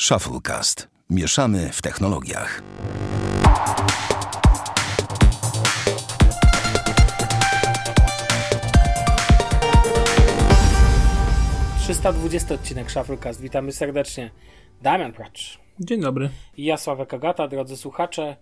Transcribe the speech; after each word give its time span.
Shufflecast. 0.00 0.88
Mieszamy 1.10 1.70
w 1.72 1.82
technologiach. 1.82 2.62
Trzysta 11.80 12.12
dwudziesty 12.12 12.54
odcinek 12.54 12.90
Shufflecast. 12.90 13.40
Witamy 13.40 13.72
serdecznie. 13.72 14.30
Damian 14.82 15.12
Pracz. 15.12 15.58
Dzień 15.80 16.00
dobry. 16.00 16.30
I 16.56 16.64
ja, 16.64 16.76
Sławek 16.76 17.14
Agata, 17.14 17.48
drodzy 17.48 17.76
słuchacze. 17.76 18.36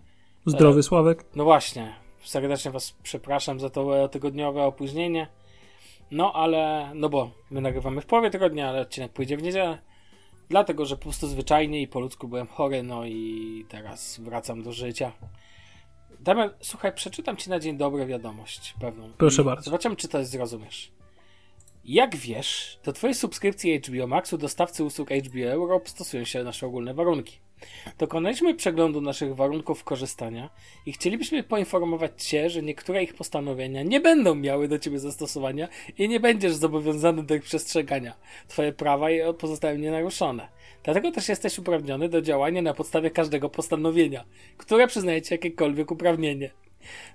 Zdrowy 0.45 0.83
Sławek. 0.83 1.25
No 1.35 1.43
właśnie, 1.43 1.95
serdecznie 2.23 2.71
Was 2.71 2.95
przepraszam 3.03 3.59
za 3.59 3.69
to 3.69 4.09
tygodniowe 4.09 4.63
opóźnienie. 4.63 5.27
No 6.11 6.33
ale, 6.33 6.91
no 6.95 7.09
bo 7.09 7.31
my 7.51 7.61
nagrywamy 7.61 8.01
w 8.01 8.05
połowie 8.05 8.29
tygodnia, 8.29 8.69
ale 8.69 8.81
odcinek 8.81 9.13
pójdzie 9.13 9.37
w 9.37 9.43
niedzielę. 9.43 9.94
Dlatego, 10.49 10.85
że 10.85 10.95
po 10.95 11.03
prostu 11.03 11.27
zwyczajnie 11.27 11.81
i 11.81 11.87
po 11.87 11.99
ludzku 11.99 12.27
byłem 12.27 12.47
chory, 12.47 12.83
no 12.83 13.05
i 13.05 13.65
teraz 13.69 14.19
wracam 14.19 14.63
do 14.63 14.71
życia. 14.71 15.11
Damian, 16.19 16.49
słuchaj, 16.61 16.93
przeczytam 16.93 17.37
Ci 17.37 17.49
na 17.49 17.59
dzień 17.59 17.77
dobry 17.77 18.05
wiadomość 18.05 18.75
pewną. 18.79 19.11
Proszę 19.17 19.41
I 19.41 19.45
bardzo. 19.45 19.63
Zobaczymy, 19.63 19.95
czy 19.95 20.07
to 20.07 20.25
zrozumiesz. 20.25 20.91
Jak 21.85 22.15
wiesz, 22.15 22.79
do 22.83 22.93
Twojej 22.93 23.15
subskrypcji 23.15 23.79
HBO 23.79 24.07
Maxu 24.07 24.37
dostawcy 24.37 24.83
usług 24.83 25.09
HBO 25.09 25.45
Europe 25.45 25.89
stosują 25.89 26.23
się 26.23 26.43
nasze 26.43 26.67
ogólne 26.67 26.93
warunki. 26.93 27.39
Dokonaliśmy 27.97 28.55
przeglądu 28.55 29.01
naszych 29.01 29.35
warunków 29.35 29.83
korzystania 29.83 30.49
i 30.85 30.93
chcielibyśmy 30.93 31.43
poinformować 31.43 32.23
Cię, 32.23 32.49
że 32.49 32.61
niektóre 32.61 33.03
ich 33.03 33.13
postanowienia 33.13 33.83
nie 33.83 33.99
będą 33.99 34.35
miały 34.35 34.67
do 34.67 34.79
Ciebie 34.79 34.99
zastosowania 34.99 35.67
i 35.97 36.09
nie 36.09 36.19
będziesz 36.19 36.55
zobowiązany 36.55 37.23
do 37.23 37.35
ich 37.35 37.43
przestrzegania. 37.43 38.15
Twoje 38.47 38.73
prawa 38.73 39.07
pozostają 39.39 39.77
nienaruszone. 39.77 40.47
Dlatego 40.83 41.11
też 41.11 41.29
jesteś 41.29 41.59
uprawniony 41.59 42.09
do 42.09 42.21
działania 42.21 42.61
na 42.61 42.73
podstawie 42.73 43.11
każdego 43.11 43.49
postanowienia, 43.49 44.25
które 44.57 44.87
przyznaje 44.87 45.21
Ci 45.21 45.33
jakiekolwiek 45.33 45.91
uprawnienie. 45.91 46.51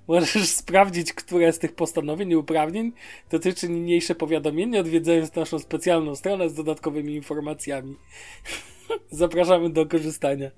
Możesz 0.09 0.49
sprawdzić, 0.63 1.13
które 1.13 1.53
z 1.53 1.59
tych 1.59 1.75
postanowień 1.75 2.31
i 2.31 2.37
uprawnień 2.37 2.93
dotyczy 3.31 3.69
niniejsze 3.69 4.15
powiadomienie, 4.15 4.81
odwiedzając 4.81 5.35
naszą 5.35 5.59
specjalną 5.59 6.17
stronę 6.17 6.51
z 6.51 6.55
dodatkowymi 6.55 7.15
informacjami. 7.15 7.97
Zapraszamy 9.11 9.71
do 9.71 9.87
korzystania. 9.87 10.51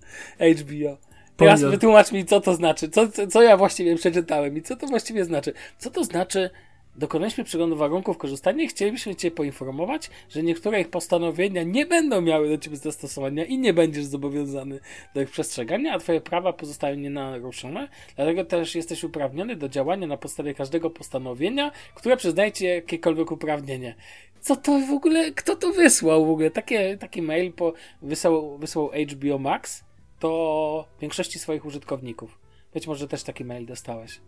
HBO. 0.61 0.97
Teraz 1.37 1.63
wytłumacz 1.63 2.13
mi, 2.13 2.25
co 2.25 2.41
to 2.41 2.55
znaczy. 2.55 2.89
Co, 2.89 3.09
co, 3.09 3.27
co 3.27 3.43
ja 3.43 3.57
właściwie 3.57 3.97
przeczytałem 3.97 4.57
i 4.57 4.63
co 4.63 4.77
to 4.77 4.87
właściwie 4.87 5.25
znaczy. 5.25 5.53
Co 5.79 5.91
to 5.91 6.05
znaczy, 6.05 6.51
dokonaliśmy 6.97 7.45
przeglądu 7.45 7.77
warunków 7.77 8.19
korzystania 8.19 8.65
i 8.65 8.69
chcielibyśmy 8.69 9.17
Cię 9.17 9.31
poinformować, 9.31 10.11
że 10.29 10.43
niektóre 10.43 10.81
ich 10.81 10.89
postanowienia 10.89 11.63
nie 11.63 11.87
będą 11.87 12.21
miały 12.21 12.49
do 12.49 12.59
Ciebie 12.59 12.77
zastosowania 12.77 13.45
i 13.45 13.59
nie 13.59 13.73
będziesz 13.73 14.05
zobowiązany 14.05 14.81
do 15.15 15.23
ich 15.23 15.31
przestrzegania, 15.31 15.95
a 15.95 15.99
Twoje 15.99 16.21
prawa 16.21 16.53
pozostają 16.53 16.97
nienaruszone. 16.97 17.89
Dlatego 18.17 18.45
też 18.45 18.75
jesteś 18.75 19.05
uprawniony 19.05 19.57
do 19.57 19.69
działania 19.69 20.07
na 20.07 20.17
podstawie 20.17 20.55
każdego 20.55 20.91
postanowienia, 20.91 21.73
które 21.95 22.17
przyznaje 22.17 22.53
Ci 22.53 22.65
jakiekolwiek 22.65 23.33
uprawnienie. 23.33 23.95
Co 24.41 24.57
to 24.57 24.81
w 24.81 24.91
ogóle, 24.91 25.33
kto 25.33 25.57
to 25.57 25.73
wysłał 25.73 26.27
w 26.27 26.31
ogóle? 26.31 26.51
Takie, 26.51 26.97
taki 26.97 27.23
mail 27.23 27.53
po, 27.53 27.73
wysłał, 28.03 28.59
wysłał 28.59 28.91
HBO 29.13 29.39
Max 29.39 29.85
do 30.21 30.89
większości 31.01 31.39
swoich 31.39 31.65
użytkowników. 31.65 32.39
Być 32.75 32.87
może 32.87 33.09
też 33.09 33.23
taki 33.23 33.45
mail 33.45 33.67
dostałeś. 33.67 34.21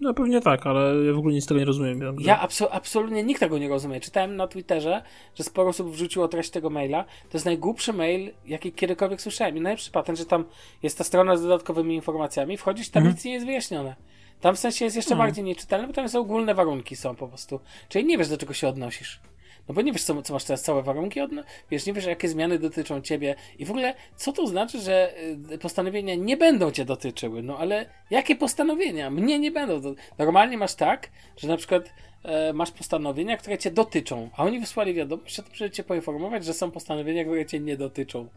No 0.00 0.14
pewnie 0.14 0.40
tak, 0.40 0.66
ale 0.66 1.04
ja 1.04 1.12
w 1.12 1.18
ogóle 1.18 1.34
nic 1.34 1.44
z 1.44 1.46
tego 1.46 1.60
nie 1.60 1.66
rozumiem. 1.66 2.16
Ja 2.20 2.46
abso- 2.46 2.68
absolutnie 2.70 3.22
nikt 3.22 3.40
tego 3.40 3.58
nie 3.58 3.68
rozumie. 3.68 4.00
Czytałem 4.00 4.36
na 4.36 4.46
Twitterze, 4.46 5.02
że 5.34 5.44
sporo 5.44 5.68
osób 5.68 5.90
wrzuciło 5.90 6.28
treść 6.28 6.50
tego 6.50 6.70
maila. 6.70 7.04
To 7.04 7.30
jest 7.36 7.44
najgłupszy 7.46 7.92
mail, 7.92 8.32
jaki 8.46 8.72
kiedykolwiek 8.72 9.20
słyszałem. 9.20 9.56
I 9.56 9.60
najlepszy 9.60 9.90
patent, 9.90 10.18
że 10.18 10.26
tam 10.26 10.44
jest 10.82 10.98
ta 10.98 11.04
strona 11.04 11.36
z 11.36 11.42
dodatkowymi 11.42 11.94
informacjami. 11.94 12.56
Wchodzisz, 12.56 12.88
tam 12.90 13.02
nic 13.08 13.24
nie 13.24 13.32
jest 13.32 13.46
wyjaśnione. 13.46 13.96
Tam 14.40 14.56
w 14.56 14.58
sensie 14.58 14.84
jest 14.84 14.96
jeszcze 14.96 15.14
bardziej 15.18 15.44
nieczytelne, 15.44 15.86
bo 15.86 15.92
tam 15.92 16.08
są 16.08 16.20
ogólne 16.20 16.54
warunki 16.54 16.96
są 16.96 17.14
po 17.16 17.28
prostu. 17.28 17.60
Czyli 17.88 18.04
nie 18.04 18.18
wiesz, 18.18 18.28
do 18.28 18.36
czego 18.38 18.52
się 18.54 18.68
odnosisz. 18.68 19.20
No 19.68 19.74
bo 19.74 19.82
nie 19.82 19.92
wiesz, 19.92 20.02
co, 20.02 20.22
co 20.22 20.32
masz 20.32 20.44
teraz 20.44 20.62
całe 20.62 20.82
warunki, 20.82 21.20
odno- 21.20 21.44
wiesz, 21.70 21.86
nie 21.86 21.92
wiesz, 21.92 22.04
jakie 22.06 22.28
zmiany 22.28 22.58
dotyczą 22.58 23.00
ciebie 23.00 23.34
i 23.58 23.64
w 23.64 23.70
ogóle, 23.70 23.94
co 24.16 24.32
to 24.32 24.46
znaczy, 24.46 24.80
że 24.80 25.14
y, 25.52 25.58
postanowienia 25.58 26.14
nie 26.14 26.36
będą 26.36 26.70
cię 26.70 26.84
dotyczyły, 26.84 27.42
no 27.42 27.58
ale 27.58 27.86
jakie 28.10 28.36
postanowienia? 28.36 29.10
Mnie 29.10 29.38
nie 29.38 29.50
będą. 29.50 29.94
Normalnie 30.18 30.58
masz 30.58 30.74
tak, 30.74 31.10
że 31.36 31.48
na 31.48 31.56
przykład 31.56 31.94
e, 32.22 32.52
masz 32.52 32.70
postanowienia, 32.70 33.36
które 33.36 33.58
cię 33.58 33.70
dotyczą, 33.70 34.30
a 34.36 34.44
oni 34.44 34.60
wysłali 34.60 34.94
wiadomość, 34.94 35.40
żeby 35.54 35.70
cię 35.70 35.84
poinformować, 35.84 36.44
że 36.44 36.54
są 36.54 36.70
postanowienia, 36.70 37.24
które 37.24 37.46
cię 37.46 37.60
nie 37.60 37.76
dotyczą. 37.76 38.28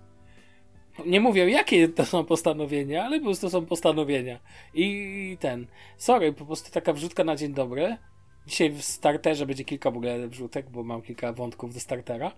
Nie 1.06 1.20
mówię, 1.20 1.50
jakie 1.50 1.90
to 1.90 2.06
są 2.06 2.26
postanowienia, 2.26 3.04
ale 3.06 3.20
po 3.20 3.26
prostu 3.26 3.50
są 3.50 3.66
postanowienia. 3.66 4.40
I 4.74 5.38
ten. 5.40 5.68
Sorry, 5.98 6.34
po 6.34 6.46
prostu 6.46 6.72
taka 6.72 6.94
wrzutka 6.94 7.24
na 7.24 7.36
dzień 7.36 7.54
dobry. 7.54 7.98
Dzisiaj 8.48 8.70
w 8.70 8.82
starterze 8.82 9.46
będzie 9.46 9.66
kilka 9.66 9.92
w 9.92 9.98
ogóle 9.98 10.28
wrzutek, 10.28 10.70
bo 10.70 10.84
mam 10.84 11.02
kilka 11.02 11.34
wątków 11.34 11.74
do 11.74 11.80
startera. 11.80 12.32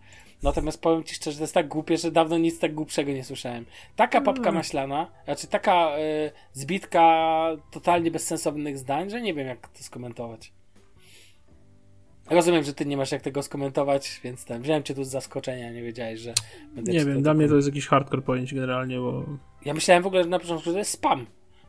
Natomiast 0.44 0.82
powiem 0.82 1.04
ci 1.04 1.16
szczerze, 1.16 1.38
to 1.38 1.44
jest 1.44 1.54
tak 1.54 1.68
głupie, 1.68 1.98
że 1.98 2.12
dawno 2.12 2.38
nic 2.38 2.60
tak 2.60 2.74
głupszego 2.74 3.12
nie 3.12 3.24
słyszałem. 3.24 3.66
Taka 3.96 4.22
papka 4.22 4.52
maślana, 4.52 5.12
znaczy 5.26 5.48
taka 5.48 5.98
y, 5.98 6.32
zbitka 6.54 7.46
totalnie 7.72 8.12
bezsensownych 8.12 8.78
zdań, 8.78 9.10
że 9.10 9.22
nie 9.22 9.34
wiem 9.34 9.48
jak 9.48 9.68
to 9.68 9.84
skomentować. 9.84 10.54
Rozumiem, 12.30 12.64
że 12.64 12.74
ty 12.74 12.86
nie 12.86 12.98
masz 12.98 13.12
jak 13.12 13.22
tego 13.22 13.44
skomentować, 13.44 14.22
więc 14.24 14.46
ten, 14.46 14.62
wziąłem 14.62 14.84
cię 14.84 14.94
tu 14.94 15.04
z 15.04 15.10
zaskoczenia, 15.10 15.72
nie 15.72 15.82
wiedziałeś, 15.82 16.20
że 16.20 16.34
będę 16.76 16.92
Nie 16.92 17.06
wiem, 17.06 17.22
dla 17.22 17.34
mnie 17.34 17.48
to 17.48 17.56
jest 17.56 17.68
jakiś 17.68 17.88
hardcore 17.88 18.22
pojęcie 18.22 18.56
generalnie, 18.56 19.00
bo... 19.00 19.26
Ja 19.66 19.74
myślałem 19.74 20.04
w 20.04 20.08
ogóle 20.08 20.24
że 20.24 20.30
na 20.30 20.40
początku, 20.40 20.66
że 20.66 20.72
to 20.72 20.80
jest 20.80 20.92
spam. 20.92 21.26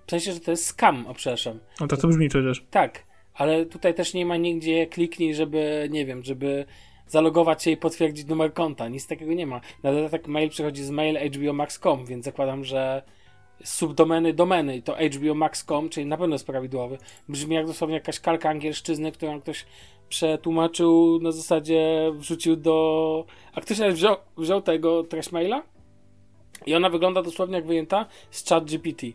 W 0.06 0.10
sensie, 0.10 0.32
że 0.32 0.40
to 0.40 0.50
jest 0.50 0.66
scam, 0.66 1.06
o 1.06 1.14
przepraszam. 1.14 1.58
No 1.80 1.86
tak 1.86 2.00
to 2.00 2.08
brzmi 2.08 2.28
przecież. 2.28 2.64
Tak, 2.70 3.09
ale 3.34 3.66
tutaj 3.66 3.94
też 3.94 4.14
nie 4.14 4.26
ma 4.26 4.36
nigdzie 4.36 4.86
kliknij, 4.86 5.34
żeby, 5.34 5.88
nie 5.90 6.06
wiem, 6.06 6.24
żeby 6.24 6.64
zalogować 7.06 7.62
się 7.62 7.70
i 7.70 7.76
potwierdzić 7.76 8.26
numer 8.26 8.52
konta. 8.52 8.88
Nic 8.88 9.06
takiego 9.06 9.32
nie 9.32 9.46
ma. 9.46 9.60
Na 9.82 9.92
dodatek 9.92 10.28
mail 10.28 10.50
przychodzi 10.50 10.84
z 10.84 10.90
mail 10.90 11.30
hbomax.com, 11.32 12.06
więc 12.06 12.24
zakładam, 12.24 12.64
że 12.64 13.02
subdomeny 13.64 14.32
domeny 14.32 14.76
i 14.76 14.82
to 14.82 14.96
hbomax.com, 15.12 15.88
czyli 15.88 16.06
na 16.06 16.16
pewno 16.16 16.34
jest 16.34 16.46
prawidłowy. 16.46 16.98
Brzmi 17.28 17.54
jak 17.54 17.66
dosłownie 17.66 17.94
jakaś 17.94 18.20
kalka 18.20 18.48
angielszczyzny, 18.48 19.12
którą 19.12 19.40
ktoś 19.40 19.66
przetłumaczył 20.08 21.18
na 21.22 21.32
zasadzie 21.32 22.10
wrzucił 22.14 22.56
do... 22.56 23.26
A 23.54 23.60
ktoś 23.60 23.78
wziął, 23.78 24.16
wziął 24.38 24.62
tego 24.62 25.04
treść 25.04 25.32
maila 25.32 25.62
i 26.66 26.74
ona 26.74 26.90
wygląda 26.90 27.22
dosłownie 27.22 27.56
jak 27.56 27.66
wyjęta 27.66 28.06
z 28.30 28.48
chat 28.48 28.64
GPT. 28.64 29.06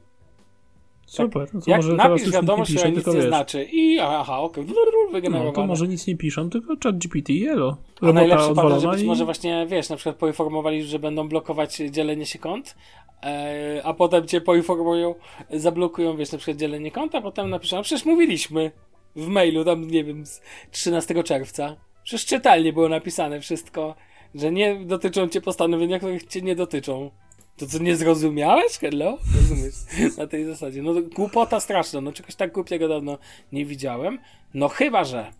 Super. 1.05 1.47
No 1.53 1.61
to 1.61 1.71
Jak 1.71 1.81
może 1.81 1.93
napisz 1.93 2.31
wiadomość, 2.31 2.75
która 2.75 2.89
nic 2.89 3.07
nie 3.07 3.13
wiesz. 3.13 3.25
znaczy 3.25 3.63
i 3.63 3.99
aha, 3.99 4.39
okej, 4.39 4.65
No 4.67 4.75
wygenerowane. 5.11 5.53
to 5.53 5.65
może 5.67 5.87
nic 5.87 6.07
nie 6.07 6.17
piszą, 6.17 6.49
tylko 6.49 6.73
chat 6.83 6.97
GPT 6.97 7.33
i 7.33 7.47
elo. 7.47 7.77
A 8.01 8.11
najlepszy 8.11 8.53
patent, 8.55 8.81
że 8.81 8.87
być 8.87 9.01
i... 9.01 9.05
może 9.05 9.25
właśnie, 9.25 9.67
wiesz, 9.69 9.89
na 9.89 9.95
przykład 9.95 10.15
poinformowali, 10.15 10.83
że 10.83 10.99
będą 10.99 11.27
blokować 11.29 11.77
dzielenie 11.77 12.25
się 12.25 12.39
kont, 12.39 12.75
e, 13.23 13.81
a 13.83 13.93
potem 13.93 14.27
cię 14.27 14.41
poinformują, 14.41 15.15
zablokują, 15.49 16.17
wiesz, 16.17 16.31
na 16.31 16.37
przykład 16.37 16.57
dzielenie 16.57 16.91
konta, 16.91 17.17
a 17.17 17.21
potem 17.21 17.49
napiszą, 17.49 17.81
przecież 17.81 18.05
mówiliśmy 18.05 18.71
w 19.15 19.27
mailu, 19.27 19.65
tam, 19.65 19.87
nie 19.87 20.03
wiem, 20.03 20.25
z 20.25 20.41
13 20.71 21.23
czerwca. 21.23 21.75
Przecież 22.03 22.25
czytelnie 22.25 22.73
było 22.73 22.89
napisane 22.89 23.41
wszystko, 23.41 23.95
że 24.35 24.51
nie 24.51 24.75
dotyczą 24.85 25.27
cię 25.27 25.41
postanowienia, 25.41 25.97
których 25.97 26.27
cię 26.27 26.41
nie 26.41 26.55
dotyczą. 26.55 27.11
To 27.57 27.67
co, 27.67 27.79
nie 27.79 27.95
zrozumiałeś? 27.95 28.77
Hello? 28.77 29.17
Rozumiesz? 29.35 29.73
Na 30.17 30.27
tej 30.27 30.45
zasadzie. 30.45 30.81
No 30.81 30.93
głupota 31.15 31.59
straszna, 31.59 32.01
no 32.01 32.11
czegoś 32.13 32.35
tak 32.35 32.51
głupiego 32.51 32.87
dawno 32.87 33.17
nie 33.51 33.65
widziałem. 33.65 34.19
No 34.53 34.67
chyba, 34.67 35.03
że 35.03 35.31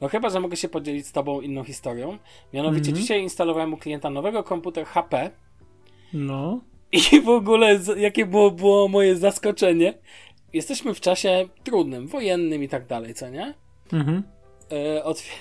no 0.00 0.08
chyba, 0.08 0.28
że 0.30 0.40
mogę 0.40 0.56
się 0.56 0.68
podzielić 0.68 1.06
z 1.06 1.12
tobą 1.12 1.40
inną 1.40 1.64
historią. 1.64 2.18
Mianowicie 2.52 2.88
Mhm. 2.88 2.96
dzisiaj 2.96 3.22
instalowałem 3.22 3.74
u 3.74 3.76
klienta 3.76 4.10
nowego 4.10 4.44
komputer 4.44 4.86
HP 4.86 5.30
No. 6.12 6.60
i 6.92 7.20
w 7.20 7.28
ogóle 7.28 7.80
jakie 7.96 8.26
było, 8.26 8.50
było 8.50 8.88
moje 8.88 9.16
zaskoczenie. 9.16 9.94
Jesteśmy 10.52 10.94
w 10.94 11.00
czasie 11.00 11.48
trudnym, 11.64 12.06
wojennym 12.06 12.62
i 12.62 12.68
tak 12.68 12.86
dalej, 12.86 13.14
co 13.14 13.28
nie? 13.30 13.54
Mhm. 13.92 14.22
Otwie, 15.04 15.32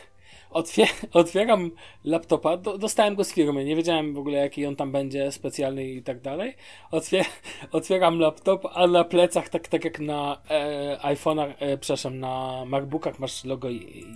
otwie, 0.55 0.87
otwieram 1.13 1.71
laptopa, 2.03 2.57
do, 2.57 2.77
dostałem 2.77 3.15
go 3.15 3.23
z 3.23 3.33
firmy, 3.33 3.65
nie 3.65 3.75
wiedziałem 3.75 4.13
w 4.13 4.17
ogóle 4.17 4.37
jaki 4.37 4.65
on 4.65 4.75
tam 4.75 4.91
będzie 4.91 5.31
specjalny 5.31 5.85
i 5.85 6.03
tak 6.03 6.21
dalej. 6.21 6.55
Otwie, 6.91 7.25
otwieram 7.71 8.19
laptop, 8.19 8.65
a 8.73 8.87
na 8.87 9.03
plecach, 9.03 9.49
tak, 9.49 9.67
tak 9.67 9.85
jak 9.85 9.99
na 9.99 10.41
e, 10.49 10.97
iPhone'ach, 10.97 11.53
e, 11.59 11.77
przepraszam, 11.77 12.19
na 12.19 12.65
MacBookach 12.65 13.19
masz 13.19 13.45
logo 13.45 13.67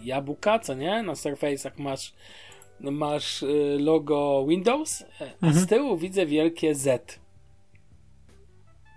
jabłka, 0.04 0.60
co 0.60 0.74
nie? 0.74 1.04
Na 1.04 1.14
Surface'ach 1.14 1.72
masz 1.78 2.14
masz 2.80 3.44
y, 3.44 3.78
logo 3.80 4.46
Windows, 4.48 5.02
e, 5.22 5.32
a 5.42 5.52
z 5.52 5.68
tyłu 5.68 5.98
widzę 5.98 6.26
wielkie 6.26 6.76
Z. 6.76 7.20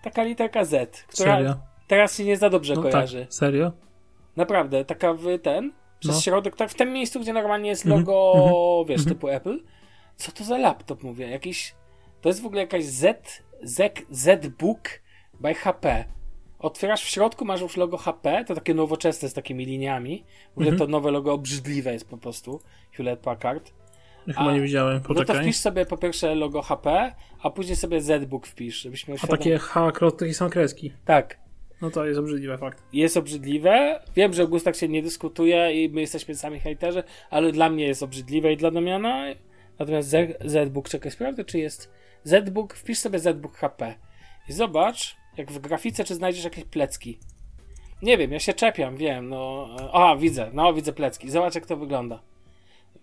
Taka 0.02 0.22
literka 0.24 0.64
Z, 0.64 1.02
która 1.02 1.36
Serio? 1.36 1.54
teraz 1.86 2.16
się 2.16 2.24
nie 2.24 2.36
za 2.36 2.50
dobrze 2.50 2.74
No 2.74 2.82
kojarzy. 2.82 3.20
tak, 3.20 3.34
serio? 3.34 3.72
Naprawdę, 4.36 4.84
taka 4.84 5.14
w 5.14 5.38
ten, 5.42 5.72
przez 6.02 6.14
No. 6.14 6.20
środek, 6.20 6.56
tak 6.56 6.70
w 6.70 6.74
tym 6.74 6.92
miejscu, 6.92 7.20
gdzie 7.20 7.32
normalnie 7.32 7.70
jest 7.70 7.86
Mhm, 7.86 8.00
logo, 8.00 8.32
mhm, 8.36 8.86
wiesz, 8.88 9.00
mhm. 9.00 9.14
typu 9.16 9.28
Apple. 9.28 9.58
Co 10.16 10.32
to 10.32 10.44
za 10.44 10.58
laptop, 10.58 11.02
mówię? 11.02 11.30
Jakiś 11.30 11.74
To 12.20 12.28
jest 12.28 12.42
w 12.42 12.46
ogóle 12.46 12.60
jakaś 12.60 12.84
Z, 12.84 13.42
Z, 13.62 13.98
Z-Book 14.10 14.88
by 15.40 15.54
HP. 15.54 16.04
Otwierasz 16.58 17.02
w 17.04 17.08
środku, 17.08 17.44
masz 17.44 17.60
już 17.60 17.76
logo 17.76 17.96
HP, 17.96 18.44
to 18.44 18.54
takie 18.54 18.74
nowoczesne 18.74 19.28
z 19.28 19.34
takimi 19.34 19.64
liniami. 19.66 20.24
W 20.54 20.58
ogóle 20.58 20.76
to 20.76 20.86
nowe 20.86 21.10
logo 21.10 21.32
obrzydliwe 21.32 21.92
jest 21.92 22.08
po 22.08 22.18
prostu. 22.18 22.60
Hewlett 22.92 23.20
Packard. 23.20 23.72
Ja 24.26 24.34
chyba 24.34 24.52
nie 24.52 24.60
widziałem, 24.60 24.94
No 24.94 25.00
to 25.00 25.14
poczekaj. 25.14 25.42
wpisz 25.42 25.56
sobie 25.56 25.86
po 25.86 25.96
pierwsze 25.96 26.34
logo 26.34 26.62
HP, 26.62 27.12
a 27.42 27.50
później 27.50 27.76
sobie 27.76 28.00
Z-Book 28.00 28.46
wpisz, 28.46 28.82
żebyś 28.82 29.08
miał 29.08 29.14
A 29.14 29.18
świadom... 29.18 29.38
takie 29.38 29.58
H, 29.58 29.92
krot, 29.92 30.16
takie 30.18 30.34
są 30.34 30.50
kreski. 30.50 30.92
Tak. 31.04 31.41
No 31.82 31.90
to 31.90 32.04
jest 32.06 32.20
obrzydliwe, 32.20 32.58
fakt. 32.58 32.82
Jest 32.92 33.16
obrzydliwe. 33.16 34.00
Wiem, 34.16 34.32
że 34.32 34.42
o 34.42 34.48
gustach 34.48 34.76
się 34.76 34.88
nie 34.88 35.02
dyskutuje 35.02 35.84
i 35.84 35.88
my 35.88 36.00
jesteśmy 36.00 36.34
sami 36.34 36.60
hejterzy, 36.60 37.02
ale 37.30 37.52
dla 37.52 37.70
mnie 37.70 37.84
jest 37.86 38.02
obrzydliwe 38.02 38.52
i 38.52 38.56
dla 38.56 38.70
Damiana. 38.70 39.24
Natomiast 39.78 40.08
Z- 40.08 40.42
Z-Book, 40.44 40.88
czekaj, 40.88 41.12
sprawdzę, 41.12 41.44
czy 41.44 41.58
jest 41.58 41.90
Z-Book, 42.24 42.74
wpisz 42.74 42.98
sobie 42.98 43.18
Z-Book 43.18 43.56
HP 43.56 43.94
i 44.48 44.52
zobacz, 44.52 45.16
jak 45.36 45.52
w 45.52 45.58
grafice, 45.58 46.04
czy 46.04 46.14
znajdziesz 46.14 46.44
jakieś 46.44 46.64
plecki. 46.64 47.18
Nie 48.02 48.18
wiem, 48.18 48.32
ja 48.32 48.38
się 48.38 48.52
czepiam, 48.54 48.96
wiem, 48.96 49.28
no. 49.28 49.68
A, 49.92 50.16
widzę, 50.16 50.50
no, 50.52 50.74
widzę 50.74 50.92
plecki. 50.92 51.30
Zobacz, 51.30 51.54
jak 51.54 51.66
to 51.66 51.76
wygląda. 51.76 52.22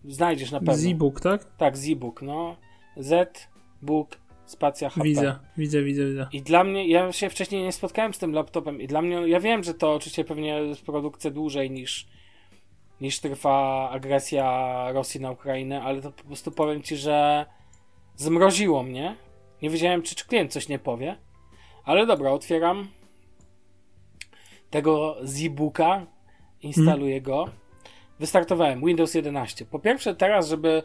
Znajdziesz 0.05 0.51
na 0.51 0.59
pewno. 0.59 0.75
Z-Book, 0.75 1.21
tak? 1.21 1.45
Tak, 1.57 1.77
Z-Book, 1.77 2.21
no. 2.21 2.55
Z-Book, 2.97 4.17
spacja 4.51 4.89
HP. 4.89 5.03
Widzę, 5.03 5.39
widzę, 5.57 5.83
widzę, 5.83 6.05
widzę. 6.05 6.27
I 6.31 6.41
dla 6.41 6.63
mnie, 6.63 6.87
ja 6.87 7.11
się 7.11 7.29
wcześniej 7.29 7.63
nie 7.63 7.71
spotkałem 7.71 8.13
z 8.13 8.17
tym 8.17 8.33
laptopem 8.33 8.81
i 8.81 8.87
dla 8.87 9.01
mnie, 9.01 9.15
ja 9.15 9.39
wiem, 9.39 9.63
że 9.63 9.73
to 9.73 9.93
oczywiście 9.93 10.23
pewnie 10.23 10.47
jest 10.49 10.81
produkcja 10.81 11.31
dłużej 11.31 11.71
niż, 11.71 12.07
niż 13.01 13.19
trwa 13.19 13.89
agresja 13.89 14.85
Rosji 14.91 15.21
na 15.21 15.31
Ukrainę, 15.31 15.81
ale 15.81 16.01
to 16.01 16.11
po 16.11 16.23
prostu 16.23 16.51
powiem 16.51 16.83
ci, 16.83 16.97
że 16.97 17.45
zmroziło 18.15 18.83
mnie. 18.83 19.15
Nie 19.61 19.69
wiedziałem, 19.69 20.01
czy, 20.01 20.15
czy 20.15 20.27
klient 20.27 20.51
coś 20.51 20.67
nie 20.67 20.79
powie, 20.79 21.17
ale 21.83 22.05
dobra, 22.05 22.31
otwieram 22.31 22.87
tego 24.69 25.15
Z-Booka, 25.23 26.05
instaluję 26.61 27.21
go. 27.21 27.49
Wystartowałem 28.19 28.85
Windows 28.85 29.13
11. 29.13 29.65
Po 29.65 29.79
pierwsze, 29.79 30.15
teraz, 30.15 30.49
żeby 30.49 30.83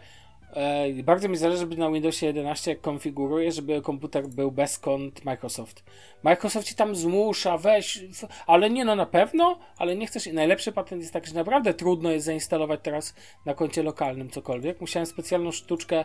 bardzo 1.02 1.28
mi 1.28 1.36
zależy, 1.36 1.58
żeby 1.58 1.76
na 1.76 1.90
Windowsie 1.90 2.26
11 2.26 2.70
jak 2.70 2.80
konfiguruję, 2.80 3.52
żeby 3.52 3.82
komputer 3.82 4.28
był 4.28 4.52
bez 4.52 4.78
kont 4.78 5.24
Microsoft. 5.24 5.84
Microsoft 6.22 6.66
ci 6.66 6.74
tam 6.74 6.96
zmusza, 6.96 7.58
weź, 7.58 8.04
ale 8.46 8.70
nie 8.70 8.84
no 8.84 8.96
na 8.96 9.06
pewno, 9.06 9.58
ale 9.78 9.96
nie 9.96 10.06
chcesz. 10.06 10.26
Najlepszy 10.26 10.72
patent 10.72 11.02
jest 11.02 11.12
taki, 11.12 11.28
że 11.28 11.34
naprawdę 11.34 11.74
trudno 11.74 12.10
jest 12.10 12.26
zainstalować 12.26 12.80
teraz 12.82 13.14
na 13.46 13.54
koncie 13.54 13.82
lokalnym 13.82 14.30
cokolwiek. 14.30 14.80
Musiałem 14.80 15.06
specjalną 15.06 15.52
sztuczkę 15.52 15.98
e, 15.98 16.04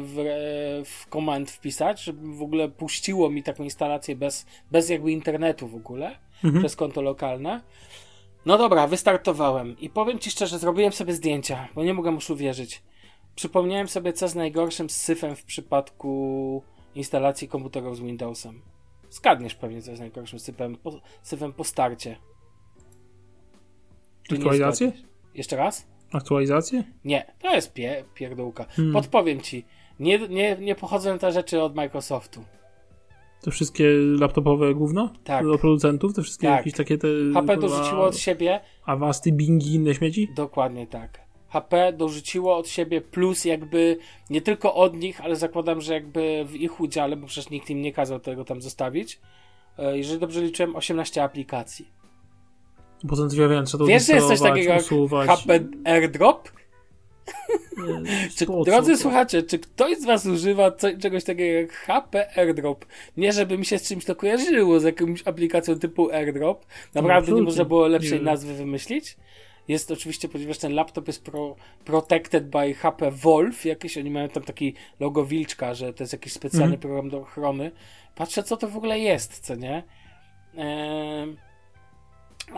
w, 0.00 0.18
e, 0.18 0.24
w 0.84 1.06
command 1.10 1.50
wpisać, 1.50 2.02
żeby 2.02 2.34
w 2.34 2.42
ogóle 2.42 2.68
puściło 2.68 3.30
mi 3.30 3.42
taką 3.42 3.64
instalację 3.64 4.16
bez, 4.16 4.46
bez 4.70 4.88
jakby 4.88 5.12
internetu 5.12 5.68
w 5.68 5.74
ogóle, 5.74 6.18
przez 6.58 6.76
konto 6.76 7.02
lokalne. 7.02 7.60
No 8.46 8.58
dobra, 8.58 8.86
wystartowałem 8.86 9.78
i 9.78 9.90
powiem 9.90 10.18
ci 10.18 10.30
szczerze, 10.30 10.58
zrobiłem 10.58 10.92
sobie 10.92 11.12
zdjęcia, 11.12 11.68
bo 11.74 11.84
nie 11.84 11.94
mogę 11.94 12.10
już 12.10 12.30
uwierzyć. 12.30 12.82
Przypomniałem 13.34 13.88
sobie, 13.88 14.12
co 14.12 14.28
z 14.28 14.34
najgorszym 14.34 14.90
syfem 14.90 15.36
w 15.36 15.44
przypadku 15.44 16.62
instalacji 16.94 17.48
komputerów 17.48 17.96
z 17.96 18.00
Windowsem. 18.00 18.62
Zgadniesz 19.10 19.54
pewnie, 19.54 19.82
co 19.82 19.90
jest 19.90 20.00
najgorszym 20.00 20.38
syfem 20.38 20.76
po, 20.76 21.00
syfem 21.22 21.52
po 21.52 21.64
starcie. 21.64 22.16
Czy? 24.28 24.92
Jeszcze 25.34 25.56
raz? 25.56 25.86
Aktualizacje? 26.12 26.84
Nie, 27.04 27.34
to 27.42 27.54
jest 27.54 27.72
pie, 27.72 28.04
pierdółka. 28.14 28.64
Hmm. 28.64 28.94
Podpowiem 28.94 29.40
ci. 29.40 29.64
Nie, 30.00 30.18
nie, 30.28 30.56
nie 30.60 30.74
pochodzą 30.74 31.18
te 31.18 31.32
rzeczy 31.32 31.62
od 31.62 31.74
Microsoftu. 31.74 32.44
Te 33.42 33.50
wszystkie 33.50 33.88
laptopowe 34.20 34.74
gówno? 34.74 35.12
Tak. 35.24 35.46
Do 35.46 35.58
producentów? 35.58 36.14
Te 36.14 36.22
wszystkie 36.22 36.46
Tak. 36.46 36.56
jakieś 36.56 36.72
takie 36.72 36.98
te... 36.98 37.08
HP 37.34 37.56
dorzuciło 37.56 38.04
od 38.04 38.16
siebie 38.16 38.60
Avasty, 38.84 39.32
Bingi 39.32 39.74
inne 39.74 39.94
śmieci? 39.94 40.28
Dokładnie 40.36 40.86
tak. 40.86 41.23
HP 41.54 41.92
dorzuciło 41.92 42.56
od 42.56 42.68
siebie 42.68 43.00
plus 43.00 43.44
jakby 43.44 43.96
nie 44.30 44.40
tylko 44.40 44.74
od 44.74 44.96
nich, 44.96 45.20
ale 45.20 45.36
zakładam, 45.36 45.80
że 45.80 45.94
jakby 45.94 46.44
w 46.48 46.54
ich 46.56 46.80
udziale, 46.80 47.16
bo 47.16 47.26
przecież 47.26 47.50
nikt 47.50 47.70
im 47.70 47.82
nie 47.82 47.92
kazał 47.92 48.20
tego 48.20 48.44
tam 48.44 48.62
zostawić. 48.62 49.20
E, 49.78 49.98
Jeżeli 49.98 50.20
dobrze 50.20 50.40
liczyłem, 50.40 50.76
18 50.76 51.22
aplikacji. 51.22 51.88
Potem 53.08 53.28
trzeba 53.28 53.62
to 53.78 53.86
Wiesz, 53.86 54.06
że 54.06 54.12
jest 54.14 54.28
coś 54.28 54.40
takiego 54.40 54.72
jak 54.72 54.80
usuwać. 54.80 55.28
HP 55.28 55.60
AirDrop? 55.84 56.50
Nie, 57.76 58.28
Czy, 58.36 58.46
drodzy 58.64 58.96
słuchacze, 58.96 59.42
czy 59.42 59.58
ktoś 59.58 59.98
z 59.98 60.04
Was 60.04 60.26
używa 60.26 60.70
co, 60.70 60.88
czegoś 60.98 61.24
takiego 61.24 61.60
jak 61.60 61.72
HP 61.72 62.38
AirDrop? 62.38 62.86
Nie, 63.16 63.32
żeby 63.32 63.58
mi 63.58 63.64
się 63.66 63.78
z 63.78 63.88
czymś 63.88 64.04
to 64.04 64.16
kojarzyło, 64.16 64.80
z 64.80 64.84
jakąś 64.84 65.22
aplikacją 65.28 65.78
typu 65.78 66.10
AirDrop. 66.10 66.66
Naprawdę 66.94 67.08
nie 67.12 67.14
absolutnie. 67.18 67.44
można 67.44 67.64
było 67.64 67.86
lepszej 67.88 68.18
Nie. 68.18 68.24
nazwy 68.24 68.54
wymyślić. 68.54 69.16
Jest 69.68 69.90
oczywiście, 69.90 70.28
ponieważ 70.28 70.58
ten 70.58 70.74
laptop 70.74 71.06
jest 71.06 71.24
pro, 71.24 71.56
protected 71.84 72.48
by 72.48 72.74
HP 72.74 73.10
Wolf, 73.10 73.64
jakieś, 73.64 73.98
oni 73.98 74.10
mają 74.10 74.28
tam 74.28 74.42
taki 74.42 74.74
logo 75.00 75.24
wilczka, 75.24 75.74
że 75.74 75.94
to 75.94 76.02
jest 76.02 76.12
jakiś 76.12 76.32
specjalny 76.32 76.74
Mhm. 76.74 76.80
program 76.80 77.08
do 77.10 77.18
ochrony. 77.20 77.70
Patrzę, 78.14 78.42
co 78.42 78.56
to 78.56 78.68
w 78.68 78.76
ogóle 78.76 78.98
jest, 78.98 79.40
co 79.40 79.54
nie? 79.54 79.82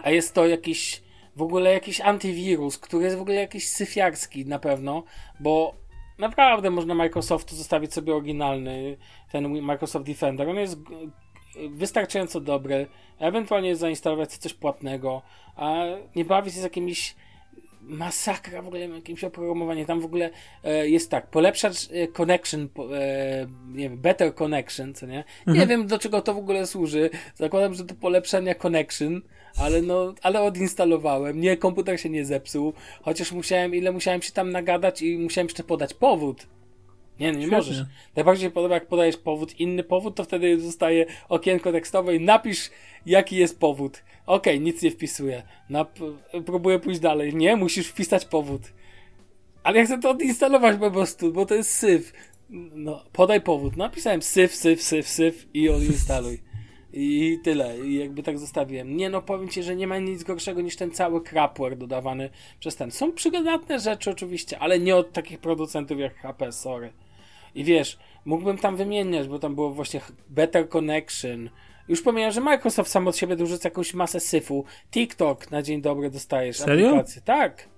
A 0.03 0.11
jest 0.11 0.35
to 0.35 0.47
jakiś 0.47 1.03
w 1.37 1.43
ogóle 1.43 1.73
jakiś 1.73 2.01
antywirus, 2.01 2.79
który 2.79 3.05
jest 3.05 3.17
w 3.17 3.21
ogóle 3.21 3.37
jakiś 3.37 3.69
syfiarski 3.69 4.47
na 4.47 4.59
pewno, 4.59 5.03
bo 5.41 5.75
naprawdę 6.19 6.71
można 6.71 6.95
Microsoftu 6.95 7.57
zostawić 7.57 7.95
sobie 7.95 8.15
oryginalny 8.15 8.97
ten 9.33 9.63
Microsoft 9.63 10.07
Defender. 10.07 10.49
On 10.49 10.57
jest 10.57 10.79
wystarczająco 11.71 12.41
dobry, 12.41 12.87
ewentualnie 13.19 13.77
zainstalować 13.77 14.37
coś 14.37 14.55
płatnego, 14.55 15.23
a 15.57 15.85
nie 16.17 16.25
bawić 16.25 16.55
się 16.55 16.61
z 16.61 16.63
jakimiś 16.63 17.15
masakra 17.87 18.63
w 18.63 18.67
ogóle 18.67 18.89
jakimś 18.89 19.25
oprogramowaniem. 19.25 19.87
Tam 19.87 20.01
w 20.01 20.05
ogóle 20.05 20.31
e, 20.65 20.89
jest 20.89 21.11
tak, 21.11 21.27
polepszacz 21.27 21.89
e, 21.93 22.09
connection, 22.09 22.69
e, 22.93 23.47
nie 23.73 23.89
wiem, 23.89 23.99
better 23.99 24.35
connection, 24.35 24.95
co 24.95 25.07
nie? 25.07 25.25
Nie 25.47 25.67
wiem 25.67 25.87
do 25.87 25.99
czego 25.99 26.23
to 26.23 26.35
w 26.35 26.39
ogóle 26.39 26.67
służy. 26.67 27.11
Zakładam, 27.35 27.75
że 27.75 27.85
do 27.85 27.95
polepszania 27.95 28.55
connection, 28.55 29.23
ale 29.59 29.83
no, 29.83 30.15
ale 30.23 30.43
odinstalowałem. 30.43 31.41
Nie, 31.41 31.57
komputer 31.57 32.01
się 32.01 32.11
nie 32.11 32.25
zepsuł, 32.25 32.73
chociaż 33.03 33.33
musiałem, 33.33 33.75
ile 33.75 33.93
musiałem 33.93 34.23
się 34.23 34.33
tam 34.33 34.51
nagadać 34.51 35.03
i 35.03 35.19
musiałem 35.19 35.47
jeszcze 35.47 35.65
podać 35.65 35.95
powód. 35.95 36.47
Nie, 37.21 37.27
no 37.33 37.39
nie 37.39 37.47
Świetnie. 37.47 37.57
możesz. 37.57 37.83
Najbardziej 38.17 38.45
się 38.49 38.51
podoba, 38.51 38.75
jak 38.75 38.87
podajesz 38.89 39.17
powód, 39.17 39.61
inny 39.61 39.83
powód, 39.85 40.15
to 40.15 40.25
wtedy 40.25 40.61
zostaje 40.61 41.07
okienko 41.29 41.73
tekstowe 41.73 42.17
i 42.17 42.21
napisz, 42.21 42.71
jaki 43.07 43.37
jest 43.37 43.61
powód. 43.61 44.03
Okej, 44.27 44.61
nic 44.61 44.83
nie 44.83 44.91
wpisuję. 44.91 45.43
Nap- 45.71 46.15
próbuję 46.47 46.79
pójść 46.79 47.01
dalej. 47.01 47.35
Nie, 47.35 47.57
musisz 47.57 47.87
wpisać 47.89 48.25
powód. 48.25 48.63
Ale 49.63 49.79
ja 49.79 49.85
chcę 49.85 49.99
to 50.01 50.11
odinstalować 50.11 50.77
po 50.79 50.91
prostu, 50.91 51.33
bo 51.33 51.47
to 51.47 51.55
jest 51.55 51.71
syf. 51.71 52.13
No, 52.75 53.05
podaj 53.13 53.41
powód. 53.41 53.77
Napisałem 53.77 54.23
syf, 54.23 54.55
syf, 54.55 54.83
syf, 54.83 55.09
syf 55.09 55.47
i 55.55 55.69
odinstaluj. 55.69 56.41
I 56.93 57.39
tyle. 57.45 57.79
I 57.87 57.95
jakby 57.95 58.23
tak 58.23 58.39
zostawiłem. 58.39 58.97
Nie 58.97 59.11
no, 59.11 59.23
powiem 59.23 59.49
ci, 59.49 59.63
że 59.63 59.77
nie 59.77 59.87
ma 59.87 59.99
nic 59.99 60.23
gorszego 60.25 60.61
niż 60.61 60.77
ten 60.77 60.91
cały 60.91 61.21
crapware 61.23 61.77
dodawany 61.79 62.31
przez 62.61 62.77
ten. 62.77 62.91
Są 62.91 63.13
przydatne 63.13 63.81
rzeczy 63.81 64.11
oczywiście, 64.11 64.59
ale 64.59 64.79
nie 64.79 64.97
od 64.97 65.13
takich 65.13 65.39
producentów 65.39 65.99
jak 65.99 66.15
HP, 66.17 66.53
sorry. 66.53 66.93
I 67.57 67.65
wiesz, 67.65 67.99
mógłbym 68.25 68.59
tam 68.59 68.77
wymieniać, 68.77 69.29
bo 69.29 69.39
tam 69.39 69.55
było 69.55 69.71
właśnie 69.71 70.01
Better 70.29 70.69
Connection. 70.69 71.51
Już 71.89 72.03
pomijam, 72.03 72.33
że 72.33 72.41
Microsoft 72.41 72.91
sam 72.91 73.09
od 73.09 73.17
siebie 73.17 73.37
dorzuca 73.37 73.69
jakąś 73.69 73.95
masę 73.95 74.21
syfu. 74.21 74.65
TikTok 74.91 75.51
na 75.51 75.63
dzień 75.63 75.83
dobry 75.83 76.11
dostajesz 76.11 76.57
Serio? 76.57 76.89
aplikację. 76.89 77.23
Tak. 77.23 77.69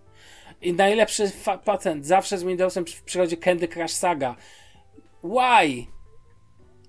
I 0.62 0.72
najlepszy 0.72 1.30
patent. 1.64 2.06
Zawsze 2.06 2.38
z 2.38 2.44
Windowsem 2.44 2.84
przy- 2.84 3.02
przychodzi 3.04 3.36
Candy 3.36 3.68
Crush 3.68 3.90
Saga. 3.92 4.36
Why? 5.24 5.86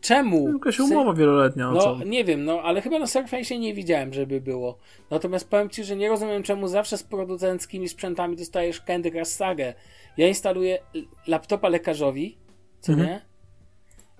Czemu? 0.01 0.53
Jakaś 0.53 0.79
umowa 0.79 1.13
wieloletnia, 1.13 1.69
o 1.69 1.72
no, 1.72 1.81
co? 1.81 2.00
nie 2.05 2.24
wiem, 2.24 2.46
no, 2.46 2.62
ale 2.62 2.81
chyba 2.81 3.00
na 3.00 3.08
Surface 3.08 3.58
nie 3.58 3.74
widziałem, 3.74 4.13
żeby 4.13 4.41
było. 4.41 4.77
Natomiast 5.10 5.50
powiem 5.50 5.69
Ci, 5.69 5.84
że 5.84 5.96
nie 5.96 6.10
rozumiem, 6.10 6.43
czemu 6.43 6.67
zawsze 6.67 6.98
z 6.98 7.03
producenckimi 7.03 7.89
sprzętami 7.89 8.36
dostajesz 8.36 8.81
Candy 8.81 9.12
Crush 9.12 9.27
Sagę. 9.27 9.74
Ja 10.17 10.27
instaluję 10.27 10.79
laptopa 11.27 11.69
lekarzowi, 11.69 12.38
co 12.81 12.91
Mhm. 12.91 13.09
nie? 13.09 13.21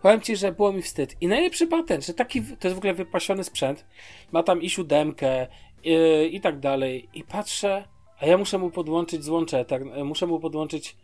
Powiem 0.02 0.22
Ci, 0.22 0.36
że 0.36 0.52
było 0.52 0.74
mi 0.74 0.82
wstyd. 0.82 1.16
I 1.22 1.28
najlepszy 1.28 1.68
patent, 1.68 2.06
że 2.06 2.14
taki, 2.14 2.42
to 2.42 2.68
jest 2.68 2.76
w 2.76 2.78
ogóle 2.78 2.94
wypasiony 2.94 3.44
sprzęt, 3.44 3.86
ma 4.32 4.44
tam 4.44 4.62
i 4.62 4.70
siódemkę 4.70 5.48
yy, 5.84 6.28
i 6.28 6.42
tak 6.42 6.60
dalej. 6.60 7.10
I 7.14 7.24
patrzę, 7.24 7.84
a 8.20 8.26
ja 8.26 8.38
muszę 8.38 8.58
mu 8.58 8.72
podłączyć 8.72 9.24
złącze, 9.24 9.66
Ether- 9.66 10.06
muszę 10.06 10.28
mu 10.28 10.40
podłączyć 10.40 10.96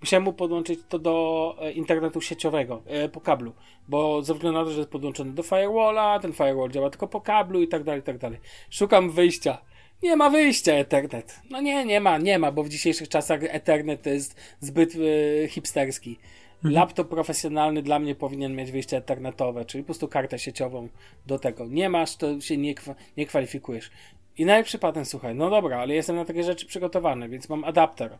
Musiałem 0.00 0.24
mu 0.24 0.32
podłączyć 0.32 0.80
to 0.88 0.98
do 0.98 1.56
e, 1.60 1.72
internetu 1.72 2.20
sieciowego 2.20 2.82
e, 2.86 3.08
po 3.08 3.20
kablu, 3.20 3.52
bo 3.88 4.22
ze 4.22 4.34
względu 4.34 4.58
na 4.58 4.64
to, 4.64 4.70
że 4.70 4.78
jest 4.78 4.90
podłączony 4.90 5.32
do 5.32 5.42
firewalla, 5.42 6.18
ten 6.18 6.32
firewall 6.32 6.70
działa 6.70 6.90
tylko 6.90 7.08
po 7.08 7.20
kablu 7.20 7.62
i 7.62 7.68
tak 7.68 7.84
dalej, 7.84 8.00
i 8.00 8.04
tak 8.04 8.18
dalej. 8.18 8.38
Szukam 8.70 9.10
wyjścia. 9.10 9.58
Nie 10.02 10.16
ma 10.16 10.30
wyjścia 10.30 10.72
Ethernet. 10.72 11.40
No 11.50 11.60
nie, 11.60 11.84
nie 11.84 12.00
ma, 12.00 12.18
nie 12.18 12.38
ma, 12.38 12.52
bo 12.52 12.62
w 12.62 12.68
dzisiejszych 12.68 13.08
czasach 13.08 13.40
Ethernet 13.42 14.06
jest 14.06 14.36
zbyt 14.60 14.94
e, 14.94 15.48
hipsterski. 15.48 16.18
Laptop 16.64 17.08
profesjonalny 17.08 17.82
dla 17.82 17.98
mnie 17.98 18.14
powinien 18.14 18.54
mieć 18.56 18.70
wyjście 18.72 18.96
internetowe, 18.96 19.64
czyli 19.64 19.84
po 19.84 19.86
prostu 19.86 20.08
kartę 20.08 20.38
sieciową 20.38 20.88
do 21.26 21.38
tego. 21.38 21.66
Nie 21.66 21.88
masz, 21.88 22.16
to 22.16 22.40
się 22.40 22.56
nie, 22.56 22.74
kwa- 22.74 22.94
nie 23.16 23.26
kwalifikujesz. 23.26 23.90
I 24.38 24.44
najlepszy 24.44 24.78
patent, 24.78 25.08
słuchaj, 25.08 25.34
no 25.34 25.50
dobra, 25.50 25.78
ale 25.78 25.94
jestem 25.94 26.16
na 26.16 26.24
takie 26.24 26.42
rzeczy 26.44 26.66
przygotowany, 26.66 27.28
więc 27.28 27.48
mam 27.48 27.64
adapter. 27.64 28.18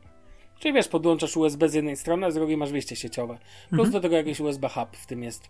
Czyli 0.58 0.74
wiesz, 0.74 0.88
podłączasz 0.88 1.36
USB 1.36 1.68
z 1.68 1.74
jednej 1.74 1.96
strony, 1.96 2.26
a 2.26 2.30
z 2.30 2.34
drugiej 2.34 2.56
masz 2.56 2.70
wyjście 2.72 2.96
sieciowe. 2.96 3.38
Plus 3.70 3.90
do 3.90 4.00
tego 4.00 4.16
jakiś 4.16 4.40
USB 4.40 4.68
hub 4.68 4.96
w 4.96 5.06
tym 5.06 5.22
jest. 5.22 5.48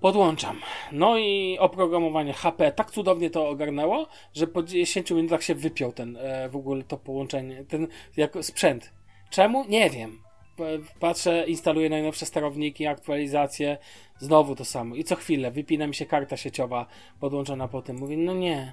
Podłączam. 0.00 0.60
No 0.92 1.18
i 1.18 1.58
oprogramowanie 1.58 2.32
HP 2.32 2.72
tak 2.72 2.90
cudownie 2.90 3.30
to 3.30 3.48
ogarnęło, 3.48 4.06
że 4.34 4.46
po 4.46 4.62
10 4.62 5.10
minutach 5.10 5.42
się 5.42 5.54
wypiął 5.54 5.92
ten 5.92 6.16
e, 6.16 6.48
w 6.48 6.56
ogóle 6.56 6.82
to 6.84 6.96
połączenie, 6.96 7.64
ten 7.64 7.88
jako 8.16 8.42
sprzęt. 8.42 8.92
Czemu? 9.30 9.64
Nie 9.68 9.90
wiem. 9.90 10.18
Patrzę, 11.00 11.44
instaluję 11.48 11.90
najnowsze 11.90 12.26
sterowniki, 12.26 12.86
aktualizacje, 12.86 13.78
znowu 14.18 14.56
to 14.56 14.64
samo. 14.64 14.94
I 14.96 15.04
co 15.04 15.16
chwilę 15.16 15.50
wypina 15.50 15.86
mi 15.86 15.94
się 15.94 16.06
karta 16.06 16.36
sieciowa 16.36 16.86
podłączona 17.20 17.68
po 17.68 17.82
tym. 17.82 17.96
Mówię, 17.98 18.16
no 18.16 18.34
nie. 18.34 18.72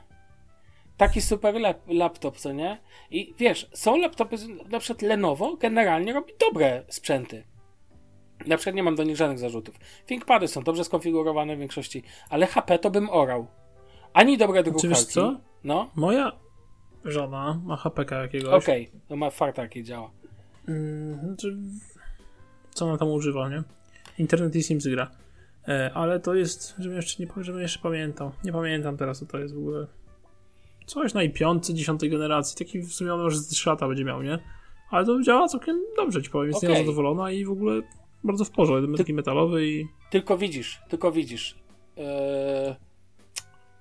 Taki 0.98 1.22
super 1.22 1.56
lap- 1.56 1.88
laptop, 1.88 2.38
co 2.38 2.52
nie? 2.54 2.78
I 3.12 3.34
wiesz, 3.38 3.70
są 3.74 3.98
laptopy, 3.98 4.36
na 4.70 4.80
przykład 4.80 5.02
Lenovo 5.02 5.56
generalnie 5.58 6.14
robi 6.14 6.34
dobre 6.40 6.84
sprzęty. 6.88 7.44
Na 8.48 8.58
przykład 8.58 8.76
nie 8.76 8.84
mam 8.84 8.96
do 8.96 9.04
nich 9.04 9.16
żadnych 9.16 9.40
zarzutów. 9.40 9.76
ThinkPady 10.08 10.48
są 10.48 10.64
dobrze 10.64 10.84
skonfigurowane 10.84 11.56
w 11.56 11.60
większości, 11.60 12.04
ale 12.30 12.48
HP 12.48 12.80
to 12.80 12.90
bym 12.90 13.10
orał. 13.10 13.48
Ani 14.14 14.38
dobre 14.38 14.64
drukarki. 14.64 14.88
wiesz 14.88 15.06
co? 15.06 15.38
No, 15.64 15.92
Moja 15.96 16.32
żona 17.06 17.62
ma 17.66 17.78
HPK 17.78 18.22
jakiegoś. 18.22 18.64
okej, 18.64 18.92
to 19.08 19.16
ma 19.16 19.30
farta 19.30 19.62
jakie 19.62 19.84
działa. 19.84 20.12
Znaczy, 21.24 21.58
co 22.74 22.86
ona 22.86 22.98
tam 22.98 23.12
używa, 23.12 23.50
nie? 23.50 23.64
Internet 24.18 24.56
i 24.56 24.64
Sims 24.64 24.88
gra. 24.88 25.12
E, 25.68 25.92
ale 25.94 26.20
to 26.20 26.36
jest, 26.36 26.76
żebym 26.80 26.98
jeszcze 26.98 27.24
nie 27.24 27.44
żebym 27.44 27.62
jeszcze 27.62 27.80
pamiętał. 27.80 28.32
Nie 28.44 28.52
pamiętam 28.52 28.98
teraz, 28.98 29.20
co 29.20 29.26
to 29.26 29.38
jest 29.38 29.56
w 29.56 29.58
ogóle. 29.58 29.88
Coś 30.86 31.14
na 31.14 31.22
i5, 31.22 31.74
10 31.74 32.10
generacji. 32.10 32.66
Taki 32.66 32.80
w 32.80 32.94
sumie 32.94 33.14
on 33.14 33.22
już 33.22 33.38
z 33.38 33.48
3 33.48 33.70
lata 33.70 33.88
będzie 33.88 34.06
miał, 34.06 34.22
nie? 34.22 34.40
Ale 34.90 35.06
to 35.06 35.22
działa 35.22 35.48
całkiem 35.48 35.82
dobrze, 35.96 36.22
ci 36.24 36.30
powiem. 36.30 36.50
Jestem 36.50 36.72
Okej. 36.72 36.86
zadowolona 36.86 37.32
i 37.32 37.46
w 37.46 37.52
ogóle 37.52 37.82
bardzo 38.24 38.46
w 38.46 38.52
porządku. 38.52 38.98
Taki 38.98 39.14
metalowy 39.14 39.68
i... 39.68 39.88
Tylko 40.12 40.38
widzisz, 40.38 40.82
tylko 40.90 41.12
widzisz. 41.12 41.56
Yy, 41.98 42.04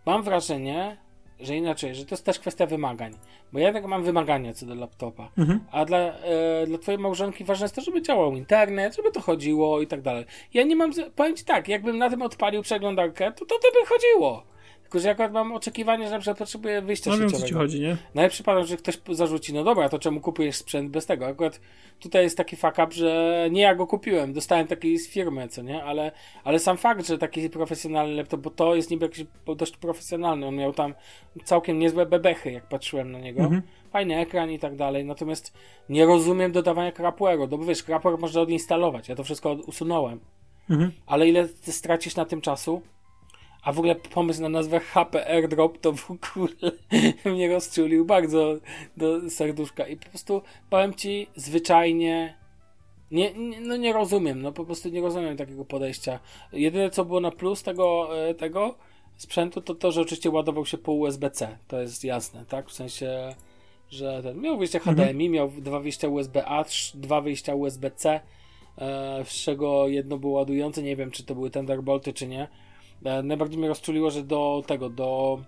mam 0.06 0.22
wrażenie, 0.22 1.05
że 1.40 1.56
inaczej, 1.56 1.94
że 1.94 2.04
to 2.04 2.14
jest 2.14 2.24
też 2.24 2.38
kwestia 2.38 2.66
wymagań. 2.66 3.12
Bo 3.52 3.58
ja 3.58 3.64
jednak 3.66 3.84
mam 3.84 4.04
wymagania 4.04 4.54
co 4.54 4.66
do 4.66 4.74
laptopa. 4.74 5.28
Mhm. 5.38 5.60
A 5.70 5.84
dla, 5.84 5.98
e, 5.98 6.66
dla 6.66 6.78
twojej 6.78 6.98
małżonki 6.98 7.44
ważne 7.44 7.64
jest 7.64 7.74
to, 7.74 7.80
żeby 7.80 8.02
działał 8.02 8.36
internet, 8.36 8.96
żeby 8.96 9.12
to 9.12 9.20
chodziło 9.20 9.80
i 9.80 9.86
tak 9.86 10.02
dalej. 10.02 10.24
Ja 10.54 10.62
nie 10.62 10.76
mam, 10.76 10.92
powiem 11.16 11.36
ci 11.36 11.44
tak, 11.44 11.68
jakbym 11.68 11.98
na 11.98 12.10
tym 12.10 12.22
odpalił 12.22 12.62
przeglądarkę, 12.62 13.32
to 13.32 13.46
to, 13.46 13.54
to 13.58 13.80
by 13.80 13.86
chodziło. 13.86 14.55
Tylko, 14.86 14.98
że 14.98 15.10
akurat 15.10 15.32
mam 15.32 15.52
oczekiwanie, 15.52 16.04
że 16.04 16.10
na 16.10 16.18
przykład 16.18 16.38
potrzebuję 16.38 16.82
wyjścia 16.82 17.10
No 17.10 17.18
wiem, 17.18 17.30
co 17.30 17.36
sieciowego. 17.36 17.48
ci 17.48 17.54
chodzi, 17.54 17.80
nie? 17.80 17.96
Najlepszy 18.14 18.36
przypadek, 18.36 18.66
że 18.66 18.76
ktoś 18.76 18.98
zarzuci, 19.10 19.54
no 19.54 19.64
dobra, 19.64 19.88
to 19.88 19.98
czemu 19.98 20.20
kupujesz 20.20 20.56
sprzęt 20.56 20.90
bez 20.90 21.06
tego? 21.06 21.26
Akurat 21.26 21.60
tutaj 22.00 22.22
jest 22.24 22.36
taki 22.36 22.56
fuck 22.56 22.78
up, 22.84 22.86
że 22.90 23.48
nie 23.50 23.60
ja 23.60 23.74
go 23.74 23.86
kupiłem, 23.86 24.32
dostałem 24.32 24.66
taki 24.66 24.98
z 24.98 25.08
firmy, 25.08 25.48
co 25.48 25.62
nie? 25.62 25.84
Ale, 25.84 26.12
ale 26.44 26.58
sam 26.58 26.76
fakt, 26.76 27.06
że 27.06 27.18
taki 27.18 27.50
profesjonalny 27.50 28.14
laptop, 28.14 28.40
bo 28.40 28.50
to 28.50 28.74
jest 28.74 28.90
niby 28.90 29.04
jakiś 29.06 29.24
dość 29.56 29.76
profesjonalny, 29.76 30.46
on 30.46 30.56
miał 30.56 30.72
tam 30.72 30.94
całkiem 31.44 31.78
niezłe 31.78 32.06
bebechy, 32.06 32.52
jak 32.52 32.68
patrzyłem 32.68 33.12
na 33.12 33.18
niego. 33.20 33.42
Mhm. 33.42 33.62
Fajny 33.90 34.16
ekran 34.16 34.50
i 34.50 34.58
tak 34.58 34.76
dalej, 34.76 35.04
natomiast 35.04 35.52
nie 35.88 36.06
rozumiem 36.06 36.52
dodawania 36.52 36.92
crapware'u, 36.92 37.48
no 37.50 37.58
bo 37.58 37.64
wiesz, 37.64 37.82
crapware 37.82 38.18
można 38.18 38.40
odinstalować, 38.40 39.08
ja 39.08 39.14
to 39.16 39.24
wszystko 39.24 39.52
usunąłem. 39.52 40.20
Mhm. 40.70 40.92
Ale 41.06 41.28
ile 41.28 41.48
ty 41.48 41.72
stracisz 41.72 42.16
na 42.16 42.24
tym 42.24 42.40
czasu? 42.40 42.82
A 43.66 43.73
w 43.73 43.78
ogóle 43.78 43.94
pomysł 43.94 44.42
na 44.42 44.49
nazwę 44.49 44.80
HP 44.80 45.26
Airdrop 45.26 45.78
to 45.78 45.92
w 45.92 46.11
ogóle 46.11 46.73
mnie 47.35 47.49
rozczulił 47.49 48.04
bardzo 48.04 48.56
do 48.96 49.30
serduszka. 49.30 49.87
I 49.87 49.96
po 49.96 50.08
prostu 50.08 50.42
powiem 50.70 50.94
ci 50.94 51.26
zwyczajnie. 51.37 52.37
Nie, 53.11 53.32
nie, 53.35 53.61
no 53.61 53.76
nie 53.76 53.92
rozumiem, 53.92 54.42
no 54.42 54.52
po 54.52 54.64
prostu 54.64 54.88
nie 54.88 55.00
rozumiem 55.00 55.37
takiego 55.37 55.64
podejścia. 55.64 56.18
Jedyne 56.52 56.90
co 56.90 57.04
było 57.04 57.20
na 57.20 57.30
plus 57.30 57.62
tego, 57.62 58.08
e, 58.28 58.35
tego 58.35 58.75
sprzętu 59.16 59.61
to 59.61 59.75
to, 59.75 59.92
że 59.92 60.00
oczywiście 60.00 60.30
ładował 60.30 60.66
się 60.66 60.78
po 60.78 60.92
USB-C. 60.92 61.58
To 61.68 61.80
jest 61.80 62.04
jasne, 62.04 62.44
tak? 62.49 62.68
W 62.68 62.73
sensie, 62.73 63.35
że 63.90 64.23
ten 64.23 64.40
miał 64.40 64.58
wyjście 64.58 64.80
HDMI, 64.80 65.28
miał 65.28 65.49
dwa 65.49 65.80
wyjścia 65.80 66.08
USB-A, 66.08 66.64
dwa 66.94 67.20
wyjścia 67.20 67.54
USB-C, 67.54 68.20
e, 68.78 69.25
z 69.25 69.35
czego 69.35 69.88
jedno 69.88 70.18
było 70.18 70.32
ładujące. 70.38 70.82
Nie 70.82 70.96
wiem, 70.96 71.11
czy 71.11 71.25
to 71.25 71.35
były 71.35 71.50
Thunderbolty, 71.50 72.12
czy 72.12 72.26
nie. 72.26 72.49
E, 73.04 73.22
najbardziej 73.22 73.58
mnie 73.58 73.68
rozczuliło, 73.68 74.10
że 74.10 74.22
do 74.22 74.62
tego, 74.66 74.90
do 74.90 75.40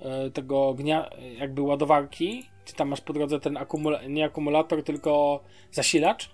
e, 0.00 0.30
tego 0.30 0.74
gnia, 0.74 1.10
jakby 1.38 1.62
ładowarki, 1.62 2.44
czy 2.64 2.74
tam 2.74 2.88
masz 2.88 3.00
po 3.00 3.12
drodze 3.12 3.40
ten 3.40 3.56
akumula 3.56 4.00
nie 4.08 4.24
akumulator, 4.24 4.82
tylko 4.82 5.40
zasilacz, 5.72 6.30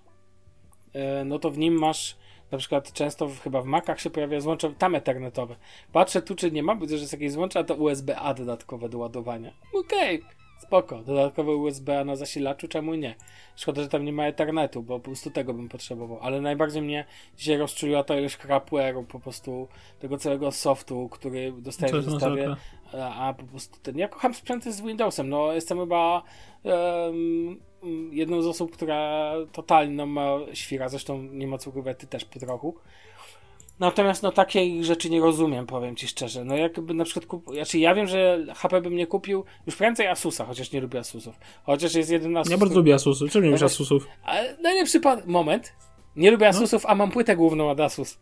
e, 0.92 1.24
no 1.24 1.38
to 1.38 1.50
w 1.50 1.58
nim 1.58 1.78
masz 1.78 2.16
na 2.50 2.58
przykład 2.58 2.92
często 2.92 3.28
w, 3.28 3.40
chyba 3.40 3.62
w 3.62 3.66
Macach 3.66 4.00
się 4.00 4.10
pojawia 4.10 4.40
złącze 4.40 4.74
tam 4.78 4.94
ethernetowe. 4.94 5.56
Patrzę 5.92 6.22
tu, 6.22 6.34
czy 6.34 6.52
nie 6.52 6.62
ma, 6.62 6.76
widzę, 6.76 6.96
że 6.96 7.00
jest 7.00 7.12
jakieś 7.12 7.32
złącze, 7.32 7.58
a 7.58 7.64
to 7.64 7.74
USB-A 7.74 8.34
dodatkowe 8.34 8.88
do 8.88 8.98
ładowania. 8.98 9.52
Okej, 9.74 10.22
spoko, 10.58 11.02
dodatkowe 11.02 11.54
USB-A 11.54 12.04
na 12.04 12.16
zasilaczu, 12.16 12.68
czemu 12.68 12.94
nie? 12.94 13.14
Szkoda, 13.56 13.82
że 13.82 13.88
tam 13.88 14.04
nie 14.04 14.12
ma 14.12 14.26
Ethernetu, 14.26 14.82
bo 14.82 14.98
po 14.98 15.04
prostu 15.04 15.30
tego 15.30 15.54
bym 15.54 15.68
potrzebował. 15.68 16.18
Ale 16.22 16.40
najbardziej 16.40 16.82
mnie 16.82 17.04
dzisiaj 17.36 17.56
rozczuliła 17.56 18.04
to 18.04 18.18
ilość 18.18 18.38
crapware'u, 18.38 19.04
po 19.04 19.20
prostu 19.20 19.68
tego 19.98 20.18
całego 20.18 20.52
softu, 20.52 21.08
który 21.08 21.52
dostajesz 21.52 21.92
To 21.92 22.02
w 22.02 22.04
zestawie. 22.04 22.56
A, 22.92 23.28
a 23.28 23.34
po 23.34 23.44
prostu 23.44 23.80
ten. 23.82 23.98
Ja 23.98 24.08
kocham 24.08 24.34
sprzęty 24.34 24.72
z 24.72 24.80
Windowsem. 24.80 25.28
No, 25.28 25.52
jestem 25.52 25.78
chyba 25.78 26.22
em, 26.64 27.60
jedną 28.12 28.42
z 28.42 28.46
osób, 28.46 28.72
która 28.72 29.32
totalnie 29.52 30.06
ma 30.06 30.38
świra. 30.52 30.88
Zresztą 30.88 31.22
nie 31.22 31.46
ma 31.46 31.58
co 31.58 31.70
ukrywać, 31.70 31.98
ty 31.98 32.06
też 32.06 32.24
po 32.24 32.38
trochu. 32.38 32.74
Natomiast 33.80 34.22
no 34.22 34.32
takiej 34.32 34.84
rzeczy 34.84 35.10
nie 35.10 35.20
rozumiem, 35.20 35.66
powiem 35.66 35.96
ci 35.96 36.08
szczerze. 36.08 36.44
No 36.44 36.56
jakby 36.56 36.94
na 36.94 37.04
przykład 37.04 37.26
kup... 37.26 37.54
znaczy 37.54 37.78
ja 37.78 37.94
wiem, 37.94 38.06
że 38.06 38.46
HP 38.54 38.80
bym 38.80 38.96
nie 38.96 39.06
kupił 39.06 39.44
już 39.66 39.76
prędzej 39.76 40.06
Asusa, 40.06 40.44
chociaż 40.44 40.72
nie 40.72 40.80
lubię 40.80 40.98
Asusów. 40.98 41.38
Chociaż 41.62 41.94
jest 41.94 42.10
jeden 42.10 42.36
Asus. 42.36 42.50
Ja 42.52 42.58
bardzo 42.58 42.74
lubię 42.74 42.94
Asusy. 42.94 43.28
Czemu 43.28 43.42
nie 43.44 43.48
lubisz 43.50 43.60
No 43.60 43.66
Asusów? 43.66 44.08
Ale 44.22 44.56
najlepszy 44.62 45.00
pan... 45.00 45.22
moment. 45.26 45.72
Nie 46.16 46.30
lubię 46.30 46.48
Asusów, 46.48 46.86
a 46.86 46.94
mam 46.94 47.10
płytę 47.10 47.36
główną 47.36 47.70
od 47.70 47.80
Asus. 47.80 48.18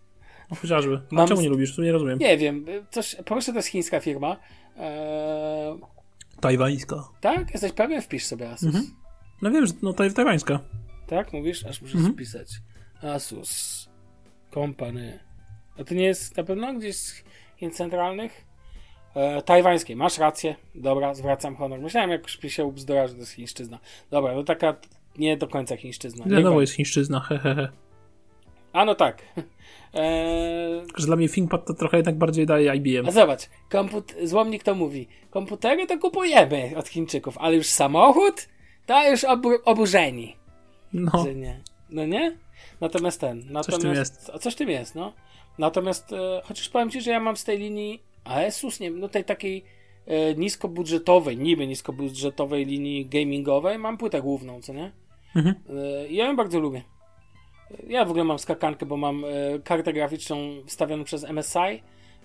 No, 0.50 0.56
chociażby. 0.56 1.00
A 1.12 1.14
Mam 1.14 1.28
czemu 1.28 1.40
nie 1.40 1.49
lubisz? 1.49 1.76
To 1.76 1.82
nie 1.82 1.92
rozumiem. 1.92 2.18
Nie 2.18 2.38
wiem, 2.38 2.64
coś, 2.90 3.14
po 3.16 3.23
prostu 3.25 3.52
to 3.52 3.58
jest 3.58 3.68
chińska 3.68 4.00
firma. 4.00 4.37
Eee, 4.76 5.78
Tajwańska. 6.40 7.08
tak? 7.20 7.50
Jesteś 7.52 7.73
pewien? 7.73 8.02
Wpisz 8.02 8.25
sobie 8.25 8.50
Asus. 8.50 8.66
Mhm. 8.66 8.84
No 9.42 9.50
wiem, 9.50 9.66
że 9.66 9.73
no 9.82 9.92
taj, 9.92 10.12
tajwańska. 10.14 10.61
Tak? 11.06 11.32
Mówisz? 11.32 11.64
Aż 11.66 11.82
muszę 11.82 11.94
Mhm. 11.99 12.14
spisać. 12.14 12.49
Asus. 13.02 13.88
Company. 14.54 15.18
A 15.81 15.85
to 15.85 15.95
nie 15.95 16.04
jest 16.04 16.37
na 16.37 16.45
pewno 16.45 16.75
gdzieś 16.75 16.97
z 16.97 17.25
Chin 17.57 17.71
centralnych? 17.71 18.45
E, 19.14 19.43
tajwańskiej. 19.43 19.97
Masz 19.97 20.19
rację. 20.19 20.57
Dobra, 20.75 21.14
zwracam 21.14 21.57
honor. 21.57 21.81
Myślałem, 21.81 22.11
jak 22.11 22.23
już 22.43 22.52
się 22.52 22.64
ubzdura, 22.64 23.07
że 23.09 23.14
to 23.14 23.21
jest 23.21 23.33
chińszczyzna. 23.33 23.78
Dobra, 24.11 24.35
no 24.35 24.43
taka 24.45 24.76
nie 25.19 25.37
do 25.37 25.49
końca 25.49 25.76
chińszczyzna. 25.76 26.25
Lenovo 26.26 26.49
będzie. 26.49 26.61
jest 26.61 26.73
chińszczyzna, 26.73 27.21
hehehe. 27.21 27.69
A 28.73 28.85
no 28.85 28.95
tak. 28.95 29.23
Eee, 29.95 30.83
że 30.97 31.07
dla 31.07 31.16
mnie 31.16 31.28
ThinkPad 31.28 31.66
to 31.66 31.75
trochę 31.75 31.97
jednak 31.97 32.19
bardziej 32.19 32.47
daje 32.47 32.75
IBM. 32.76 33.09
a 33.09 33.11
zobacz, 33.11 33.40
komput- 33.71 34.26
złomnik 34.26 34.62
to 34.62 34.75
mówi, 34.75 35.09
komputery 35.31 35.87
to 35.87 35.99
kupujemy 35.99 36.73
od 36.76 36.88
Chińczyków, 36.88 37.38
ale 37.38 37.57
już 37.57 37.66
samochód 37.66 38.49
to 38.87 39.11
już 39.11 39.25
obu- 39.25 39.59
oburzeni. 39.64 40.37
No, 40.93 41.25
Że 41.25 41.35
nie. 41.35 41.61
No 41.90 42.07
nie? 42.07 42.37
Natomiast 42.81 43.21
ten. 43.21 43.38
Natomiast, 43.50 43.83
w 43.83 43.87
tym 43.87 43.95
jest. 43.95 44.31
A 44.35 44.38
coś 44.38 44.54
tym 44.54 44.71
jest, 44.71 44.95
no. 44.95 45.12
Natomiast 45.58 46.12
e, 46.12 46.40
chociaż 46.44 46.68
powiem 46.68 46.90
ci, 46.90 47.00
że 47.00 47.11
ja 47.11 47.20
mam 47.20 47.37
z 47.37 47.44
tej 47.44 47.58
linii 47.58 48.02
Asus, 48.25 48.80
nie 48.80 48.90
wiem, 48.90 49.00
no 49.00 49.08
tej 49.08 49.25
takiej 49.25 49.64
e, 50.06 50.34
niskobudżetowej, 50.34 51.37
niby 51.37 51.66
niskobudżetowej 51.66 52.64
linii 52.64 53.06
gamingowej, 53.06 53.78
mam 53.78 53.99
płytę 53.99 54.23
główną, 54.23 54.62
co 54.62 54.73
nie? 54.73 54.92
Mhm. 55.37 55.54
E, 55.70 56.08
ja 56.08 56.26
ją 56.26 56.37
bardzo 56.37 56.61
lubię. 56.61 56.82
Ja 57.88 58.04
w 58.04 58.11
ogóle 58.11 58.25
mam 58.25 58.38
skakankę, 58.38 58.87
bo 58.87 58.96
mam 58.96 59.25
e, 59.25 59.28
kartę 59.64 59.92
graficzną 59.92 60.37
wstawioną 60.66 61.04
przez 61.04 61.26
MSI. 61.28 61.82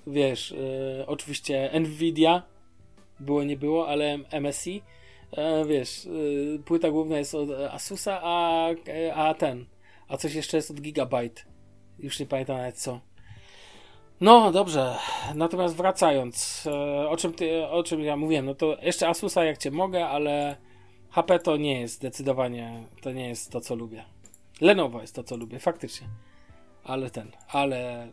Wiesz, 0.08 0.52
e, 0.52 1.08
oczywiście 1.08 1.72
Nvidia, 1.80 2.44
było 3.20 3.44
nie 3.44 3.58
było, 3.58 3.88
ale 3.88 4.18
MSI. 4.18 4.82
E, 5.32 5.66
wiesz, 5.66 6.06
e, 6.06 6.60
płyta 6.64 6.92
główna 6.92 7.18
jest 7.18 7.36
od 7.36 7.50
Asusa, 7.52 8.20
a, 8.24 8.70
a 9.16 9.34
ten, 9.34 9.66
a 10.08 10.18
coś 10.18 10.34
jeszcze 10.36 10.58
jest 10.58 10.72
od 10.72 10.82
Gigabyte. 10.82 11.42
Już 12.00 12.20
nie 12.20 12.26
pamiętam 12.26 12.58
nawet 12.58 12.76
co. 12.76 13.00
No 14.22 14.52
dobrze, 14.52 14.96
natomiast 15.36 15.76
wracając, 15.76 16.64
e, 16.68 17.10
o 17.10 17.18
czym, 17.18 17.34
ty, 17.34 17.68
o 17.68 17.84
czym 17.84 18.02
ja 18.02 18.18
mówiłem, 18.18 18.46
no 18.46 18.56
to 18.56 18.78
jeszcze 18.82 19.08
Asusa 19.08 19.46
jak 19.46 19.58
cię 19.58 19.72
mogę, 19.72 20.08
ale 20.08 20.58
HP 21.10 21.40
to 21.40 21.58
nie 21.58 21.82
jest 21.82 21.94
zdecydowanie, 21.94 22.84
to 23.02 23.12
nie 23.12 23.28
jest 23.28 23.52
to 23.52 23.62
co 23.62 23.76
lubię. 23.76 24.04
Lenovo 24.62 25.02
jest 25.02 25.16
to 25.16 25.24
co 25.24 25.38
lubię, 25.38 25.60
faktycznie. 25.60 26.08
ale 26.84 27.10
ten, 27.10 27.32
ale 27.48 28.08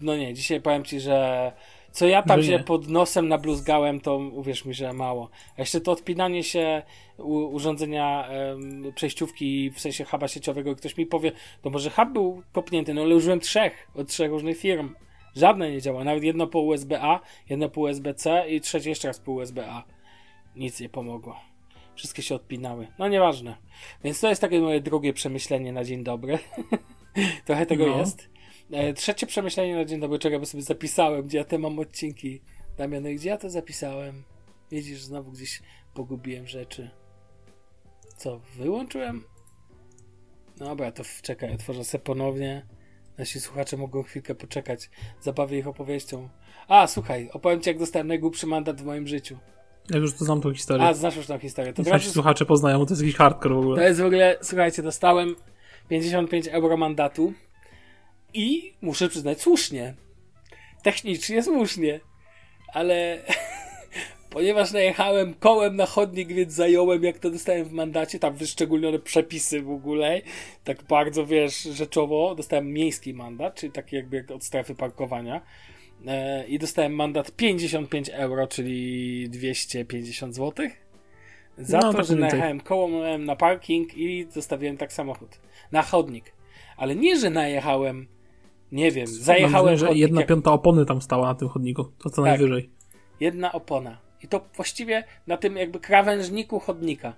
no 0.00 0.16
nie, 0.16 0.34
dzisiaj 0.34 0.60
powiem 0.60 0.84
ci, 0.84 1.00
że 1.00 1.52
co 1.92 2.06
ja 2.06 2.22
tam 2.22 2.42
Że 2.42 2.52
się 2.52 2.58
pod 2.58 2.88
nosem 2.88 3.28
nabluzgałem, 3.28 4.00
to 4.00 4.16
uwierz 4.16 4.64
mi, 4.64 4.74
że 4.74 4.92
mało. 4.92 5.30
A 5.56 5.60
jeszcze 5.60 5.80
to 5.80 5.92
odpinanie 5.92 6.44
się 6.44 6.82
urządzenia 7.18 8.28
em, 8.28 8.92
przejściówki, 8.94 9.70
w 9.70 9.80
sensie 9.80 10.04
huba 10.04 10.28
sieciowego, 10.28 10.76
ktoś 10.76 10.96
mi 10.96 11.06
powie, 11.06 11.32
to 11.62 11.70
może 11.70 11.90
hub 11.90 12.08
był 12.12 12.42
kopnięty, 12.52 12.94
no 12.94 13.02
ale 13.02 13.16
użyłem 13.16 13.40
trzech, 13.40 13.88
od 13.94 14.08
trzech 14.08 14.30
różnych 14.30 14.58
firm. 14.58 14.94
Żadne 15.36 15.70
nie 15.70 15.80
działa, 15.82 16.04
nawet 16.04 16.24
jedno 16.24 16.46
po 16.46 16.60
USB-A, 16.60 17.20
jedno 17.50 17.68
po 17.68 17.80
USB-C 17.80 18.48
i 18.48 18.60
trzecie 18.60 18.90
jeszcze 18.90 19.08
raz 19.08 19.20
po 19.20 19.32
USB-A. 19.32 19.84
Nic 20.56 20.80
nie 20.80 20.88
pomogło. 20.88 21.36
Wszystkie 21.94 22.22
się 22.22 22.34
odpinały. 22.34 22.86
No 22.98 23.08
nieważne. 23.08 23.56
Więc 24.04 24.20
to 24.20 24.28
jest 24.28 24.40
takie 24.40 24.60
moje 24.60 24.80
drugie 24.80 25.12
przemyślenie 25.12 25.72
na 25.72 25.84
dzień 25.84 26.04
dobry. 26.04 26.38
Trochę 27.46 27.66
tego 27.66 27.86
No. 27.86 27.98
jest. 27.98 28.28
E, 28.72 28.92
trzecie 28.92 29.26
przemyślenie 29.26 29.74
na 29.74 29.84
dzień 29.84 30.00
dobry, 30.00 30.18
czego 30.18 30.46
sobie 30.46 30.62
zapisałem, 30.62 31.26
gdzie 31.26 31.38
ja 31.38 31.44
te 31.44 31.58
mam 31.58 31.78
odcinki. 31.78 32.40
Damian, 32.76 33.02
no 33.02 33.08
i 33.08 33.16
gdzie 33.16 33.28
ja 33.28 33.36
to 33.36 33.50
zapisałem? 33.50 34.22
Widzisz, 34.70 35.02
znowu 35.02 35.32
gdzieś 35.32 35.62
pogubiłem 35.94 36.46
rzeczy. 36.46 36.90
Co, 38.16 38.40
wyłączyłem? 38.56 39.24
Dobra, 40.56 40.92
to 40.92 41.02
czekaj, 41.22 41.54
otworzę 41.54 41.84
se 41.84 41.98
ponownie. 41.98 42.66
Nasi 43.18 43.40
słuchacze 43.40 43.76
mogą 43.76 44.02
chwilkę 44.02 44.34
poczekać. 44.34 44.90
Zabawię 45.20 45.58
ich 45.58 45.66
opowieścią. 45.66 46.28
A, 46.68 46.86
słuchaj, 46.86 47.30
opowiem 47.32 47.60
ci, 47.60 47.70
jak 47.70 47.78
dostałem 47.78 48.06
najgłupszy 48.06 48.46
mandat 48.46 48.82
w 48.82 48.84
moim 48.84 49.06
życiu. 49.08 49.38
Ja 49.90 49.98
już 49.98 50.14
to 50.14 50.24
znam 50.24 50.40
tą 50.40 50.54
historię. 50.54 50.86
A, 50.86 50.94
znasz 50.94 51.16
już 51.16 51.26
tą 51.26 51.38
historię. 51.38 51.72
To 51.72 51.82
Nasi 51.82 52.10
słuchacze 52.10 52.46
poznają, 52.46 52.86
to 52.86 52.92
jest 52.92 53.02
jakiś 53.02 53.16
hardcore 53.16 53.54
w 53.54 53.58
To 53.58 53.60
ogóle. 53.60 53.84
jest 53.88 54.00
w 54.00 54.04
ogóle, 54.04 54.36
słuchajcie, 54.42 54.82
dostałem 54.82 55.36
55 55.88 56.48
euro 56.48 56.76
mandatu 56.76 57.32
i 58.34 58.74
muszę 58.80 59.08
przyznać 59.08 59.40
słusznie. 59.40 59.94
Technicznie 60.82 61.42
słusznie. 61.42 62.00
Ale 62.72 63.22
ponieważ 64.36 64.72
najechałem 64.72 65.34
kołem 65.34 65.76
na 65.76 65.86
chodnik, 65.86 66.32
więc 66.32 66.52
zająłem, 66.52 67.02
jak 67.02 67.18
to 67.18 67.30
dostałem 67.30 67.64
w 67.64 67.72
mandacie, 67.72 68.18
tam 68.18 68.34
wyszczególnione 68.34 68.98
przepisy 68.98 69.62
w 69.62 69.70
ogóle, 69.70 70.20
tak 70.64 70.82
bardzo, 70.82 71.26
wiesz, 71.26 71.62
rzeczowo, 71.62 72.34
dostałem 72.34 72.72
miejski 72.72 73.14
mandat, 73.14 73.54
czyli 73.54 73.72
taki 73.72 73.96
jakby 73.96 74.24
od 74.34 74.44
strefy 74.44 74.74
parkowania. 74.74 75.40
E, 76.06 76.46
I 76.46 76.58
dostałem 76.58 76.94
mandat 76.94 77.32
55 77.32 78.08
euro, 78.08 78.46
czyli 78.46 79.28
250 79.30 80.34
zł. 80.34 80.66
Za 81.58 81.78
No, 81.78 81.92
to, 81.92 81.98
tak 81.98 82.06
że 82.06 82.16
najechałem 82.16 82.60
kołem 82.60 83.24
na 83.24 83.36
parking 83.36 83.96
i 83.98 84.26
zostawiłem 84.30 84.76
tak 84.76 84.92
samochód. 84.92 85.40
Na 85.72 85.82
chodnik. 85.82 86.32
Ale 86.76 86.96
nie, 86.96 87.18
że 87.18 87.30
najechałem, 87.30 88.06
nie 88.72 88.90
wiem, 88.90 89.06
Mam 89.06 89.14
zajechałem 89.14 89.66
wrażenie, 89.66 89.92
że 89.92 89.98
jedna 89.98 90.22
piąta 90.22 90.52
opony 90.52 90.86
tam 90.86 91.02
stała 91.02 91.26
na 91.26 91.34
tym 91.34 91.48
chodniku. 91.48 91.84
To 91.84 92.10
co 92.10 92.22
Tak. 92.22 92.24
najwyżej. 92.24 92.70
jedna 93.20 93.52
opona. 93.52 94.05
I 94.26 94.28
to 94.28 94.40
właściwie 94.54 95.04
na 95.26 95.36
tym 95.36 95.56
jakby 95.56 95.80
krawężniku 95.80 96.60
chodnika. 96.60 97.14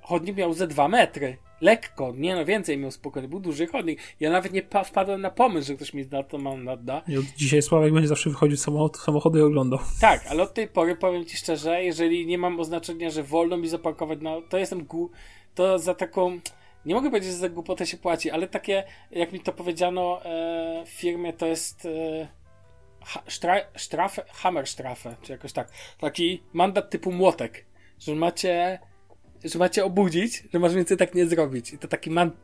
Chodnik 0.00 0.36
miał 0.36 0.52
ze 0.52 0.66
2 0.66 0.88
metry. 0.88 1.36
Lekko, 1.60 2.12
nie 2.16 2.34
no 2.34 2.44
więcej 2.44 2.78
miał 2.78 2.90
spokojnie. 2.90 3.28
Był 3.28 3.40
duży 3.40 3.66
chodnik. 3.66 4.00
Ja 4.20 4.30
nawet 4.30 4.52
nie 4.52 4.62
pa- 4.62 4.84
wpadłem 4.84 5.20
na 5.20 5.30
pomysł, 5.30 5.66
że 5.66 5.74
ktoś 5.74 5.94
mi 5.94 6.06
na 6.10 6.22
to 6.22 6.38
da. 6.76 7.02
I 7.08 7.18
od 7.18 7.24
dzisiaj 7.24 7.62
Sławek 7.62 7.92
będzie 7.92 8.08
zawsze 8.08 8.30
wychodził 8.30 8.56
samochody 8.56 9.38
i 9.38 9.42
oglądał. 9.42 9.78
Tak, 10.00 10.26
ale 10.28 10.42
od 10.42 10.54
tej 10.54 10.68
pory 10.68 10.96
powiem 10.96 11.24
ci 11.24 11.36
szczerze, 11.36 11.84
jeżeli 11.84 12.26
nie 12.26 12.38
mam 12.38 12.60
oznaczenia, 12.60 13.10
że 13.10 13.22
wolno 13.22 13.56
mi 13.56 13.68
zaparkować, 13.68 14.18
no 14.22 14.42
to 14.42 14.58
jestem 14.58 14.84
gu... 14.84 15.10
to 15.54 15.78
za 15.78 15.94
taką... 15.94 16.40
Nie 16.86 16.94
mogę 16.94 17.10
powiedzieć, 17.10 17.30
że 17.30 17.36
za 17.36 17.48
głupotę 17.48 17.86
się 17.86 17.96
płaci, 17.96 18.30
ale 18.30 18.48
takie, 18.48 18.84
jak 19.10 19.32
mi 19.32 19.40
to 19.40 19.52
powiedziano 19.52 20.24
e, 20.24 20.84
w 20.86 20.88
firmie, 20.88 21.32
to 21.32 21.46
jest 21.46 21.86
e, 21.86 22.28
ha, 23.08 23.22
sztra, 23.26 23.56
sztrafę, 23.76 24.22
Hammerstrafe, 24.32 25.16
czy 25.22 25.32
jakoś 25.32 25.52
tak. 25.52 25.68
Taki 26.00 26.42
mandat 26.52 26.90
typu 26.90 27.12
młotek, 27.12 27.64
że 27.98 28.14
macie, 28.14 28.78
że 29.44 29.58
macie 29.58 29.84
obudzić, 29.84 30.44
że 30.52 30.58
masz 30.58 30.74
więcej 30.74 30.96
tak 30.96 31.14
nie 31.14 31.26
zrobić. 31.26 31.72
I 31.72 31.78
to 31.78 31.88
taki 31.88 32.10
mandat 32.10 32.38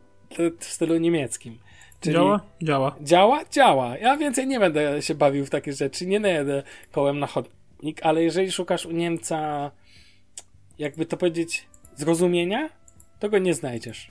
w 0.59 0.65
stylu 0.65 0.97
niemieckim. 0.99 1.59
Czyli- 2.01 2.15
Działa? 2.15 2.41
Działa. 2.63 2.97
Działa? 3.01 3.45
Działa. 3.51 3.99
Ja 3.99 4.17
więcej 4.17 4.47
nie 4.47 4.61
będę 4.61 5.03
się 5.03 5.15
bawił 5.15 5.47
w 5.47 5.51
takie 5.51 5.73
rzeczy. 5.73 6.07
Nie 6.07 6.21
najedę 6.21 6.63
kołem 6.93 7.19
na 7.19 7.27
chodnik, 7.27 8.03
ale 8.03 8.23
jeżeli 8.23 8.53
szukasz 8.53 8.87
u 8.87 8.91
Niemca, 8.91 9.71
jakby 10.79 11.07
to 11.07 11.17
powiedzieć, 11.17 11.69
zrozumienia, 11.97 12.69
to 13.21 13.29
go 13.29 13.39
nie 13.39 13.55
znajdziesz. 13.55 14.11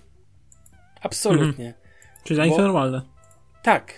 Absolutnie. 1.02 1.74
Czyli 2.24 2.36
dla 2.36 2.46
nich 2.46 2.56
to 2.56 2.62
normalne. 2.62 3.02
Tak. 3.64 3.94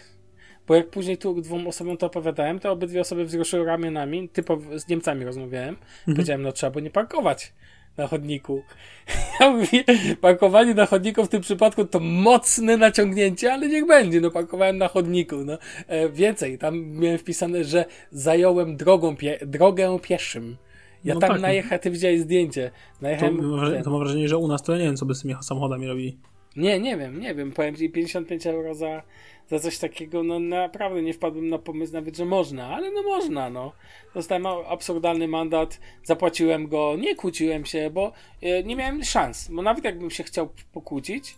Bo 0.67 0.75
jak 0.75 0.89
później 0.89 1.17
tu 1.17 1.41
dwóm 1.41 1.67
osobom 1.67 1.97
to 1.97 2.05
opowiadałem, 2.05 2.59
to 2.59 2.71
obydwie 2.71 3.01
osoby 3.01 3.25
wzruszyły 3.25 3.65
ramionami. 3.65 4.29
Typowo 4.29 4.79
z 4.79 4.87
Niemcami 4.87 5.25
rozmawiałem. 5.25 5.75
Powiedziałem, 6.05 6.41
no 6.41 6.51
trzeba 6.51 6.71
było 6.71 6.83
nie 6.83 6.89
parkować 6.91 7.53
na 7.97 8.07
chodniku. 8.07 8.63
Ja 9.39 9.51
mówię, 9.51 9.83
parkowanie 10.21 10.73
na 10.73 10.85
chodniku 10.85 11.25
w 11.25 11.29
tym 11.29 11.41
przypadku 11.41 11.85
to 11.85 11.99
mocne 11.99 12.77
naciągnięcie, 12.77 13.53
ale 13.53 13.67
niech 13.67 13.87
będzie, 13.87 14.21
no 14.21 14.31
parkowałem 14.31 14.77
na 14.77 14.87
chodniku. 14.87 15.35
No. 15.45 15.57
E, 15.87 16.09
więcej, 16.09 16.57
tam 16.57 16.85
miałem 16.91 17.17
wpisane, 17.17 17.63
że 17.63 17.85
zająłem 18.11 18.77
drogą 18.77 19.15
pie 19.15 19.39
drogę 19.45 19.99
pieszym. 20.01 20.57
Ja 21.03 21.13
No 21.13 21.19
tam 21.19 21.29
tak, 21.29 21.37
no. 21.37 21.41
najechałem, 21.41 21.79
ty 21.79 21.91
widziałeś 21.91 22.19
zdjęcie. 22.19 22.71
To, 22.73 22.97
Najechałem, 23.01 23.35
mam 23.35 23.51
wrażenie- 23.51 23.75
ten- 23.75 23.83
to 23.83 23.89
mam 23.89 23.99
wrażenie, 23.99 24.27
że 24.29 24.37
u 24.37 24.47
nas 24.47 24.63
to 24.63 24.71
ja 24.71 24.77
nie 24.77 24.85
wiem, 24.85 24.95
co 24.95 25.05
by 25.05 25.15
z 25.15 25.21
tymi 25.21 25.35
samochodami 25.41 25.87
robili. 25.87 26.17
nie, 26.55 26.79
nie 26.79 26.97
wiem, 26.97 27.19
nie 27.19 27.35
wiem. 27.35 27.51
Powiem 27.51 27.75
ci 27.75 27.89
55 27.89 28.47
euro 28.47 28.75
za, 28.75 29.01
za 29.47 29.59
coś 29.59 29.77
takiego, 29.77 30.23
no 30.23 30.39
naprawdę 30.39 31.01
nie 31.01 31.13
wpadłem 31.13 31.49
na 31.49 31.59
pomysł 31.59 31.93
nawet, 31.93 32.17
że 32.17 32.25
można, 32.25 32.67
ale 32.67 32.91
no 32.91 33.03
można, 33.03 33.49
no. 33.49 33.71
Dostałem 34.13 34.45
absurdalny 34.47 35.27
mandat, 35.27 35.79
zapłaciłem 36.03 36.67
go, 36.67 36.95
nie 36.99 37.15
kłóciłem 37.15 37.65
się, 37.65 37.89
bo 37.89 38.11
e, 38.41 38.63
nie 38.63 38.75
miałem 38.75 39.03
szans. 39.03 39.47
Bo 39.51 39.61
nawet 39.61 39.83
jakbym 39.83 40.11
się 40.11 40.23
chciał 40.23 40.49
pokłócić, 40.73 41.35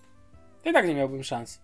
to 0.64 0.70
i 0.70 0.74
tak 0.74 0.88
nie 0.88 0.96
miałbym 0.96 1.24
szans. 1.24 1.62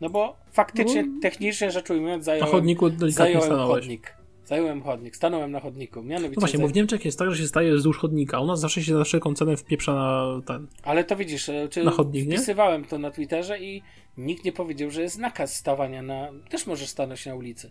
No 0.00 0.10
bo 0.10 0.36
faktycznie, 0.52 1.02
No. 1.02 1.20
technicznie 1.22 1.70
rzecz 1.70 1.90
ujmując, 1.90 2.20
Na 2.20 2.24
zająłem, 2.24 2.50
chodniku 2.50 2.90
delikatnie 2.90 3.40
zająłem 3.40 3.66
chodnik. 3.66 4.15
Zająłem 4.46 4.82
chodnik, 4.82 5.16
stanąłem 5.16 5.52
na 5.52 5.60
chodniku. 5.60 6.02
Mianowicie 6.02 6.34
No 6.36 6.40
właśnie, 6.40 6.58
bo 6.58 6.68
w 6.68 6.74
Niemczech 6.74 7.04
jest 7.04 7.18
tak, 7.18 7.30
że 7.30 7.42
się 7.42 7.48
staje 7.48 7.74
wzdłuż 7.74 7.98
chodnika. 7.98 8.40
U 8.40 8.46
nas 8.46 8.60
zawsze 8.60 8.82
się 8.82 8.98
za 8.98 9.04
wszelką 9.04 9.34
cenę 9.34 9.56
wpieprza 9.56 9.94
na 9.94 10.40
ten. 10.46 10.66
Ale 10.82 11.04
to 11.04 11.16
widzisz, 11.16 11.48
e, 11.48 11.68
czy 11.68 11.84
Na 11.84 11.90
chodnik, 11.90 12.28
nie? 12.28 12.36
wpisywałem 12.36 12.84
to 12.84 12.98
na 12.98 13.10
Twitterze 13.10 13.58
i 13.60 13.82
nikt 14.18 14.44
nie 14.44 14.52
powiedział, 14.52 14.90
że 14.90 15.02
jest 15.02 15.18
nakaz 15.18 15.54
stawania 15.56 16.02
na. 16.02 16.28
Też 16.50 16.66
możesz 16.66 16.88
stanąć 16.88 17.26
na 17.26 17.34
ulicy. 17.34 17.70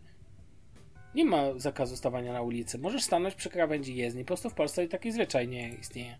Nie 1.15 1.25
ma 1.25 1.43
zakazu 1.55 1.97
stawania 1.97 2.33
na 2.33 2.41
ulicy. 2.41 2.77
Możesz 2.77 3.03
stanąć 3.03 3.35
przy 3.35 3.49
krawędzi 3.49 3.95
jezdni. 3.95 4.23
Po 4.23 4.27
prostu 4.27 4.49
w 4.49 4.53
Polsce 4.53 4.87
taki 4.87 5.11
zwyczaj 5.11 5.47
nie 5.47 5.69
istnieje. 5.81 6.17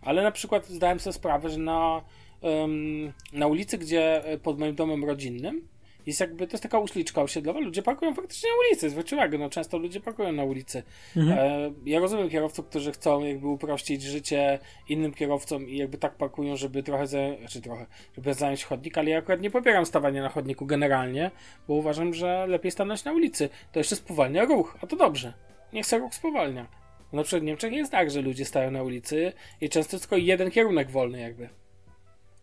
Ale 0.00 0.22
na 0.22 0.30
przykład 0.30 0.68
zdałem 0.68 1.00
sobie 1.00 1.14
sprawę, 1.14 1.50
że 1.50 1.58
na, 1.58 2.02
em, 2.42 3.12
na 3.32 3.46
ulicy, 3.46 3.78
gdzie 3.78 4.24
e, 4.24 4.38
pod 4.38 4.58
moim 4.58 4.74
domem 4.74 5.04
rodzinnym 5.04 5.68
jest 6.06 6.20
jakby, 6.20 6.46
to 6.46 6.52
jest 6.52 6.62
taka 6.62 6.78
uliczka 6.78 7.22
osiedlowa, 7.22 7.60
ludzie 7.60 7.82
parkują 7.82 8.14
faktycznie 8.14 8.50
na 8.50 8.56
ulicy, 8.56 8.90
zwróć 8.90 9.12
uwagę, 9.12 9.38
no 9.38 9.50
często 9.50 9.78
ludzie 9.78 10.00
parkują 10.00 10.32
na 10.32 10.44
ulicy. 10.44 10.82
E, 11.16 11.72
ja 11.84 12.00
rozumiem 12.00 12.30
kierowców, 12.30 12.66
którzy 12.66 12.92
chcą 12.92 13.24
jakby 13.24 13.46
uprościć 13.46 14.02
życie 14.02 14.58
innym 14.88 15.14
kierowcom 15.14 15.68
i 15.68 15.76
jakby 15.76 15.98
tak 15.98 16.14
parkują, 16.14 16.56
żeby 16.56 16.82
trochę, 16.82 17.06
za, 17.06 17.18
czy 17.48 17.60
trochę, 17.60 17.86
żeby 18.16 18.34
zająć 18.34 18.64
chodnik, 18.64 18.98
ale 18.98 19.10
ja 19.10 19.18
akurat 19.18 19.40
nie 19.40 19.50
popieram 19.50 19.86
stawania 19.86 20.22
na 20.22 20.28
chodniku 20.28 20.66
generalnie, 20.66 21.30
bo 21.68 21.74
uważam, 21.74 22.14
że 22.14 22.46
lepiej 22.46 22.70
stanąć 22.70 23.04
na 23.04 23.12
ulicy. 23.12 23.48
To 23.72 23.80
jeszcze 23.80 23.96
spowalnia 23.96 24.44
ruch, 24.44 24.78
a 24.80 24.86
to 24.86 24.96
dobrze. 24.96 25.32
Niech 25.72 25.86
se 25.86 25.98
ruch 25.98 26.14
spowalnia. 26.14 26.66
Na 27.12 27.22
przykład 27.22 27.42
w 27.42 27.46
Niemczech 27.46 27.72
jest 27.72 27.92
tak, 27.92 28.10
że 28.10 28.22
ludzie 28.22 28.44
stają 28.44 28.70
na 28.70 28.82
ulicy 28.82 29.32
i 29.60 29.68
często 29.68 29.98
tylko 29.98 30.16
jeden 30.16 30.50
kierunek 30.50 30.90
wolny 30.90 31.20
jakby. 31.20 31.48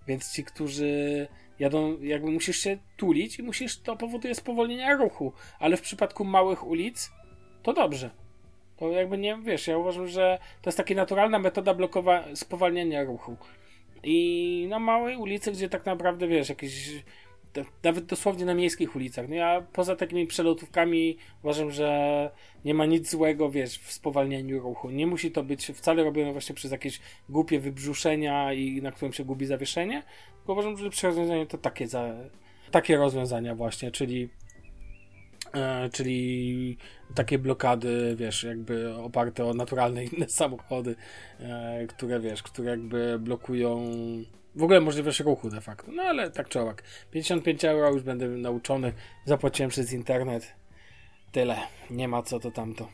Więc 0.07 0.33
ci, 0.33 0.43
którzy 0.43 1.27
jadą, 1.59 2.01
jakby 2.01 2.31
musisz 2.31 2.57
się 2.57 2.77
tulić 2.97 3.39
i 3.39 3.43
musisz, 3.43 3.79
to 3.79 3.95
powoduje 3.95 4.35
spowolnienie 4.35 4.97
ruchu. 4.97 5.33
Ale 5.59 5.77
w 5.77 5.81
przypadku 5.81 6.25
małych 6.25 6.67
ulic 6.67 7.11
to 7.63 7.73
dobrze. 7.73 8.09
To 8.77 8.89
jakby 8.91 9.17
nie, 9.17 9.37
wiesz, 9.43 9.67
ja 9.67 9.77
uważam, 9.77 10.07
że 10.07 10.39
to 10.61 10.69
jest 10.69 10.77
taka 10.77 10.93
naturalna 10.93 11.39
metoda 11.39 11.73
blokowa 11.73 12.23
spowalniania 12.35 13.03
ruchu. 13.03 13.37
I 14.03 14.65
na 14.69 14.79
małej 14.79 15.17
ulicy, 15.17 15.51
gdzie 15.51 15.69
tak 15.69 15.85
naprawdę, 15.85 16.27
wiesz, 16.27 16.49
jakieś 16.49 16.91
nawet 17.83 18.05
dosłownie 18.05 18.45
na 18.45 18.53
miejskich 18.53 18.95
ulicach. 18.95 19.29
No 19.29 19.35
ja 19.35 19.61
poza 19.73 19.95
takimi 19.95 20.27
przelotówkami 20.27 21.17
uważam, 21.43 21.71
że 21.71 22.31
nie 22.65 22.73
ma 22.73 22.85
nic 22.85 23.11
złego, 23.11 23.51
wiesz, 23.51 23.79
w 23.79 23.91
spowalnianiu 23.91 24.59
ruchu. 24.59 24.89
Nie 24.89 25.07
musi 25.07 25.31
to 25.31 25.43
być 25.43 25.65
wcale 25.65 26.03
robione 26.03 26.31
właśnie 26.31 26.55
przez 26.55 26.71
jakieś 26.71 26.99
głupie 27.29 27.59
wybrzuszenia 27.59 28.53
i 28.53 28.81
na 28.81 28.91
którym 28.91 29.13
się 29.13 29.25
gubi 29.25 29.45
zawieszenie. 29.45 30.03
Uważam, 30.47 30.77
że 30.77 30.83
lepsze 30.83 31.07
rozwiązanie 31.07 31.45
to 31.45 31.57
takie, 31.57 31.87
za, 31.87 32.15
takie 32.71 32.97
rozwiązania 32.97 33.55
właśnie, 33.55 33.91
czyli 33.91 34.29
E, 35.53 35.89
czyli 35.93 36.77
takie 37.15 37.39
blokady, 37.39 38.15
wiesz, 38.17 38.43
jakby 38.43 38.95
oparte 38.95 39.45
o 39.45 39.53
naturalne 39.53 40.03
inne 40.03 40.29
samochody, 40.39 40.95
e, 41.39 41.87
które, 41.87 42.19
wiesz, 42.19 42.43
które 42.43 42.71
jakby 42.71 43.19
blokują 43.19 43.91
W 44.55 44.63
ogóle 44.63 44.81
możliwość 44.81 45.19
ruchu 45.19 45.49
de 45.49 45.61
facto. 45.61 45.91
No 45.91 46.03
ale 46.03 46.31
tak 46.31 46.49
czy 46.49 46.59
owak. 46.61 46.83
55 47.11 47.65
euro 47.65 47.91
już 47.91 48.03
będę 48.03 48.27
nauczony. 48.27 48.93
Zapłaciłem 49.25 49.69
przez 49.69 49.93
internet. 49.93 50.53
Tyle. 51.31 51.57
Nie 51.89 52.07
ma 52.07 52.23
co 52.23 52.39
to 52.39 52.51
tamto. 52.51 52.87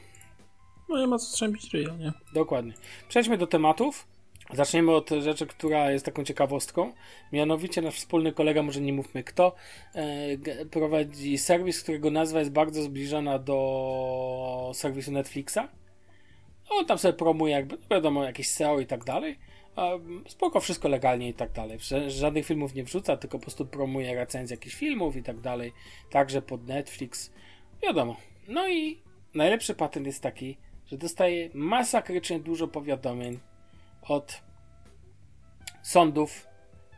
No 0.89 0.97
nie 0.97 1.07
ma 1.07 1.17
co 1.17 1.25
strzępić 1.25 1.73
ryja, 1.73 1.95
nie? 1.95 2.11
Dokładnie. 2.33 2.73
Przejdźmy 3.09 3.37
do 3.37 3.47
tematów. 3.47 4.07
Zaczniemy 4.53 4.91
od 4.91 5.09
rzeczy, 5.09 5.47
która 5.47 5.91
jest 5.91 6.05
taką 6.05 6.23
ciekawostką. 6.23 6.93
Mianowicie 7.31 7.81
nasz 7.81 7.95
wspólny 7.95 8.33
kolega, 8.33 8.63
może 8.63 8.81
nie 8.81 8.93
mówmy 8.93 9.23
kto, 9.23 9.55
e, 9.95 10.65
prowadzi 10.65 11.37
serwis, 11.37 11.83
którego 11.83 12.11
nazwa 12.11 12.39
jest 12.39 12.51
bardzo 12.51 12.83
zbliżona 12.83 13.39
do 13.39 14.71
serwisu 14.73 15.11
Netflixa. 15.11 15.59
On 16.69 16.85
tam 16.85 16.97
sobie 16.97 17.13
promuje 17.13 17.53
jakby, 17.53 17.77
no 17.77 17.95
wiadomo, 17.95 18.23
jakieś 18.23 18.49
SEO 18.49 18.79
i 18.79 18.85
tak 18.85 19.03
dalej. 19.03 19.39
Spoko, 20.27 20.59
wszystko 20.59 20.87
legalnie 20.87 21.29
i 21.29 21.33
tak 21.33 21.51
dalej. 21.51 21.79
Żadnych 22.07 22.45
filmów 22.45 22.73
nie 22.73 22.83
wrzuca, 22.83 23.17
tylko 23.17 23.37
po 23.37 23.41
prostu 23.41 23.65
promuje 23.65 24.15
recenzję 24.15 24.55
jakichś 24.55 24.75
filmów 24.75 25.15
i 25.15 25.23
tak 25.23 25.39
dalej. 25.39 25.73
Także 26.09 26.41
pod 26.41 26.67
Netflix. 26.67 27.31
Wiadomo. 27.83 28.15
No 28.47 28.69
i 28.69 29.01
najlepszy 29.33 29.75
patent 29.75 30.05
jest 30.05 30.23
taki, 30.23 30.57
że 30.85 30.97
dostaje 30.97 31.49
masakrycznie 31.53 32.39
dużo 32.39 32.67
powiadomień 32.67 33.39
od 34.01 34.41
sądów, 35.83 36.47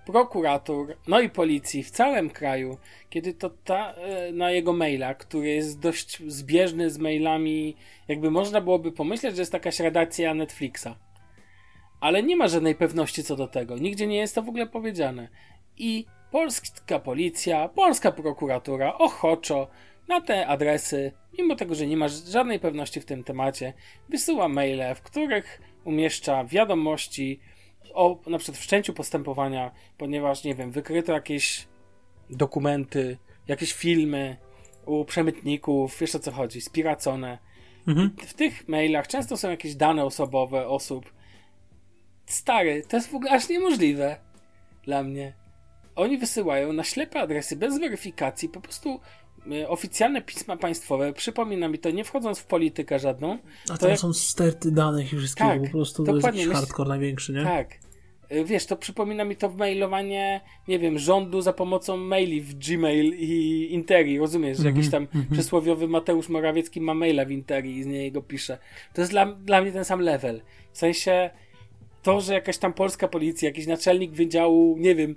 prokuratur, 0.06 0.98
no 1.08 1.20
i 1.20 1.30
policji 1.30 1.84
w 1.84 1.92
całym 1.92 2.30
kraju, 2.30 2.78
kiedy 3.10 3.34
to 3.34 3.50
ta, 3.50 3.94
e, 3.94 4.32
na 4.32 4.52
jego 4.52 4.74
maila, 4.74 5.14
który 5.14 5.48
jest 5.48 5.80
dość 5.80 6.24
zbieżny 6.28 6.90
z 6.90 6.98
mailami, 6.98 7.76
jakby 8.08 8.32
można 8.32 8.62
byłoby 8.62 8.92
pomyśleć, 8.92 9.36
że 9.36 9.42
jest 9.42 9.54
jakaś 9.54 9.80
redakcja 9.80 10.34
Netflixa. 10.34 11.07
Ale 12.00 12.24
nie 12.24 12.36
ma 12.36 12.48
żadnej 12.48 12.76
pewności 12.76 13.24
co 13.24 13.36
do 13.36 13.48
tego. 13.48 13.78
Nigdzie 13.78 14.08
nie 14.08 14.18
jest 14.18 14.36
to 14.36 14.42
w 14.42 14.50
ogóle 14.50 14.68
powiedziane. 14.68 15.28
I 15.78 16.06
polska 16.32 17.00
policja, 17.00 17.70
polska 17.70 18.12
prokuratura 18.12 18.98
ochoczo 18.98 19.68
na 20.08 20.22
te 20.22 20.48
adresy, 20.48 21.12
mimo 21.38 21.56
tego, 21.56 21.76
że 21.76 21.88
nie 21.88 21.98
ma 21.98 22.08
żadnej 22.08 22.60
pewności 22.60 23.02
w 23.02 23.06
tym 23.06 23.24
temacie, 23.24 23.74
wysyła 24.10 24.48
maile, 24.48 24.96
w 24.96 25.02
których 25.02 25.62
umieszcza 25.84 26.44
wiadomości 26.44 27.40
o 27.94 28.20
na 28.28 28.38
przykład 28.38 28.58
wszczęciu 28.58 28.94
postępowania, 28.94 29.72
ponieważ, 29.98 30.44
nie 30.44 30.56
wiem, 30.56 30.72
wykryto 30.72 31.14
jakieś 31.14 31.68
dokumenty, 32.30 33.18
jakieś 33.48 33.74
filmy 33.74 34.38
u 34.86 35.06
przemytników, 35.06 35.98
wiesz 36.00 36.16
o 36.16 36.20
co 36.20 36.32
chodzi, 36.32 36.62
spiracone. 36.62 37.38
Mhm. 37.88 38.16
W 38.18 38.34
tych 38.34 38.68
mailach 38.68 39.08
często 39.08 39.38
są 39.38 39.50
jakieś 39.50 39.76
dane 39.76 40.06
osobowe 40.06 40.68
osób. 40.68 41.14
Stary, 42.28 42.84
to 42.88 42.98
jest 42.98 43.10
w 43.10 43.16
ogóle 43.16 43.32
aż 43.32 43.50
niemożliwe 43.50 44.18
dla 44.84 45.04
mnie. 45.04 45.34
Oni 45.96 46.18
wysyłają 46.18 46.74
na 46.74 46.84
ślepe 46.84 47.22
adresy 47.22 47.56
bez 47.56 47.80
weryfikacji 47.80 48.50
po 48.50 48.62
prostu 48.62 49.00
Y, 49.52 49.68
oficjalne 49.68 50.22
pisma 50.22 50.58
państwowe, 50.58 51.14
przypomina 51.14 51.68
mi 51.68 51.80
to, 51.80 51.92
nie 51.92 52.04
wchodząc 52.04 52.40
w 52.40 52.46
politykę 52.46 53.00
żadną. 53.00 53.38
A 53.70 53.78
to 53.78 53.90
jak... 53.90 54.00
są 54.00 54.14
sterty 54.14 54.72
danych 54.72 55.14
i 55.14 55.18
wszystkiego, 55.18 55.50
tak, 55.50 55.62
po 55.62 55.70
prostu 55.70 56.04
to 56.04 56.16
jest 56.16 56.28
jakiś 56.28 56.48
hardcore 56.48 56.90
największy, 56.90 57.34
nie? 57.34 57.44
Tak. 57.44 57.80
Y, 58.32 58.46
wiesz, 58.46 58.66
to 58.66 58.78
przypomina 58.78 59.24
mi 59.24 59.36
to 59.36 59.50
mailowanie, 59.50 60.42
nie 60.68 60.80
wiem, 60.80 61.00
rządu 61.00 61.42
za 61.42 61.54
pomocą 61.54 61.98
maili 61.98 62.42
w 62.42 62.54
Gmail 62.56 63.14
i 63.18 63.68
Interi, 63.74 64.20
rozumiesz? 64.20 64.60
Mm 64.60 64.74
-hmm, 64.74 64.76
Jakiś 64.76 64.92
tam 64.92 65.08
mm 65.14 65.26
-hmm. 65.26 65.32
przysłowiowy 65.34 65.88
Mateusz 65.88 66.30
Morawiecki 66.30 66.82
ma 66.82 66.94
maila 66.94 67.26
w 67.26 67.32
Interi 67.32 67.78
i 67.78 67.84
z 67.84 67.86
niego 67.86 68.22
pisze. 68.22 68.58
To 68.94 69.02
jest 69.02 69.12
dla, 69.12 69.26
dla 69.26 69.62
mnie 69.62 69.72
ten 69.72 69.86
sam 69.86 70.02
level. 70.02 70.42
W 70.72 70.78
sensie 70.78 71.30
to, 72.04 72.22
że 72.22 72.34
jakaś 72.34 72.58
tam 72.58 72.74
polska 72.74 73.08
policja, 73.08 73.50
jakiś 73.50 73.68
naczelnik 73.68 74.12
wydziału, 74.12 74.78
nie 74.78 74.96
wiem, 74.96 75.16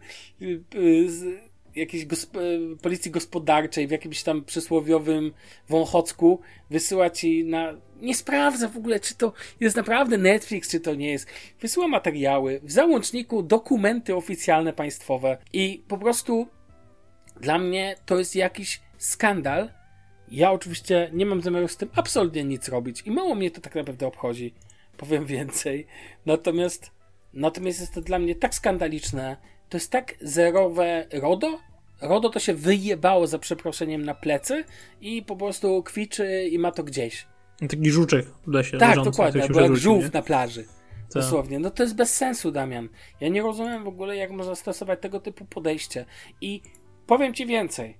z, 1.06 1.40
jakiejś 1.74 2.06
gosp 2.06 2.36
policji 2.82 3.10
gospodarczej 3.10 3.86
w 3.86 3.90
jakimś 3.90 4.22
tam 4.22 4.44
przysłowiowym 4.44 5.32
wąchocku 5.68 6.40
wysyła 6.70 7.10
ci 7.10 7.44
na... 7.44 7.72
Nie 8.00 8.14
sprawdza 8.14 8.68
w 8.68 8.76
ogóle, 8.76 9.00
czy 9.00 9.14
to 9.14 9.32
jest 9.60 9.76
naprawdę 9.76 10.18
Netflix, 10.18 10.70
czy 10.70 10.80
to 10.80 10.94
nie 10.94 11.10
jest. 11.10 11.28
Wysyła 11.60 11.88
materiały, 11.88 12.60
w 12.62 12.72
załączniku 12.72 13.42
dokumenty 13.42 14.16
oficjalne 14.16 14.72
państwowe 14.72 15.38
i 15.52 15.82
po 15.88 15.98
prostu 15.98 16.46
dla 17.40 17.58
mnie 17.58 17.96
to 18.06 18.18
jest 18.18 18.36
jakiś 18.36 18.80
skandal. 18.98 19.70
Ja 20.30 20.52
oczywiście 20.52 21.10
nie 21.12 21.26
mam 21.26 21.40
zamiaru 21.40 21.68
z 21.68 21.76
tym 21.76 21.88
absolutnie 21.94 22.44
nic 22.44 22.68
robić 22.68 23.02
i 23.06 23.10
mało 23.10 23.34
mnie 23.34 23.50
to 23.50 23.60
tak 23.60 23.74
naprawdę 23.74 24.06
obchodzi. 24.06 24.54
Powiem 25.00 25.26
więcej. 25.26 25.86
Natomiast 26.26 26.90
natomiast 27.32 27.80
jest 27.80 27.94
to 27.94 28.00
dla 28.00 28.18
mnie 28.18 28.34
tak 28.34 28.54
skandaliczne, 28.54 29.36
to 29.68 29.76
jest 29.76 29.90
tak 29.90 30.14
zerowe 30.20 31.06
RODO. 31.12 31.58
RODO 32.00 32.30
to 32.30 32.40
się 32.40 32.54
wyjebało 32.54 33.26
za 33.26 33.38
przeproszeniem 33.38 34.04
na 34.04 34.14
plecy 34.14 34.64
i 35.00 35.22
po 35.22 35.36
prostu 35.36 35.82
kwiczy 35.82 36.48
i 36.50 36.58
ma 36.58 36.72
to 36.72 36.84
gdzieś. 36.84 37.26
Taki 37.68 37.90
żuczek 37.90 38.26
w 38.46 38.52
lesie. 38.52 38.78
Tak, 38.78 38.88
leżący, 38.88 39.10
dokładnie, 39.10 39.40
jak, 39.40 39.56
jak 39.56 39.76
żółw 39.76 40.04
nie? 40.04 40.10
na 40.14 40.22
plaży. 40.22 40.64
Tak. 40.64 41.22
Dosłownie. 41.22 41.58
No 41.58 41.70
to 41.70 41.82
jest 41.82 41.94
bez 41.94 42.16
sensu, 42.16 42.52
Damian. 42.52 42.88
Ja 43.20 43.28
nie 43.28 43.42
rozumiem 43.42 43.84
w 43.84 43.88
ogóle, 43.88 44.16
jak 44.16 44.30
można 44.30 44.54
stosować 44.54 45.00
tego 45.00 45.20
typu 45.20 45.44
podejście. 45.44 46.04
I 46.40 46.62
powiem 47.06 47.34
ci 47.34 47.46
więcej. 47.46 47.98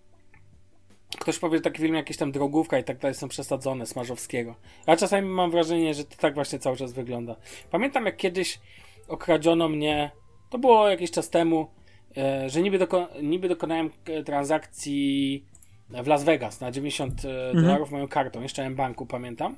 Ktoś 1.19 1.39
powie, 1.39 1.59
że 1.59 1.63
taki 1.63 1.83
film 1.83 1.95
jakieś 1.95 2.17
tam 2.17 2.33
drogówka 2.33 2.79
i 2.79 2.85
tak 2.85 2.99
dalej 2.99 3.15
są 3.15 3.29
przesadzone, 3.29 3.87
Smarzowskiego. 3.87 4.55
Ja 4.87 4.97
czasami 4.97 5.29
mam 5.29 5.51
wrażenie, 5.51 5.95
że 5.95 6.05
to 6.05 6.17
tak 6.17 6.35
właśnie 6.35 6.59
cały 6.59 6.77
czas 6.77 6.93
wygląda. 6.93 7.37
Pamiętam, 7.71 8.07
jak 8.07 8.17
kiedyś 8.17 8.61
okradziono 9.09 9.69
mnie 9.69 10.11
to 10.51 10.59
było 10.59 10.89
jakiś 10.89 11.11
czas 11.11 11.31
temu, 11.31 11.71
e, 12.17 12.51
że 12.51 12.63
niby, 12.63 12.79
doko 12.79 13.09
niby 13.23 13.49
dokonałem 13.49 13.91
e, 14.07 14.23
transakcji 14.23 15.45
w 15.89 16.07
Las 16.07 16.25
Vegas 16.25 16.61
na 16.61 16.71
90 16.71 17.25
e, 17.25 17.47
mhm. 17.47 17.65
dolarów 17.65 17.91
moją 17.91 18.09
kartą, 18.09 18.43
jeszcze 18.43 18.65
M-Banku 18.65 19.07
pamiętam. 19.07 19.57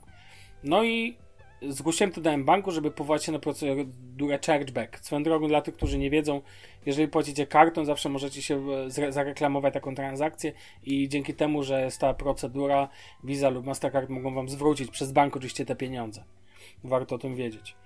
No 0.64 0.84
i 0.84 1.16
zgłosiłem 1.68 2.12
to 2.12 2.20
do 2.20 2.30
M-Banku, 2.30 2.70
żeby 2.70 2.90
powołać 2.90 3.24
się 3.24 3.32
na 3.32 3.38
procedurę 3.38 4.38
chargeback. 4.46 4.98
Swoją 4.98 5.22
drogą 5.22 5.48
dla 5.48 5.60
tych, 5.62 5.74
którzy 5.74 5.98
nie 5.98 6.10
wiedzą, 6.10 6.42
jeżeli 6.86 7.08
płacicie 7.08 7.46
kartą, 7.46 7.84
zawsze 7.84 8.08
możecie 8.08 8.42
się 8.42 8.66
zareklamować 9.08 9.74
taką 9.74 9.94
transakcję 9.94 10.52
i 10.82 11.08
dzięki 11.08 11.34
temu, 11.34 11.62
że 11.62 11.82
jest 11.82 12.00
ta 12.00 12.14
procedura 12.14 12.88
Visa 13.24 13.48
lub 13.48 13.66
Mastercard 13.66 14.08
mogą 14.08 14.34
wam 14.34 14.48
zwrócić 14.48 14.90
przez 14.90 15.12
bank 15.12 15.36
oczywiście 15.36 15.64
te 15.64 15.76
pieniądze. 15.76 16.24
Warto 16.84 17.14
o 17.14 17.18
tym 17.18 17.34
wiedzieć. 17.34 17.76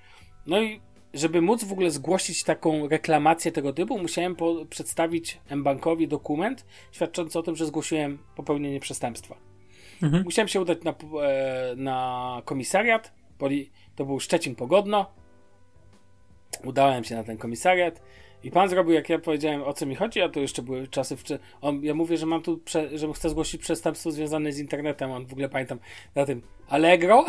No 0.47 0.63
i 0.63 0.81
żeby 1.15 1.43
móc 1.43 1.65
w 1.65 1.73
ogóle 1.73 1.91
zgłosić 1.91 2.45
taką 2.45 2.89
reklamację 2.89 3.53
tego 3.53 3.73
typu, 3.73 3.99
musiałem 3.99 4.37
po- 4.37 4.67
przedstawić 4.67 5.41
M-Bankowi 5.49 6.09
dokument 6.09 6.67
świadczący 6.93 7.39
o 7.39 7.43
tym, 7.43 7.57
że 7.57 7.67
zgłosiłem 7.67 8.19
popełnienie 8.37 8.81
przestępstwa. 8.81 9.37
Mhm. 10.03 10.25
Musiałem 10.25 10.49
się 10.49 10.61
udać 10.61 10.79
na, 10.85 10.95
e, 11.23 11.75
na 11.77 12.43
komisariat. 12.45 13.13
To 13.97 14.05
był 14.05 14.21
Szczecin 14.21 14.55
Pogodno. 14.55 15.07
Udałem 16.65 17.05
się 17.05 17.15
na 17.15 17.25
ten 17.25 17.39
komisariat. 17.39 18.03
I 18.45 18.51
pan 18.51 18.69
zrobił, 18.69 18.93
jak 18.93 19.09
ja 19.09 19.19
powiedziałem, 19.19 19.63
o 19.63 19.73
co 19.73 19.87
mi 19.87 19.95
chodzi, 19.95 20.21
a 20.21 20.29
to 20.29 20.41
jeszcze 20.41 20.63
były 20.63 20.89
czasy, 20.89 21.17
w, 21.17 21.23
on, 21.61 21.85
ja 21.85 21.95
mówię, 21.95 22.17
że 22.17 22.27
mam 22.27 22.43
tu, 22.43 22.59
prze, 22.59 22.99
że 22.99 23.13
chcę 23.13 23.31
zgłosić 23.31 23.63
przestępstwo 23.63 24.11
związane 24.11 24.53
z 24.53 24.59
internetem, 24.59 25.11
on 25.11 25.27
w 25.27 25.33
ogóle 25.33 25.49
pamiętam 25.49 25.79
na 26.15 26.27
tym 26.27 26.43
Allegro. 26.69 27.25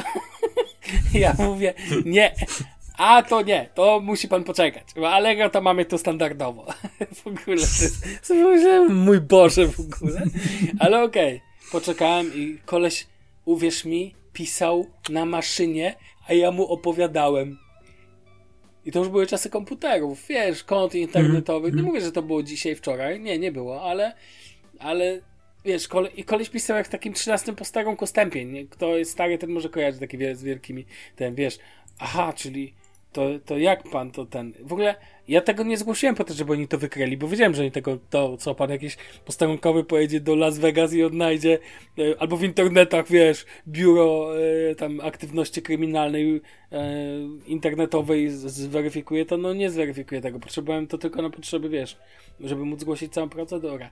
ja 1.13 1.35
mówię, 1.39 1.73
nie, 2.05 2.35
a 2.97 3.23
to 3.23 3.41
nie, 3.41 3.69
to 3.73 3.99
musi 3.99 4.27
pan 4.27 4.43
poczekać. 4.43 4.83
Bo 4.95 5.09
Allegro 5.09 5.49
to 5.49 5.61
mamy 5.61 5.85
tu 5.85 5.97
standardowo. 5.97 6.65
w 7.23 7.27
ogóle 7.27 7.61
to 8.27 8.33
jest, 8.33 8.89
mój 8.89 9.21
Boże 9.21 9.67
w 9.67 9.79
ogóle. 9.79 10.23
Ale 10.79 11.03
okej, 11.03 11.35
okay. 11.35 11.71
poczekałem 11.71 12.31
i 12.35 12.57
koleś, 12.65 13.07
uwierz 13.45 13.85
mi, 13.85 14.15
pisał 14.37 14.85
na 15.09 15.25
maszynie, 15.25 15.95
a 16.27 16.33
ja 16.33 16.51
mu 16.51 16.67
opowiadałem. 16.67 17.57
I 18.85 18.91
to 18.91 18.99
już 18.99 19.09
były 19.09 19.27
czasy 19.27 19.49
komputerów, 19.49 20.27
wiesz, 20.27 20.63
kont 20.63 20.95
internetowych. 20.95 21.73
Nie 21.73 21.79
mhm. 21.79 21.85
mówię, 21.85 22.01
że 22.01 22.11
to 22.11 22.21
było 22.21 22.43
dzisiaj, 22.43 22.75
wczoraj. 22.75 23.19
Nie, 23.19 23.39
nie 23.39 23.51
było, 23.51 23.81
ale, 23.81 24.13
ale 24.79 25.21
wiesz, 25.65 25.87
kole, 25.87 26.09
i 26.09 26.23
koleś 26.23 26.49
pisał 26.49 26.77
jak 26.77 26.87
w 26.87 26.89
takim 26.89 27.13
13 27.13 27.53
posterunku 27.53 28.07
stępień. 28.07 28.67
Kto 28.67 28.97
jest 28.97 29.11
stary, 29.11 29.37
ten 29.37 29.49
może 29.49 29.69
kojarzyć 29.69 29.99
takie 29.99 30.35
z 30.35 30.43
wielkimi, 30.43 30.85
ten, 31.15 31.35
wiesz, 31.35 31.59
aha, 31.99 32.33
czyli 32.35 32.73
to, 33.17 33.39
to 33.45 33.57
jak 33.57 33.83
pan 33.83 34.11
to 34.11 34.25
ten. 34.25 34.53
W 34.63 34.73
ogóle 34.73 34.95
ja 35.27 35.41
tego 35.41 35.63
nie 35.63 35.77
zgłosiłem 35.77 36.15
po 36.15 36.23
to, 36.23 36.33
żeby 36.33 36.53
oni 36.53 36.67
to 36.67 36.77
wykryli, 36.77 37.17
bo 37.17 37.27
wiedziałem, 37.27 37.53
że 37.53 37.61
oni 37.61 37.71
tego, 37.71 37.97
to 38.09 38.37
co 38.37 38.55
pan 38.55 38.69
jakiś 38.69 38.97
posterunkowy 39.25 39.83
pojedzie 39.83 40.19
do 40.19 40.35
Las 40.35 40.59
Vegas 40.59 40.93
i 40.93 41.03
odnajdzie, 41.03 41.59
e, 41.99 42.21
albo 42.21 42.37
w 42.37 42.43
internetach, 42.43 43.07
wiesz, 43.07 43.45
biuro 43.67 44.33
e, 44.71 44.75
tam 44.75 44.99
aktywności 44.99 45.61
kryminalnej 45.61 46.41
e, 46.71 46.81
internetowej 47.47 48.29
zweryfikuje 48.29 49.25
to, 49.25 49.37
no 49.37 49.53
nie 49.53 49.69
zweryfikuje 49.69 50.21
tego. 50.21 50.39
Potrzebowałem 50.39 50.87
to 50.87 50.97
tylko 50.97 51.21
na 51.21 51.29
potrzeby, 51.29 51.69
wiesz, 51.69 51.97
żeby 52.39 52.65
móc 52.65 52.79
zgłosić 52.79 53.13
całą 53.13 53.29
procedurę. 53.29 53.89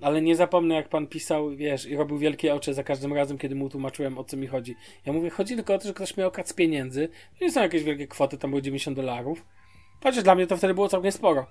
Ale 0.00 0.22
nie 0.22 0.36
zapomnę, 0.36 0.74
jak 0.74 0.88
pan 0.88 1.06
pisał, 1.06 1.50
wiesz, 1.50 1.86
i 1.86 1.96
robił 1.96 2.18
wielkie 2.18 2.54
oczy 2.54 2.74
za 2.74 2.82
każdym 2.82 3.12
razem, 3.12 3.38
kiedy 3.38 3.54
mu 3.54 3.68
tłumaczyłem, 3.68 4.18
o 4.18 4.24
co 4.24 4.36
mi 4.36 4.46
chodzi. 4.46 4.76
Ja 5.06 5.12
mówię, 5.12 5.30
chodzi 5.30 5.54
tylko 5.54 5.74
o 5.74 5.78
to, 5.78 5.88
że 5.88 5.94
ktoś 5.94 6.16
miał 6.16 6.28
okradł 6.28 6.48
z 6.48 6.52
pieniędzy. 6.52 7.08
To 7.38 7.44
nie 7.44 7.52
są 7.52 7.62
jakieś 7.62 7.82
wielkie 7.82 8.06
kwoty, 8.06 8.38
tam 8.38 8.50
były 8.50 8.62
90 8.62 8.96
dolarów. 8.96 9.44
Chociaż 10.02 10.24
dla 10.24 10.34
mnie 10.34 10.46
to 10.46 10.56
wtedy 10.56 10.74
było 10.74 10.88
całkiem 10.88 11.12
sporo. 11.12 11.46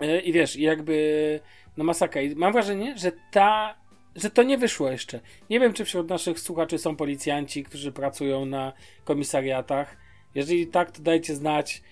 E, 0.00 0.20
I 0.20 0.32
wiesz, 0.32 0.56
jakby 0.56 1.40
no 1.76 1.84
masakra. 1.84 2.22
I 2.22 2.34
mam 2.34 2.52
wrażenie, 2.52 2.98
że 2.98 3.12
ta, 3.30 3.74
że 4.16 4.30
to 4.30 4.42
nie 4.42 4.58
wyszło 4.58 4.90
jeszcze. 4.90 5.20
Nie 5.50 5.60
wiem, 5.60 5.72
czy 5.72 5.84
wśród 5.84 6.08
naszych 6.08 6.40
słuchaczy 6.40 6.78
są 6.78 6.96
policjanci, 6.96 7.64
którzy 7.64 7.92
pracują 7.92 8.46
na 8.46 8.72
komisariatach. 9.04 9.96
Jeżeli 10.34 10.66
tak, 10.66 10.90
to 10.90 11.02
dajcie 11.02 11.34
znać, 11.34 11.82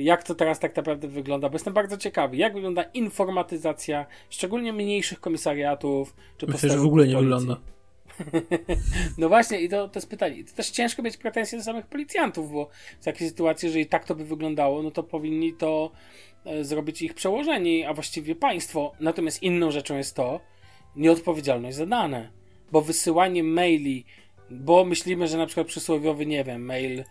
jak 0.00 0.22
to 0.22 0.34
teraz 0.34 0.58
tak 0.58 0.76
naprawdę 0.76 1.08
wygląda, 1.08 1.48
bo 1.48 1.54
jestem 1.54 1.74
bardzo 1.74 1.96
ciekawy, 1.96 2.36
jak 2.36 2.54
wygląda 2.54 2.82
informatyzacja, 2.82 4.06
szczególnie 4.30 4.72
mniejszych 4.72 5.20
komisariatów, 5.20 6.16
czy 6.36 6.46
Myślę, 6.46 6.70
że 6.70 6.78
w 6.78 6.84
ogóle 6.84 7.06
nie 7.06 7.14
policji. 7.14 7.38
wygląda. 7.38 7.60
No 9.18 9.28
właśnie, 9.28 9.60
i 9.60 9.68
to, 9.68 9.88
to 9.88 9.98
jest 9.98 10.10
pytanie. 10.10 10.44
To 10.44 10.52
też 10.52 10.70
ciężko 10.70 11.02
mieć 11.02 11.16
pretensje 11.16 11.58
do 11.58 11.64
samych 11.64 11.86
policjantów, 11.86 12.52
bo 12.52 12.68
w 13.00 13.04
takiej 13.04 13.28
sytuacji, 13.28 13.66
jeżeli 13.66 13.86
tak 13.86 14.04
to 14.04 14.14
by 14.14 14.24
wyglądało, 14.24 14.82
no 14.82 14.90
to 14.90 15.02
powinni 15.02 15.52
to 15.54 15.90
e, 16.44 16.64
zrobić 16.64 17.02
ich 17.02 17.14
przełożeni, 17.14 17.84
a 17.84 17.94
właściwie 17.94 18.34
państwo. 18.34 18.92
Natomiast 19.00 19.42
inną 19.42 19.70
rzeczą 19.70 19.96
jest 19.96 20.16
to 20.16 20.40
nieodpowiedzialność 20.96 21.76
za 21.76 21.86
dane, 21.86 22.30
bo 22.72 22.82
wysyłanie 22.82 23.44
maili, 23.44 24.04
bo 24.50 24.84
myślimy, 24.84 25.28
że 25.28 25.38
na 25.38 25.46
przykład 25.46 25.66
przysłowiowy, 25.66 26.26
nie 26.26 26.44
wiem, 26.44 26.64
mail 26.64 27.04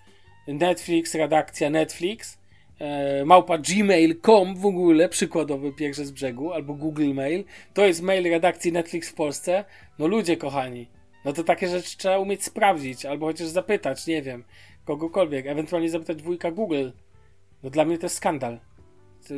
Netflix, 0.47 1.15
redakcja 1.15 1.69
Netflix, 1.69 2.37
e, 2.79 3.25
małpa 3.25 3.57
gmail.com 3.57 4.55
w 4.55 4.65
ogóle, 4.65 5.09
przykładowy 5.09 5.73
pierwszy 5.73 6.05
z 6.05 6.11
brzegu, 6.11 6.53
albo 6.53 6.73
Google 6.73 7.13
Mail, 7.13 7.43
to 7.73 7.85
jest 7.85 8.01
mail 8.01 8.29
redakcji 8.29 8.71
Netflix 8.71 9.09
w 9.09 9.13
Polsce. 9.13 9.65
No 9.99 10.07
ludzie 10.07 10.37
kochani, 10.37 10.87
no 11.25 11.33
to 11.33 11.43
takie 11.43 11.67
rzeczy 11.67 11.97
trzeba 11.97 12.17
umieć 12.17 12.43
sprawdzić, 12.43 13.05
albo 13.05 13.25
chociaż 13.25 13.47
zapytać, 13.47 14.07
nie 14.07 14.21
wiem, 14.21 14.43
kogokolwiek, 14.85 15.47
ewentualnie 15.47 15.89
zapytać 15.89 16.21
wujka 16.21 16.51
Google. 16.51 16.89
No 17.63 17.69
dla 17.69 17.85
mnie 17.85 17.97
to 17.97 18.05
jest 18.05 18.15
skandal. 18.15 18.59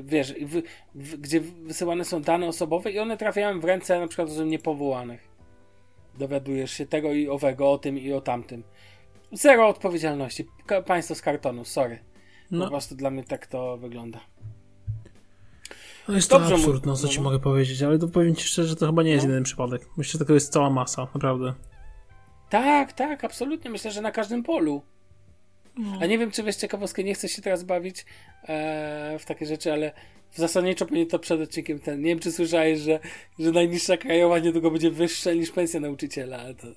Wiesz, 0.04 0.34
w, 0.34 0.62
w, 0.96 1.18
gdzie 1.18 1.40
wysyłane 1.40 2.06
są 2.06 2.22
dane 2.22 2.48
osobowe 2.48 2.92
i 2.92 3.00
one 3.00 3.18
trafiają 3.18 3.60
w 3.60 3.66
ręce 3.66 4.00
na 4.00 4.08
przykład 4.08 4.30
osób 4.30 4.46
niepowołanych. 4.46 5.30
Dowiadujesz 6.18 6.72
się 6.72 6.86
tego 6.86 7.14
i 7.14 7.28
owego, 7.28 7.72
o 7.72 7.78
tym 7.78 7.98
i 8.00 8.14
o 8.14 8.22
tamtym. 8.22 8.64
Zero 9.32 9.68
odpowiedzialności. 9.68 10.48
Ka- 10.66 10.82
państwo 10.82 11.16
z 11.16 11.22
kartonu, 11.22 11.66
sorry. 11.66 12.00
Po 12.50 12.56
No, 12.56 12.68
prostu 12.70 12.96
dla 12.96 13.10
mnie 13.12 13.24
tak 13.24 13.48
to 13.48 13.78
wygląda. 13.78 14.20
no 16.08 16.16
jest 16.16 16.30
Dobrze 16.30 16.50
to 16.50 16.56
absurd, 16.56 16.86
no 16.86 16.96
co 16.96 17.04
no, 17.08 17.10
ci 17.14 17.18
no. 17.18 17.24
mogę 17.24 17.40
powiedzieć, 17.40 17.84
ale 17.84 18.00
to 18.00 18.08
powiem 18.08 18.36
ci 18.36 18.44
szczerze, 18.48 18.70
że 18.70 18.76
to 18.76 18.86
chyba 18.86 19.04
nie 19.04 19.12
jest 19.12 19.26
No. 19.26 19.30
jeden 19.32 19.44
przypadek. 19.44 19.82
Myślę, 19.98 20.12
że 20.12 20.20
tego 20.20 20.34
jest 20.34 20.54
cała 20.54 20.70
masa, 20.70 21.08
naprawdę. 21.14 21.54
Tak, 22.50 22.94
tak, 22.94 23.24
absolutnie. 23.24 23.72
Myślę, 23.72 23.92
że 23.92 24.02
na 24.02 24.12
każdym 24.12 24.44
polu. 24.44 24.82
A 26.02 26.06
nie 26.06 26.18
wiem, 26.18 26.32
czy 26.32 26.44
wiesz 26.44 26.56
ciekawostkę, 26.56 27.04
nie 27.04 27.14
chcę 27.14 27.30
się 27.30 27.42
teraz 27.42 27.64
bawić 27.64 28.06
e, 28.48 29.18
w 29.20 29.26
takie 29.26 29.46
rzeczy, 29.46 29.74
ale 29.74 29.92
w 30.32 30.38
zasadniczo 30.38 30.86
pewnie 30.86 31.06
to 31.06 31.20
przed 31.20 31.42
odcinkiem 31.42 31.80
ten. 31.80 32.02
Nie 32.02 32.08
wiem, 32.10 32.20
czy 32.20 32.32
słyszałeś, 32.32 32.80
że, 32.80 33.00
że 33.40 33.52
najniższa 33.52 33.98
krajowa 33.98 34.40
niedługo 34.40 34.72
będzie 34.72 34.92
wyższa 34.92 35.34
niż 35.34 35.52
pensja 35.52 35.80
nauczyciela, 35.80 36.38
ale 36.38 36.56
to, 36.56 36.68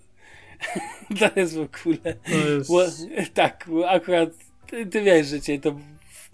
to 1.20 1.40
jest 1.40 1.56
w 1.56 1.60
ogóle. 1.60 2.14
To 2.14 2.48
jest... 2.48 2.70
Ło- 2.70 3.24
tak, 3.34 3.68
akurat 3.88 4.30
ty, 4.66 4.86
ty 4.86 5.02
wiesz, 5.02 5.26
że 5.26 5.40
cię 5.40 5.60
to 5.60 5.76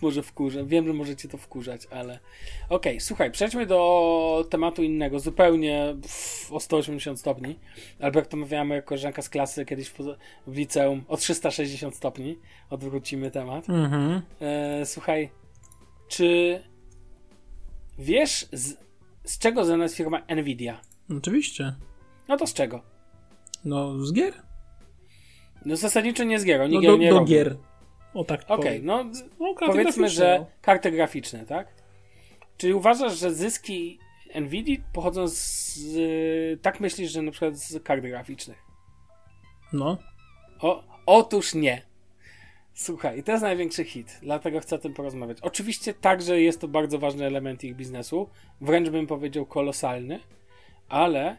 może 0.03 0.23
wkurza. 0.23 0.65
Wiem, 0.65 0.87
że 0.87 0.93
możecie 0.93 1.29
to 1.29 1.39
wkurzać, 1.39 1.87
ale. 1.91 2.19
Okej, 2.69 3.01
słuchaj, 3.01 3.31
przejdźmy 3.31 3.67
do 3.67 4.47
tematu 4.51 4.83
innego, 4.83 5.21
zupełnie 5.21 5.95
pff, 6.03 6.53
o 6.53 6.61
180 6.61 7.21
stopni. 7.21 7.59
Albo 8.01 8.19
jak 8.19 8.29
to 8.29 8.37
mówiła 8.37 8.65
moja 8.65 8.83
koleżanka 8.83 9.23
z 9.23 9.29
klasy 9.29 9.65
kiedyś 9.65 9.89
w, 9.89 9.99
w 10.47 10.57
liceum, 10.57 11.05
o 11.09 11.17
360 11.17 11.95
stopni. 11.97 12.39
Odwrócimy 12.71 13.31
temat. 13.31 13.69
Mhm. 13.71 14.23
E, 14.41 14.87
słuchaj, 14.87 15.31
czy 16.09 16.61
wiesz, 17.99 18.49
z, 18.53 18.77
z 19.25 19.39
czego 19.39 19.65
znana 19.65 19.83
jest 19.83 19.97
firma 19.97 20.23
Nvidia? 20.37 20.81
Oczywiście. 21.19 21.75
No 22.29 22.37
to 22.37 22.47
z 22.47 22.55
czego? 22.55 22.98
No, 23.69 24.05
z 24.05 24.13
gier? 24.13 24.35
No 25.65 25.77
zasadniczo 25.77 26.25
nie 26.25 26.41
z 26.41 26.45
gier, 26.45 26.61
oni 26.61 26.75
No, 26.75 26.81
gier 26.81 26.91
do, 26.91 26.97
nie 26.97 27.11
do 27.11 27.15
robią. 27.19 27.27
gier. 27.27 27.57
O 28.15 28.25
tak 28.25 28.45
Okej, 28.49 28.81
powiem. 28.81 28.85
no 28.87 29.05
No, 29.41 29.55
powiedzmy, 29.67 30.09
że 30.09 30.37
no. 30.41 30.47
karty 30.63 30.91
graficzne, 30.91 31.47
tak? 31.47 31.69
Czyli 32.57 32.75
uważasz, 32.75 33.19
że 33.19 33.35
zyski 33.35 33.99
Nvidia 34.41 34.77
pochodzą 34.93 35.29
z... 35.29 35.89
Tak 36.63 36.81
myślisz, 36.81 37.13
że 37.13 37.23
na 37.23 37.31
przykład 37.31 37.57
z 37.59 37.83
kart 37.83 38.03
graficznych? 38.03 38.59
No. 39.73 39.99
O, 40.61 40.85
otóż 41.07 41.55
nie. 41.55 41.83
Słuchaj, 42.75 43.23
to 43.23 43.33
jest 43.33 43.43
największy 43.43 43.85
hit, 43.85 44.19
dlatego 44.23 44.61
chcę 44.61 44.77
o 44.77 44.79
tym 44.79 44.95
porozmawiać. 44.95 45.39
Oczywiście 45.43 45.95
także 45.95 46.41
jest 46.41 46.61
to 46.61 46.69
bardzo 46.69 46.99
ważny 46.99 47.27
element 47.27 47.65
ich 47.65 47.77
biznesu, 47.77 48.29
wręcz 48.61 48.89
bym 48.91 49.07
powiedział 49.07 49.47
kolosalny, 49.47 50.21
ale 50.89 51.37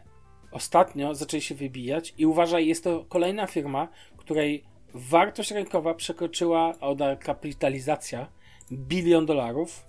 ostatnio 0.52 1.14
zaczęli 1.14 1.40
się 1.40 1.54
wybijać 1.54 2.14
i 2.18 2.26
uważaj, 2.26 2.66
jest 2.66 2.84
to 2.84 3.04
kolejna 3.08 3.46
firma, 3.46 3.88
której 4.16 4.64
wartość 4.94 5.50
rynkowa 5.50 5.94
przekroczyła, 5.94 6.74
a 6.80 7.16
kapitalizacja 7.16 8.26
bilion 8.72 9.26
dolarów. 9.26 9.86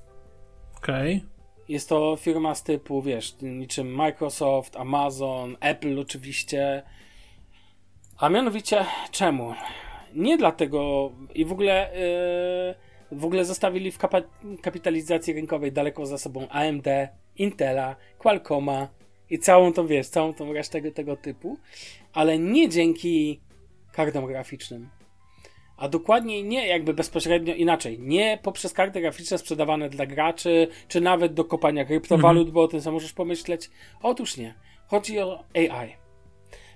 Okej. 0.78 1.24
Jest 1.70 1.90
to 1.90 2.18
firma 2.20 2.56
z 2.56 2.64
typu, 2.64 3.02
wiesz, 3.02 3.36
niczym 3.42 3.96
Microsoft, 3.96 4.76
Amazon, 4.76 5.58
Apple 5.60 6.00
oczywiście. 6.00 6.84
A 8.18 8.30
mianowicie 8.30 8.86
czemu? 9.12 9.54
Nie 10.14 10.38
dlatego 10.38 11.12
i 11.36 11.46
w 11.46 11.52
ogóle 11.52 11.92
yy, 13.12 13.18
w 13.20 13.26
ogóle 13.26 13.46
zostawili 13.46 13.92
w 13.92 13.98
kapitalizacji 14.62 15.34
rynkowej 15.34 15.72
daleko 15.72 16.06
za 16.06 16.18
sobą 16.18 16.48
AMD, 16.50 16.88
Intela, 17.38 17.96
Qualcomma 18.18 18.88
i 19.32 19.40
całą 19.40 19.74
tą, 19.74 19.88
wiesz, 19.88 20.08
całą 20.08 20.34
tą 20.34 20.54
resztę 20.54 20.92
tego, 20.92 21.18
typu, 21.18 21.58
ale 22.14 22.40
nie 22.40 22.70
dzięki 22.70 23.40
kartom 23.92 24.28
graficznym. 24.28 24.90
A 25.78 25.90
dokładniej 25.90 26.44
nie 26.44 26.68
jakby 26.68 26.94
bezpośrednio 26.94 27.56
inaczej. 27.56 28.00
Nie 28.00 28.40
poprzez 28.44 28.74
karty 28.74 29.02
graficzne 29.02 29.38
sprzedawane 29.38 29.90
dla 29.90 30.06
graczy, 30.06 30.68
czy 30.88 31.02
nawet 31.02 31.34
do 31.34 31.46
kopania 31.46 31.86
kryptowalut, 31.86 32.52
bo 32.52 32.62
o 32.64 32.68
tym 32.68 32.82
sam 32.82 32.94
możesz 32.94 33.14
pomyśleć. 33.14 33.70
Otóż 34.02 34.38
nie. 34.38 34.54
Chodzi 34.88 35.20
o 35.20 35.44
AI. 35.56 35.96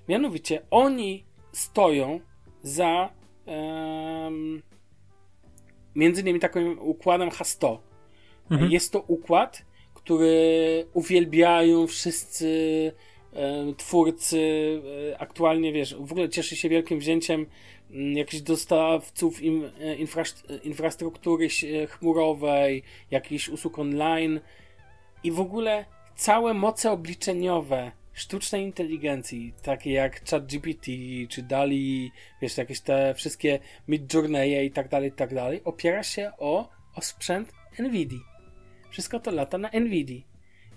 Mianowicie 0.08 0.62
oni 0.70 1.24
stoją 1.52 2.20
za 2.62 3.10
em, 3.46 4.62
między 5.94 6.20
innymi 6.20 6.40
takim 6.40 6.78
układem 6.80 7.28
H100. 7.28 7.78
Mhm. 8.50 8.70
Jest 8.70 8.92
to 8.92 9.00
układ, 9.00 9.62
który 10.06 10.86
uwielbiają 10.92 11.86
wszyscy 11.86 12.92
e, 13.32 13.72
twórcy. 13.76 14.40
E, 15.12 15.18
aktualnie, 15.18 15.72
wiesz, 15.72 15.94
w 15.94 16.12
ogóle 16.12 16.28
cieszy 16.28 16.56
się 16.56 16.68
wielkim 16.68 16.98
wzięciem 16.98 17.46
mm, 17.90 18.16
jakichś 18.16 18.42
dostawców 18.42 19.38
e, 19.40 19.42
infrastru- 19.96 20.64
infrastruktury 20.64 21.48
chmurowej, 21.88 22.82
jakichś 23.10 23.48
usług 23.48 23.78
online 23.78 24.40
i 25.24 25.32
w 25.32 25.40
ogóle 25.40 25.84
całe 26.16 26.54
moce 26.54 26.90
obliczeniowe 26.92 27.92
sztucznej 28.12 28.62
inteligencji, 28.62 29.52
takie 29.62 29.92
jak 29.92 30.30
ChatGPT 30.30 30.86
czy 31.28 31.42
DALI, 31.42 32.12
wiesz, 32.42 32.58
jakieś 32.58 32.80
te 32.80 33.14
wszystkie 33.14 33.58
Midjourney'e 33.88 34.64
i 34.64 34.70
tak 34.70 34.88
dalej, 34.88 35.08
i 35.08 35.12
tak 35.12 35.34
dalej, 35.34 35.60
opiera 35.64 36.02
się 36.02 36.32
o, 36.38 36.68
o 36.94 37.00
sprzęt 37.00 37.52
NVIDII. 37.78 38.35
Wszystko 38.96 39.20
to 39.20 39.30
lata 39.30 39.58
na 39.58 39.70
NVIDII. 39.72 40.26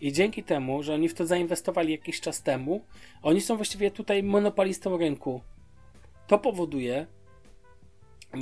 I 0.01 0.11
dzięki 0.11 0.43
temu, 0.43 0.83
że 0.83 0.93
oni 0.93 1.09
w 1.09 1.13
to 1.13 1.25
zainwestowali 1.25 1.91
jakiś 1.91 2.21
czas 2.21 2.43
temu, 2.43 2.85
oni 3.21 3.41
są 3.41 3.55
właściwie 3.55 3.91
tutaj 3.91 4.23
monopolistą 4.23 4.97
rynku. 4.97 5.41
To 6.27 6.39
powoduje, 6.39 7.07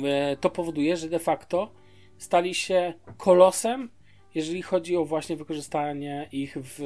e, 0.04 0.36
to 0.36 0.50
powoduje, 0.50 0.96
że 0.96 1.08
de 1.08 1.18
facto 1.18 1.72
stali 2.16 2.54
się 2.54 2.94
kolosem, 3.16 3.90
jeżeli 4.34 4.62
chodzi 4.62 4.96
o 4.96 5.04
właśnie 5.04 5.36
wykorzystanie 5.36 6.28
ich 6.32 6.56
w, 6.60 6.80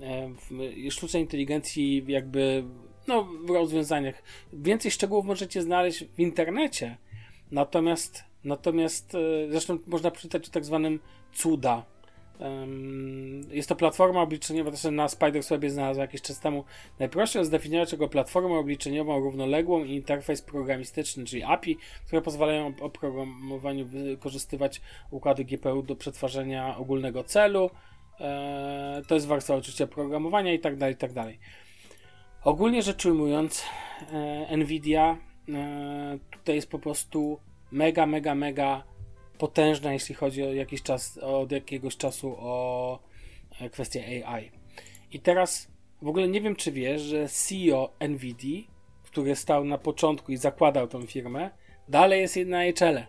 e, 0.00 0.28
w 0.88 0.92
sztucznej 0.92 1.22
inteligencji, 1.22 2.04
jakby 2.06 2.64
no, 3.06 3.24
w 3.24 3.50
rozwiązaniach. 3.50 4.22
Więcej 4.52 4.90
szczegółów 4.90 5.24
możecie 5.24 5.62
znaleźć 5.62 6.04
w 6.04 6.20
internecie. 6.20 6.96
Natomiast, 7.50 8.24
natomiast 8.44 9.14
e, 9.14 9.18
zresztą 9.50 9.78
można 9.86 10.10
przeczytać 10.10 10.48
o 10.48 10.52
tak 10.52 10.64
zwanym 10.64 11.00
cuda. 11.32 11.84
Jest 13.50 13.68
to 13.68 13.76
platforma 13.76 14.22
obliczeniowa, 14.22 14.70
to 14.70 14.90
na 14.90 15.08
Spiderswebie 15.08 15.70
znalazła 15.70 16.02
jakiś 16.02 16.22
czas 16.22 16.40
temu. 16.40 16.64
Najprościej 16.98 17.44
zdefiniować 17.44 17.92
jako 17.92 18.08
platformę 18.08 18.54
obliczeniową 18.54 19.20
równoległą 19.20 19.84
i 19.84 19.94
interfejs 19.94 20.42
programistyczny, 20.42 21.24
czyli 21.24 21.42
API, 21.42 21.76
które 22.06 22.22
pozwalają 22.22 22.72
o 22.80 22.90
programowaniu 22.90 23.86
wykorzystywać 23.86 24.80
układy 25.10 25.44
GPU 25.44 25.82
do 25.82 25.96
przetwarzania 25.96 26.76
ogólnego 26.76 27.24
celu. 27.24 27.70
E, 28.20 29.02
To 29.08 29.14
jest 29.14 29.26
warstwa 29.26 29.54
oczywiście 29.54 29.86
programowania 29.86 30.52
i 30.52 30.60
tak 30.60 30.76
dalej, 30.76 30.94
i 30.94 30.98
tak 30.98 31.12
dalej. 31.12 31.38
Ogólnie 32.44 32.82
rzecz 32.82 33.06
ujmując, 33.06 33.64
e, 34.12 34.56
Nvidia 34.56 35.18
tutaj 36.30 36.54
jest 36.54 36.70
po 36.70 36.78
prostu 36.78 37.38
mega, 37.72 38.06
mega, 38.06 38.34
mega 38.34 38.84
potężna, 39.38 39.92
jeśli 39.92 40.14
chodzi 40.14 40.42
o 40.42 40.52
jakiś 40.52 40.82
czas, 40.82 41.18
od 41.18 41.52
jakiegoś 41.52 41.96
czasu 41.96 42.36
o 42.38 42.98
e, 43.60 43.70
kwestię 43.70 44.26
AI. 44.26 44.50
I 45.12 45.20
teraz 45.20 45.68
w 46.02 46.08
ogóle 46.08 46.28
nie 46.28 46.40
wiem, 46.40 46.56
czy 46.56 46.72
wiesz, 46.72 47.02
że 47.02 47.28
CEO 47.28 47.92
NVIDIA, 48.08 48.62
który 49.02 49.36
stał 49.36 49.64
na 49.64 49.78
początku 49.78 50.32
i 50.32 50.36
zakładał 50.36 50.88
tą 50.88 51.06
firmę, 51.06 51.50
dalej 51.88 52.20
jest 52.20 52.36
na 52.46 52.64
jej 52.64 52.74
czele. 52.74 53.06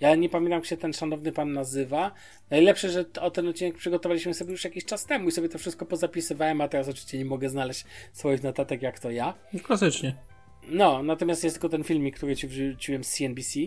Ja 0.00 0.14
nie 0.14 0.28
pamiętam, 0.28 0.58
jak 0.58 0.66
się 0.66 0.76
ten 0.76 0.92
szanowny 0.92 1.32
pan 1.32 1.52
nazywa. 1.52 2.12
Najlepsze, 2.50 2.90
że 2.90 3.04
o 3.20 3.30
ten 3.30 3.48
odcinek 3.48 3.76
przygotowaliśmy 3.76 4.34
sobie 4.34 4.52
już 4.52 4.64
jakiś 4.64 4.84
czas 4.84 5.06
temu 5.06 5.28
i 5.28 5.32
sobie 5.32 5.48
to 5.48 5.58
wszystko 5.58 5.86
pozapisywałem, 5.86 6.60
a 6.60 6.68
teraz 6.68 6.88
oczywiście 6.88 7.18
nie 7.18 7.24
mogę 7.24 7.48
znaleźć 7.48 7.84
swoich 8.12 8.42
notatek, 8.42 8.82
jak 8.82 9.00
to 9.00 9.10
ja. 9.10 9.34
Klasycznie. 9.62 10.35
No, 10.68 11.02
natomiast 11.02 11.44
jest 11.44 11.56
tylko 11.56 11.68
ten 11.68 11.84
filmik, 11.84 12.16
który 12.16 12.36
ci 12.36 12.48
wrzuciłem 12.48 13.04
z 13.04 13.10
CNBC. 13.10 13.60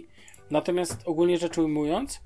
Natomiast 0.51 1.01
ogólnie 1.05 1.37
rzecz 1.37 1.57
ujmując, 1.57 2.21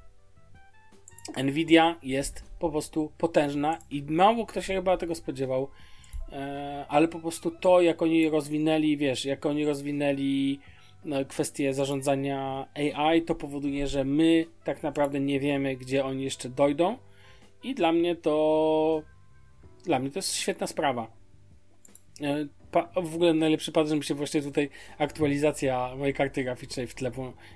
Nvidia 1.44 2.00
jest 2.04 2.44
po 2.60 2.70
prostu 2.70 3.12
potężna 3.18 3.78
i 3.90 4.04
mało 4.04 4.46
kto 4.46 4.62
się 4.62 4.74
chyba 4.74 4.98
tego 4.98 5.16
spodziewał, 5.16 5.70
e, 6.32 6.86
ale 6.90 7.08
po 7.08 7.20
prostu 7.20 7.52
to, 7.52 7.82
jak 7.82 8.02
oni 8.02 8.30
rozwinęli, 8.30 8.98
wiesz, 8.98 9.26
jak 9.26 9.46
oni 9.46 9.66
rozwinęli 9.66 10.60
no, 11.06 11.26
kwestie 11.26 11.74
zarządzania 11.74 12.68
AI, 12.76 13.22
to 13.22 13.36
powoduje, 13.36 13.88
że 13.88 14.04
my 14.04 14.46
tak 14.64 14.84
naprawdę 14.84 15.20
nie 15.20 15.40
wiemy, 15.40 15.76
gdzie 15.76 16.06
oni 16.06 16.24
jeszcze 16.24 16.50
dojdą 16.50 16.98
i 17.64 17.76
dla 17.76 17.92
mnie 17.92 18.16
to 18.16 19.04
dla 19.84 20.00
mnie 20.00 20.12
to 20.12 20.20
jest 20.20 20.36
świetna 20.36 20.68
sprawa. 20.68 21.08
W 22.96 23.16
ogóle 23.16 23.34
najlepszy 23.34 23.72
że 23.86 23.96
mi 23.96 24.04
się 24.04 24.14
właśnie 24.14 24.42
tutaj 24.42 24.70
aktualizacja 24.98 25.96
mojej 25.98 26.14
karty 26.14 26.44
graficznej 26.44 26.88
w 26.88 26.96
tle, 26.96 27.12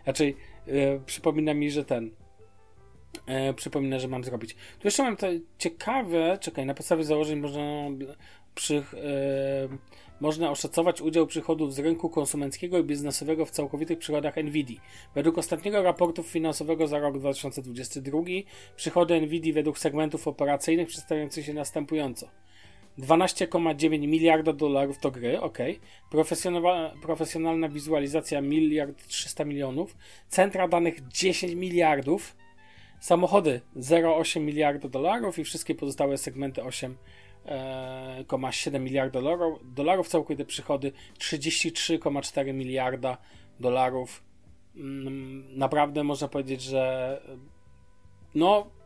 raczej 0.06 0.36
e, 0.68 1.00
przypomina 1.00 1.54
mi, 1.54 1.72
że 1.72 1.86
ten 1.86 2.12
e, 3.26 3.54
przypomina, 3.54 4.00
że 4.00 4.08
mam 4.08 4.24
zrobić. 4.24 4.54
Tu 4.54 4.88
jeszcze 4.88 5.04
mam 5.04 5.18
to 5.18 5.28
ciekawe, 5.58 6.38
czekaj, 6.42 6.66
na 6.66 6.74
podstawie 6.74 7.04
założeń 7.04 7.40
można 7.40 7.62
przy, 8.56 8.78
e, 8.78 8.84
można 10.20 10.52
oszacować 10.52 11.02
udział 11.02 11.28
przychodów 11.28 11.74
z 11.74 11.80
rynku 11.80 12.10
konsumenckiego 12.10 12.80
i 12.80 12.84
biznesowego 12.84 13.46
w 13.46 13.52
całkowitych 13.52 14.00
przychodach 14.00 14.38
NVIDIA. 14.38 14.82
Według 15.16 15.38
ostatniego 15.38 15.84
raportu 15.84 16.24
finansowego 16.24 16.88
za 16.88 17.00
rok 17.00 17.18
2022 17.18 18.22
przychody 18.76 19.22
NVIDIA 19.22 19.54
według 19.54 19.80
segmentów 19.80 20.28
operacyjnych 20.28 20.88
przedstawiają 20.88 21.30
się 21.30 21.54
następująco. 21.54 22.30
12,9 23.00 24.08
miliarda 24.08 24.54
dolarów 24.54 25.00
to 25.00 25.12
gry, 25.12 25.42
ok. 25.42 25.58
Profesjonalna 27.02 27.70
wizualizacja 27.70 28.42
miliard 28.42 29.08
300 29.08 29.46
milionów. 29.46 29.98
Centra 30.28 30.68
danych 30.68 31.08
10 31.08 31.54
miliardów. 31.54 32.36
Samochody 33.00 33.62
0,8 33.76 34.42
miliarda 34.42 34.90
dolarów 34.90 35.40
i 35.40 35.44
wszystkie 35.44 35.76
pozostałe 35.76 36.18
segmenty 36.18 36.62
8,7 36.62 38.76
e, 38.76 38.80
miliarda 38.80 39.22
dolarów. 39.22 39.74
dolarów. 39.74 40.08
Całkowite 40.08 40.46
przychody 40.46 40.92
33,4 41.20 42.54
miliarda 42.54 43.18
dolarów. 43.60 44.24
Mm, 44.76 45.58
naprawdę 45.58 46.04
można 46.04 46.28
powiedzieć, 46.28 46.62
że 46.62 47.22
no 48.36 48.77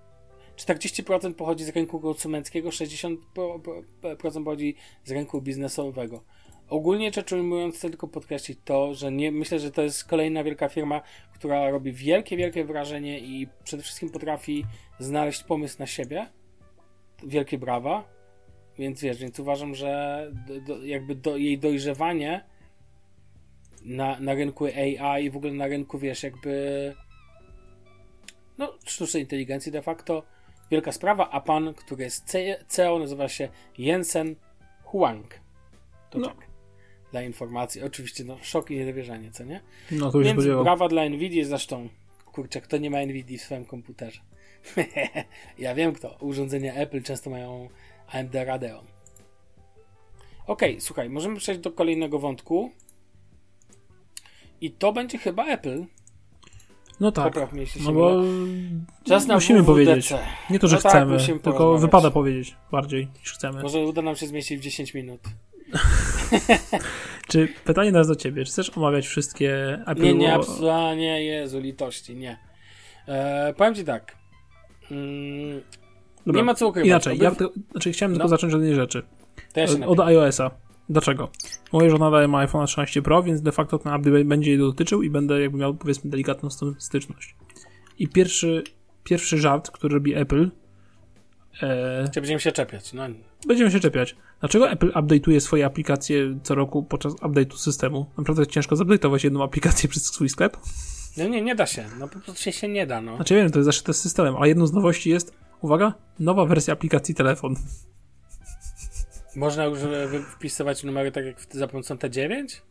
40% 0.65 1.34
pochodzi 1.34 1.63
z 1.63 1.69
rynku 1.69 2.00
konsumenckiego, 2.00 2.69
60% 2.69 3.17
pochodzi 4.43 4.76
z 5.04 5.12
rynku 5.12 5.41
biznesowego. 5.41 6.24
Ogólnie 6.69 7.12
rzecz 7.13 7.32
ujmując, 7.32 7.76
chcę 7.76 7.89
tylko 7.89 8.08
podkreślić 8.08 8.60
to, 8.65 8.93
że 8.93 9.12
nie, 9.12 9.32
myślę, 9.32 9.60
że 9.60 9.71
to 9.71 9.82
jest 9.82 10.06
kolejna 10.06 10.43
wielka 10.43 10.69
firma, 10.69 11.02
która 11.34 11.69
robi 11.69 11.91
wielkie, 11.91 12.38
wielkie 12.38 12.65
wrażenie 12.65 13.19
i 13.19 13.47
przede 13.63 13.84
wszystkim 13.84 14.10
potrafi 14.10 14.65
znaleźć 15.00 15.43
pomysł 15.43 15.76
na 15.80 15.88
siebie. 15.88 16.28
Wielkie 17.24 17.58
brawa. 17.58 18.04
Więc 18.78 19.02
wiesz, 19.02 19.17
więc 19.17 19.39
uważam, 19.39 19.76
że 19.76 20.32
do, 20.47 20.62
do, 20.62 20.86
jakby 20.86 21.15
do, 21.15 21.38
jej 21.38 21.60
dojrzewanie 21.60 22.43
na, 23.86 24.19
na 24.19 24.34
rynku 24.34 24.65
AI 24.65 25.26
i 25.26 25.30
w 25.30 25.38
ogóle 25.38 25.54
na 25.54 25.67
rynku, 25.67 26.00
wiesz, 26.00 26.24
jakby 26.24 26.93
no, 28.58 28.74
sztucznej 28.86 29.24
inteligencji 29.24 29.71
de 29.71 29.82
facto 29.82 30.24
wielka 30.71 30.91
sprawa, 30.91 31.29
a 31.29 31.41
pan, 31.41 31.73
który 31.73 32.03
jest 32.03 32.38
CEO, 32.67 32.99
nazywa 32.99 33.29
się 33.29 33.49
Jensen 33.77 34.36
Huang. 34.84 35.39
To 36.10 36.19
no. 36.19 36.27
tak. 36.27 36.51
Dla 37.12 37.21
informacji. 37.21 37.84
Oczywiście, 37.84 38.23
no, 38.23 38.38
szok 38.41 38.71
i 38.71 38.77
niedowierzanie, 38.77 39.31
co 39.31 39.43
nie? 39.43 39.62
No, 39.91 40.12
to 40.12 40.17
już 40.17 40.27
Więc 40.27 40.45
brawa 40.63 40.88
dla 40.88 41.10
Nvidia, 41.10 41.45
zresztą, 41.45 41.89
kurczę, 42.25 42.62
kto 42.62 42.77
nie 42.77 42.89
ma 42.89 43.05
Nvidia 43.05 43.38
w 43.38 43.41
swoim 43.41 43.65
komputerze? 43.65 44.21
ja 45.57 45.75
wiem 45.75 45.93
kto. 45.93 46.17
Urządzenia 46.19 46.73
Apple 46.73 47.01
często 47.03 47.29
mają 47.29 47.69
AMD 48.07 48.36
Radeon. 48.36 48.86
Ok, 50.47 50.62
słuchaj, 50.79 51.10
możemy 51.10 51.38
przejść 51.38 51.62
do 51.62 51.71
kolejnego 51.71 52.19
wątku. 52.19 52.71
I 54.62 54.71
to 54.71 54.93
będzie 54.93 55.17
chyba 55.17 55.45
Apple. 55.45 55.86
No 57.02 57.12
tak. 57.12 57.26
Poprawnie, 57.26 57.66
no 57.86 57.94
bo 57.94 58.22
Czas 59.04 59.28
na 59.28 59.34
musimy 59.36 59.60
WWDC. 59.60 59.72
powiedzieć. 59.72 60.14
Nie 60.50 60.60
to, 60.60 60.68
że 60.68 60.76
no 60.76 60.82
tak, 60.82 60.92
chcemy, 60.92 61.18
tak, 61.18 61.42
tylko 61.44 61.78
wypada 61.78 62.12
powiedzieć 62.12 62.56
bardziej 62.72 63.08
niż 63.20 63.34
chcemy. 63.34 63.62
Może 63.62 63.80
uda 63.80 64.02
nam 64.02 64.16
się 64.16 64.28
zmieścić 64.28 64.60
w 64.60 64.62
10 64.62 64.94
minut. 64.94 65.22
czy 67.30 67.48
pytanie 67.66 67.92
teraz 67.92 68.08
do 68.08 68.16
ciebie, 68.16 68.46
czy 68.46 68.52
chcesz 68.52 68.78
omawiać 68.78 69.08
wszystkie 69.08 69.80
Apple 69.88 70.02
Nie, 70.02 70.14
nie, 70.14 70.34
absolutnie, 70.34 70.96
nie, 70.96 71.24
Jezu, 71.24 71.60
litości, 71.60 72.16
nie. 72.16 72.38
E, 73.08 73.54
powiem 73.58 73.76
ci 73.76 73.84
tak. 73.84 74.16
Mm, 74.92 75.62
nie 76.26 76.44
ma 76.44 76.56
co 76.56 76.68
ukrywać. 76.68 76.88
Inaczej, 76.88 77.18
ja 77.18 77.32
to, 77.32 77.50
znaczy 77.72 77.92
chciałem 77.92 78.12
no. 78.12 78.18
tylko 78.18 78.28
zacząć 78.28 78.54
od 78.54 78.60
jednej 78.60 78.76
rzeczy. 78.76 79.04
Ja 79.56 79.88
od 79.88 80.00
iOS-a. 80.00 80.52
Dlaczego? 80.89 81.30
Moja 81.74 81.89
żona 81.89 82.12
daje 82.12 82.28
ma 82.28 82.39
iPhone 82.39 82.67
13 82.67 83.02
Pro, 83.02 83.24
więc 83.24 83.41
de 83.41 83.52
facto 83.52 83.78
ten 83.80 83.94
update 83.96 84.26
będzie 84.26 84.52
jej 84.52 84.60
dotyczył 84.60 85.04
i 85.04 85.10
będę 85.10 85.41
jakby 85.41 85.58
miał 85.58 85.76
powiedzmy 85.76 86.12
delikatną 86.12 86.50
styczność. 86.78 87.36
I 88.00 88.08
pierwszy, 88.08 88.63
pierwszy 89.04 89.38
żart, 89.38 89.72
który 89.72 89.94
robi 89.94 90.15
Apple. 90.15 90.52
E, 91.62 92.10
będziemy 92.15 92.39
się 92.39 92.52
czepiać. 92.52 92.94
No. 92.94 93.04
Będziemy 93.48 93.72
się 93.72 93.80
czepiać. 93.80 94.15
Dlaczego 94.39 94.70
Apple 94.70 94.91
update'uje 94.91 95.39
swoje 95.39 95.65
aplikacje 95.65 96.39
co 96.44 96.56
roku 96.56 96.84
podczas 96.84 97.13
update'u 97.13 97.58
systemu? 97.58 98.06
Naprawdę 98.17 98.48
ciężko 98.48 98.76
zupdate'ować 98.76 99.24
jedną 99.24 99.44
aplikację 99.44 99.89
przez 99.89 100.06
swój 100.06 100.30
sklep? 100.30 100.58
No 101.17 101.28
nie, 101.28 101.41
nie 101.41 101.56
da 101.56 101.65
się. 101.65 101.86
No 102.00 102.08
po 102.08 102.20
prostu 102.20 102.52
się 102.52 102.67
nie 102.67 102.88
da. 102.88 103.02
No. 103.02 103.15
Znaczy 103.15 103.36
wiem, 103.36 103.52
to 103.52 103.60
jest 103.60 103.65
zawsze 103.65 103.94
z 103.94 104.02
systemem, 104.02 104.36
ale 104.36 104.48
jedną 104.48 104.67
z 104.67 104.74
nowości 104.74 105.10
jest, 105.10 105.34
uwaga, 105.62 105.94
nowa 106.20 106.46
wersja 106.46 106.74
aplikacji 106.74 107.15
telefon. 107.15 107.56
Można 109.36 109.65
już 109.65 109.80
wpisywać 110.32 110.84
numery 110.84 111.12
tak 111.12 111.26
jak 111.26 111.36
za 111.52 111.67
pomocą 111.67 111.96
T9? 111.96 112.62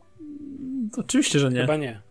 Oczywiście, 0.96 1.38
że 1.38 1.51
nie. 1.51 1.61
Chyba 1.61 1.77
nie. 1.77 2.03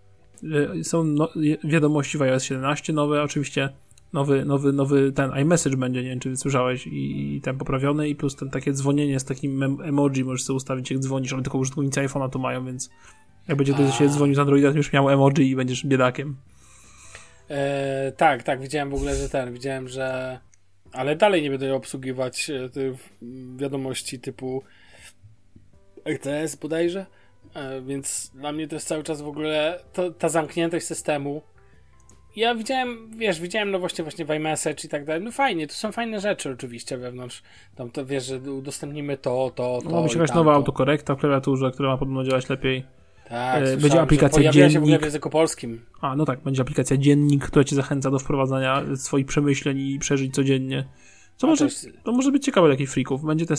E, 0.80 0.84
są 0.84 1.04
no, 1.04 1.30
wiadomości 1.64 2.18
w 2.18 2.22
iOS 2.22 2.44
17 2.44 2.94
nowe, 2.94 3.24
oczywiście 3.24 3.70
nowy, 4.14 4.46
nowy, 4.46 4.74
nowy 4.74 5.12
ten 5.12 5.32
iMessage 5.38 5.78
będzie, 5.78 6.04
nie 6.04 6.10
wiem 6.10 6.20
czy 6.20 6.36
słyszałeś, 6.36 6.88
i, 6.88 7.36
i 7.36 7.42
ten 7.42 7.58
poprawiony 7.58 8.10
i 8.10 8.16
plus 8.16 8.36
ten 8.36 8.50
takie 8.50 8.74
dzwonienie 8.74 9.20
z 9.20 9.26
takim 9.26 9.64
emoji 9.64 10.24
możesz 10.24 10.44
sobie 10.44 10.58
ustawić 10.58 10.92
jak 10.92 11.00
dzwonisz, 11.00 11.34
ale 11.34 11.44
tylko 11.44 11.58
użytkownicy 11.58 12.02
iPhone'a 12.02 12.30
to 12.30 12.40
mają, 12.40 12.66
więc 12.66 12.90
jak 13.48 13.58
będzie 13.58 13.74
to 13.74 13.92
się 13.92 14.10
dzwonił 14.10 14.36
z 14.36 14.40
Androida, 14.40 14.72
to 14.72 14.78
już 14.78 14.94
miał 14.94 15.10
emoji 15.10 15.50
i 15.50 15.56
będziesz 15.56 15.86
biedakiem. 15.86 16.36
E, 17.50 18.12
tak, 18.18 18.44
tak, 18.44 18.62
widziałem 18.62 18.90
w 18.90 18.94
ogóle, 18.94 19.16
że 19.16 19.30
ten, 19.30 19.54
widziałem, 19.54 19.88
że 19.88 20.40
ale 20.94 21.16
dalej 21.16 21.42
nie 21.42 21.50
będę 21.50 21.76
obsługiwać 21.76 22.50
e, 22.50 22.70
wiadomości 23.58 24.20
typu 24.20 24.64
RTS 26.06 26.56
bodajże. 26.56 27.06
E, 27.54 27.82
więc 27.82 28.32
dla 28.36 28.52
mnie 28.52 28.68
to 28.68 28.76
jest 28.76 28.88
cały 28.88 29.04
czas 29.04 29.22
w 29.22 29.28
ogóle 29.28 29.80
to, 29.94 30.12
ta 30.12 30.30
zamkniętość 30.30 30.86
systemu. 30.86 31.42
Ja 32.36 32.56
widziałem, 32.56 33.12
wiesz, 33.18 33.42
widziałem 33.42 33.72
nowości 33.72 34.04
właśnie 34.04 34.26
w 34.26 34.30
iMessage 34.30 34.86
i 34.86 34.90
tak 34.90 35.06
dalej. 35.06 35.24
No 35.24 35.32
fajnie, 35.32 35.68
to 35.68 35.74
są 35.74 35.92
fajne 35.92 36.20
rzeczy 36.20 36.52
oczywiście 36.52 36.98
wewnątrz. 36.98 37.44
Tam 37.76 37.90
to 37.90 38.06
wiesz, 38.06 38.26
że 38.26 38.40
udostępnimy 38.40 39.18
to, 39.18 39.52
to, 39.56 39.80
to. 39.84 39.90
Ma 39.90 40.02
być 40.02 40.14
jakaś 40.14 40.34
nowa 40.34 40.54
autokorekta 40.54 41.16
w 41.16 41.20
klawiaturze, 41.20 41.72
która 41.72 41.90
ma 41.90 41.98
podobno 41.98 42.24
działać 42.24 42.50
lepiej. 42.50 42.86
Tak, 43.30 43.64
e, 43.64 43.78
będzie 43.78 44.02
aplikacja 44.02 44.52
dziennik. 44.52 44.74
się 44.74 44.80
w 44.80 44.84
ogóle 44.84 45.00
w 45.00 45.04
języku 45.04 45.30
polskim. 45.30 45.82
A, 46.02 46.16
no 46.16 46.26
tak, 46.26 46.40
będzie 46.44 46.62
aplikacja 46.62 46.98
dziennik, 46.98 47.46
która 47.46 47.64
cię 47.64 47.76
zachęca 47.76 48.12
do 48.12 48.20
wprowadzania 48.20 48.84
swoich 48.96 49.26
przemyśleń 49.26 49.80
i 49.80 50.00
przeżyć 50.00 50.34
codziennie. 50.34 50.86
Co 51.40 51.48
może, 51.48 51.58
to, 51.58 51.66
jest... 51.66 51.90
to, 52.04 52.12
może 52.12 52.32
być 52.32 52.46
ciekawe 52.46 52.68
dla 52.68 52.74
jakichś 52.74 52.92
freaków. 52.92 53.24
Będzie 53.24 53.46
ten, 53.46 53.58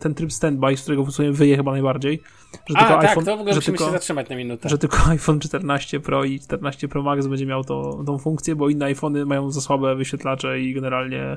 ten 0.00 0.14
tryb 0.14 0.32
standby, 0.32 0.76
z 0.76 0.82
którego 0.82 1.04
w 1.04 1.10
wyje 1.32 1.56
chyba 1.56 1.72
najbardziej. 1.72 2.20
Że 2.68 2.76
A, 2.76 2.78
tylko 2.78 3.00
tak, 3.00 3.04
iPhone, 3.04 3.24
to 3.24 3.36
w 3.36 3.40
ogóle 3.40 3.54
że 3.54 3.60
tylko, 3.60 3.84
się 3.84 3.90
zatrzymać 3.90 4.28
na 4.28 4.36
minutę. 4.36 4.68
Że 4.68 4.78
tylko 4.78 5.06
iPhone 5.10 5.40
14 5.40 6.00
Pro 6.00 6.24
i 6.24 6.40
14 6.40 6.88
Pro 6.88 7.02
Max 7.02 7.26
będzie 7.26 7.46
miał 7.46 7.64
to, 7.64 8.02
tą 8.06 8.18
funkcję, 8.18 8.56
bo 8.56 8.68
inne 8.68 8.84
iPhony 8.84 9.26
mają 9.26 9.50
za 9.50 9.60
słabe 9.60 9.96
wyświetlacze 9.96 10.60
i 10.60 10.74
generalnie 10.74 11.36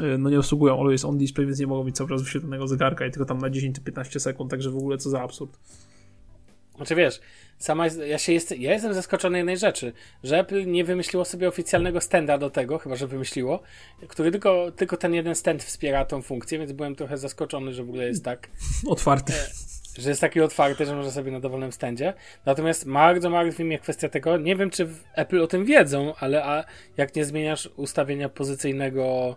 y, 0.00 0.18
no 0.18 0.30
nie 0.30 0.38
obsługują 0.38 0.80
Always 0.80 1.04
On 1.04 1.18
Display, 1.18 1.46
więc 1.46 1.58
nie 1.60 1.66
mogą 1.66 1.84
mieć 1.84 1.96
cały 1.96 2.10
czas 2.10 2.22
wyświetlonego 2.22 2.68
zegarka 2.68 3.06
i 3.06 3.10
tylko 3.10 3.24
tam 3.24 3.38
na 3.38 3.50
10-15 3.50 4.18
sekund, 4.18 4.50
także 4.50 4.70
w 4.70 4.76
ogóle 4.76 4.98
co 4.98 5.10
za 5.10 5.22
absurd. 5.22 5.58
Znaczy 6.80 6.94
wiesz, 6.94 7.20
sama 7.58 7.84
jest, 7.84 8.00
ja, 8.06 8.18
się 8.18 8.32
jest, 8.32 8.58
ja 8.58 8.72
jestem 8.72 8.94
zaskoczony 8.94 9.38
jednej 9.38 9.56
rzeczy, 9.56 9.92
że 10.24 10.38
Apple 10.38 10.66
nie 10.66 10.84
wymyśliło 10.84 11.24
sobie 11.24 11.48
oficjalnego 11.48 12.00
stenda 12.00 12.38
do 12.38 12.50
tego, 12.50 12.78
chyba 12.78 12.96
że 12.96 13.06
wymyśliło, 13.06 13.62
który 14.08 14.30
tylko, 14.30 14.72
tylko 14.76 14.96
ten 14.96 15.14
jeden 15.14 15.34
stand 15.34 15.62
wspiera 15.62 16.04
tą 16.04 16.22
funkcję, 16.22 16.58
więc 16.58 16.72
byłem 16.72 16.94
trochę 16.96 17.18
zaskoczony, 17.18 17.72
że 17.72 17.84
w 17.84 17.88
ogóle 17.88 18.06
jest 18.06 18.24
tak. 18.24 18.48
Otwarty. 18.86 19.32
Że 19.98 20.08
jest 20.08 20.20
taki 20.20 20.40
otwarty, 20.40 20.86
że 20.86 20.96
można 20.96 21.10
sobie 21.12 21.32
na 21.32 21.40
dowolnym 21.40 21.72
standzie. 21.72 22.14
Natomiast 22.46 22.90
bardzo 22.90 23.30
martwi 23.30 23.64
mnie 23.64 23.78
kwestia 23.78 24.08
tego, 24.08 24.36
nie 24.36 24.56
wiem 24.56 24.70
czy 24.70 24.88
Apple 25.14 25.42
o 25.42 25.46
tym 25.46 25.64
wiedzą, 25.64 26.14
ale 26.20 26.44
a 26.44 26.64
jak 26.96 27.16
nie 27.16 27.24
zmieniasz 27.24 27.68
ustawienia 27.76 28.28
pozycyjnego 28.28 29.36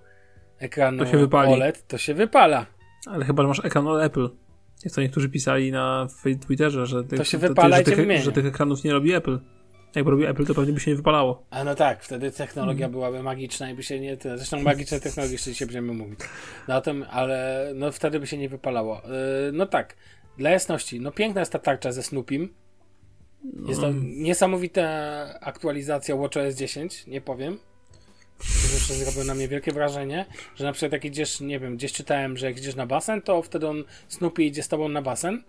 ekranu 0.60 1.06
To. 1.48 1.52
OLED, 1.52 1.88
to 1.88 1.98
się 1.98 2.14
wypala. 2.14 2.66
Ale 3.08 3.26
chyba 3.26 3.44
masz 3.44 3.66
ekran 3.66 3.88
od 3.88 4.02
Apple. 4.04 4.30
Jak 4.86 4.94
to 4.94 5.02
niektórzy 5.02 5.30
pisali 5.30 5.72
na 5.72 6.08
Twitterze, 6.48 6.86
że, 6.86 7.04
tych, 7.04 7.20
To 7.20 7.24
że, 7.24 7.40
tych, 7.84 8.24
że 8.24 8.32
tych 8.32 8.46
ekranów 8.46 8.84
nie 8.84 8.92
robi 8.92 9.14
Apple. 9.14 9.40
Jakby 9.96 10.12
robi 10.12 10.26
Apple, 10.26 10.46
to 10.46 10.54
pewnie 10.54 10.74
by 10.74 10.80
się 10.80 10.92
nie 10.92 10.98
wypalało. 10.98 11.46
A 11.50 11.64
no 11.64 11.76
tak, 11.76 12.04
wtedy 12.04 12.32
technologia 12.32 12.86
Mhm. 12.86 12.92
byłaby 12.92 13.24
magiczna 13.24 13.72
i 13.72 13.76
by 13.76 13.84
się 13.84 14.00
nie. 14.00 14.18
Zresztą 14.22 14.62
magiczne 14.62 15.00
technologie 15.00 15.34
jeszcze 15.34 15.52
dzisiaj 15.52 15.68
będziemy 15.68 15.94
mówić. 15.94 16.20
Na 16.68 16.82
tym, 16.82 17.06
ale 17.10 17.72
no 17.76 17.92
wtedy 17.92 18.20
by 18.20 18.28
się 18.28 18.38
nie 18.38 18.50
wypalało. 18.50 19.02
Yy, 19.46 19.52
no 19.52 19.66
tak, 19.66 19.96
dla 20.38 20.50
jasności, 20.50 21.00
no 21.00 21.12
piękna 21.12 21.42
jest 21.42 21.52
ta 21.52 21.60
tarcza 21.60 21.92
ze 21.92 22.04
Snoopim. 22.04 22.54
Jest 23.68 23.82
to 23.82 23.92
niesamowita 24.04 24.84
aktualizacja 25.42 26.16
WatchOS 26.16 26.56
10, 26.56 27.08
nie 27.08 27.22
powiem. 27.22 27.58
To 28.44 28.74
Jeszcze 28.74 28.94
zrobił 28.94 29.24
na 29.24 29.36
mnie 29.36 29.48
wielkie 29.48 29.72
wrażenie, 29.72 30.26
że 30.56 30.66
na 30.66 30.72
przykład 30.72 30.92
jak 30.92 31.06
idziesz, 31.06 31.40
nie 31.40 31.60
wiem, 31.60 31.78
gdzieś 31.78 31.94
czytałem, 31.94 32.38
że 32.38 32.46
jak 32.46 32.58
idziesz 32.58 32.76
na 32.76 32.86
basen, 32.86 33.22
to 33.22 33.42
wtedy 33.42 33.68
on 33.68 33.84
Snoopy 34.08 34.44
idzie 34.44 34.64
z 34.64 34.68
tobą 34.68 34.90
na 34.90 35.02
basen. 35.02 35.44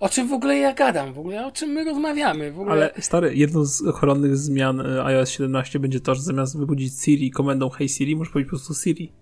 O 0.00 0.08
czym 0.08 0.28
w 0.28 0.32
ogóle 0.32 0.56
ja 0.56 0.72
gadam? 0.72 1.12
W 1.12 1.18
ogóle 1.18 1.46
o 1.46 1.52
czym 1.52 1.70
my 1.70 1.84
rozmawiamy? 1.84 2.52
W 2.52 2.60
ogóle... 2.60 2.72
Ale 2.72 2.92
stary, 2.98 3.34
jedną 3.34 3.64
z 3.64 3.82
ochronnych 3.82 4.36
zmian 4.36 4.80
e, 4.80 5.04
iOS 5.04 5.30
17 5.30 5.78
będzie 5.78 6.00
to, 6.00 6.14
że 6.14 6.22
zamiast 6.22 6.58
wybudzić 6.58 7.02
Siri 7.02 7.30
komendą 7.30 7.70
Hey 7.70 7.88
Siri, 7.88 8.16
możesz 8.16 8.32
powiedzieć 8.32 8.50
po 8.50 8.56
prostu 8.56 8.74
Siri. 8.74 9.12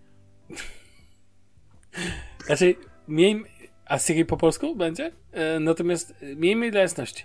Znaczy, 2.46 2.74
miejmy. 3.09 3.48
A 3.86 3.98
Siri 3.98 4.24
po 4.24 4.36
polsku 4.36 4.76
będzie? 4.76 5.12
E, 5.32 5.61
natomiast 5.61 6.14
e, 6.22 6.36
miejmy 6.36 6.70
dla 6.70 6.80
jasności. 6.80 7.24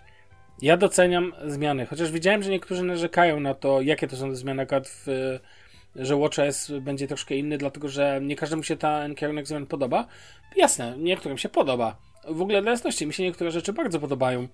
Ja 0.62 0.78
doceniam 0.78 1.34
zmiany, 1.46 1.86
chociaż 1.86 2.12
widziałem, 2.12 2.44
że 2.44 2.50
niektórzy 2.50 2.84
narzekają 2.84 3.40
na 3.40 3.54
to, 3.54 3.82
jakie 3.82 4.08
to 4.08 4.16
są 4.16 4.36
zmiany, 4.36 4.62
akurat 4.62 4.88
w, 4.88 5.40
że 5.98 6.16
WatchOS 6.18 6.72
będzie 6.82 7.08
troszkę 7.08 7.36
inny, 7.36 7.58
dlatego 7.58 7.90
że 7.90 8.20
nie 8.24 8.36
każdemu 8.36 8.64
się 8.64 8.78
ten 8.78 9.16
kierunek 9.16 9.48
zmian 9.48 9.66
podoba. 9.66 10.08
Jasne, 10.56 10.96
niektórym 10.98 11.38
się 11.38 11.50
podoba. 11.50 11.98
W 12.30 12.42
ogóle 12.42 12.62
dla 12.62 12.72
jasności, 12.72 13.08
mi 13.08 13.14
się 13.14 13.24
niektóre 13.24 13.52
rzeczy 13.52 13.74
bardzo 13.74 14.00
podobają. 14.00 14.48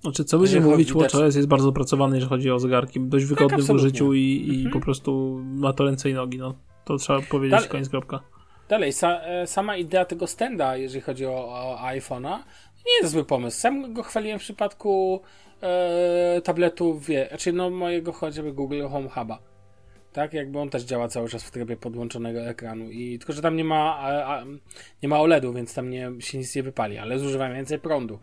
Znaczy, 0.00 0.24
co 0.24 0.38
będzie 0.38 0.52
Że 0.54 0.60
mówić, 0.60 0.92
WatchOS 0.92 1.36
jest 1.36 1.48
bardzo 1.48 1.68
opracowany, 1.68 2.16
jeżeli 2.16 2.28
chodzi 2.30 2.50
o 2.50 2.58
zegarki. 2.58 3.00
Dość 3.00 3.24
wygodny 3.24 3.48
w 3.56 3.60
absolutnie. 3.60 3.86
użyciu 3.86 4.14
i, 4.14 4.44
i 4.48 4.54
Mhm. 4.56 4.72
po 4.72 4.80
prostu 4.80 5.40
ma 5.44 5.72
to 5.72 5.84
ręce 5.84 6.10
i 6.10 6.14
nogi. 6.14 6.38
No. 6.38 6.54
To 6.84 6.96
trzeba 6.96 7.20
powiedzieć, 7.30 7.50
Dalej- 7.58 7.68
koniec 7.68 7.88
kropka. 7.88 8.20
Dalej, 8.68 8.92
sa, 8.92 9.20
e, 9.24 9.46
sama 9.46 9.76
idea 9.76 10.04
tego 10.04 10.26
stenda, 10.26 10.76
jeżeli 10.76 11.00
chodzi 11.00 11.26
o, 11.26 11.30
o 11.32 11.78
iPhone'a, 11.82 12.38
nie 12.86 12.92
jest 13.00 13.12
zły 13.12 13.24
pomysł. 13.24 13.60
Sam 13.60 13.94
go 13.94 14.02
chwaliłem 14.02 14.38
w 14.38 14.42
przypadku 14.42 15.20
e, 15.62 16.40
tabletu, 16.44 16.98
wie, 16.98 17.26
znaczy 17.28 17.52
no 17.52 17.70
mojego 17.70 18.12
chociażby 18.12 18.52
Google 18.52 18.82
Home 18.88 19.08
Huba. 19.08 19.38
Tak, 20.12 20.32
jakby 20.32 20.58
on 20.58 20.70
też 20.70 20.82
działa 20.82 21.08
cały 21.08 21.28
czas 21.28 21.44
w 21.44 21.50
trybie 21.50 21.76
podłączonego 21.76 22.40
ekranu 22.40 22.90
i 22.90 23.18
tylko, 23.18 23.32
że 23.32 23.42
tam 23.42 23.56
nie 23.56 23.64
ma 23.64 23.96
a, 23.98 24.36
a, 24.36 24.44
nie 25.02 25.08
ma 25.08 25.20
OLED-u, 25.20 25.52
więc 25.52 25.74
tam 25.74 25.90
nie, 25.90 26.10
się 26.18 26.38
nic 26.38 26.56
nie 26.56 26.62
wypali, 26.62 26.98
ale 26.98 27.18
zużywam 27.18 27.54
więcej 27.54 27.78
prądu. 27.78 28.18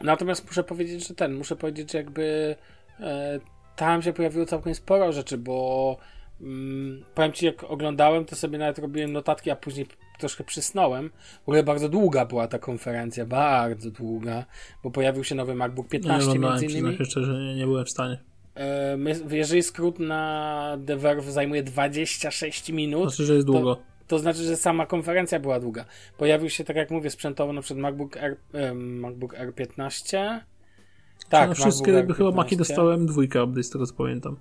Natomiast 0.00 0.46
muszę 0.46 0.64
powiedzieć, 0.64 1.08
że 1.08 1.14
ten, 1.14 1.34
muszę 1.34 1.56
powiedzieć, 1.56 1.92
że 1.92 1.98
jakby 1.98 2.56
e, 3.00 3.40
tam 3.76 4.02
się 4.02 4.12
pojawiło 4.12 4.46
całkiem 4.46 4.74
sporo 4.74 5.12
rzeczy, 5.12 5.38
bo 5.38 5.96
mm, 6.40 7.04
powiem 7.14 7.32
Ci, 7.32 7.46
jak 7.46 7.64
oglądałem, 7.64 8.24
to 8.24 8.36
sobie 8.36 8.58
nawet 8.58 8.78
robiłem 8.78 9.12
notatki, 9.12 9.50
a 9.50 9.56
później 9.56 9.86
troszkę 10.18 10.44
przysnąłem. 10.44 11.10
W 11.44 11.48
ogóle 11.48 11.62
bardzo 11.62 11.88
długa 11.88 12.26
była 12.26 12.48
ta 12.48 12.58
konferencja, 12.58 13.26
bardzo 13.26 13.90
długa, 13.90 14.44
bo 14.82 14.90
pojawił 14.90 15.24
się 15.24 15.34
nowy 15.34 15.54
MacBook 15.54 15.86
No, 15.86 15.98
nie 15.98 16.00
15 16.00 16.30
oglądałem, 16.30 16.60
między 16.60 16.78
innymi. 16.78 16.96
przyznam 16.96 17.06
się 17.06 17.10
szczerze, 17.10 17.32
nie, 17.32 17.54
nie 17.54 17.66
byłem 17.66 17.84
w 17.84 17.90
stanie. 17.90 18.18
E, 18.56 19.36
jeżeli 19.36 19.62
skrót 19.62 19.98
na 19.98 20.78
The 20.86 20.96
Verve 20.96 21.32
zajmuje 21.32 21.62
26 21.62 22.72
minut, 22.72 23.02
Znaczy, 23.08 23.24
że 23.24 23.34
jest 23.34 23.46
długo. 23.46 23.78
to 24.06 24.18
znaczy, 24.18 24.38
że 24.42 24.56
sama 24.56 24.86
konferencja 24.86 25.40
była 25.40 25.60
długa. 25.60 25.84
Pojawił 26.18 26.50
się, 26.50 26.64
tak 26.64 26.76
jak 26.76 26.90
mówię, 26.90 27.10
sprzętowo 27.10 27.52
na 27.52 27.60
przykład 27.62 27.82
MacBook, 27.82 28.16
R, 28.16 28.36
em, 28.52 29.00
MacBook 29.00 29.34
R15. 29.34 30.40
Tak, 31.28 31.48
no, 31.48 31.54
wszystkie, 31.54 31.92
MacBook 31.92 32.16
chyba 32.16 32.30
R15. 32.30 32.34
Maki 32.36 32.56
dostałem 32.56 33.06
dwójkę 33.06 33.44
update, 33.44 33.62
z 33.62 33.70
tego 33.70 33.86
co 33.86 33.94
pamiętam. 33.94 34.36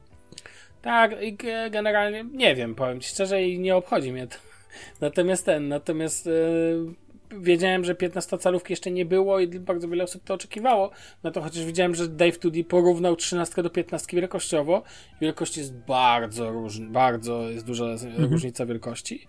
Tak, 0.81 1.21
i 1.23 1.37
ge- 1.37 1.71
generalnie 1.71 2.23
nie 2.33 2.55
wiem, 2.55 2.75
powiem 2.75 2.99
ci 3.01 3.09
szczerze 3.09 3.43
i 3.43 3.59
nie 3.59 3.75
obchodzi 3.75 4.11
mnie 4.11 4.27
to. 4.27 4.35
Natomiast 5.01 5.45
ten, 5.45 5.67
natomiast 5.67 6.27
e, 6.27 6.31
wiedziałem, 7.39 7.83
że 7.83 7.95
15 7.95 8.37
calówki 8.37 8.73
jeszcze 8.73 8.91
nie 8.91 9.05
było 9.05 9.39
i 9.39 9.47
bardzo 9.47 9.87
wiele 9.87 10.03
osób 10.03 10.23
to 10.23 10.33
oczekiwało. 10.33 10.91
No 11.23 11.31
to 11.31 11.41
chociaż 11.41 11.65
widziałem, 11.65 11.95
że 11.95 12.07
Dave 12.07 12.39
2D 12.39 12.63
porównał 12.63 13.15
13 13.15 13.63
do 13.63 13.69
15 13.69 14.17
wielkościowo. 14.17 14.83
Wielkość 15.21 15.57
jest 15.57 15.73
bardzo 15.73 16.51
różna, 16.51 16.89
bardzo 16.89 17.49
jest 17.49 17.65
duża 17.65 17.97
z- 17.97 18.19
różnica 18.31 18.65
wielkości. 18.65 19.27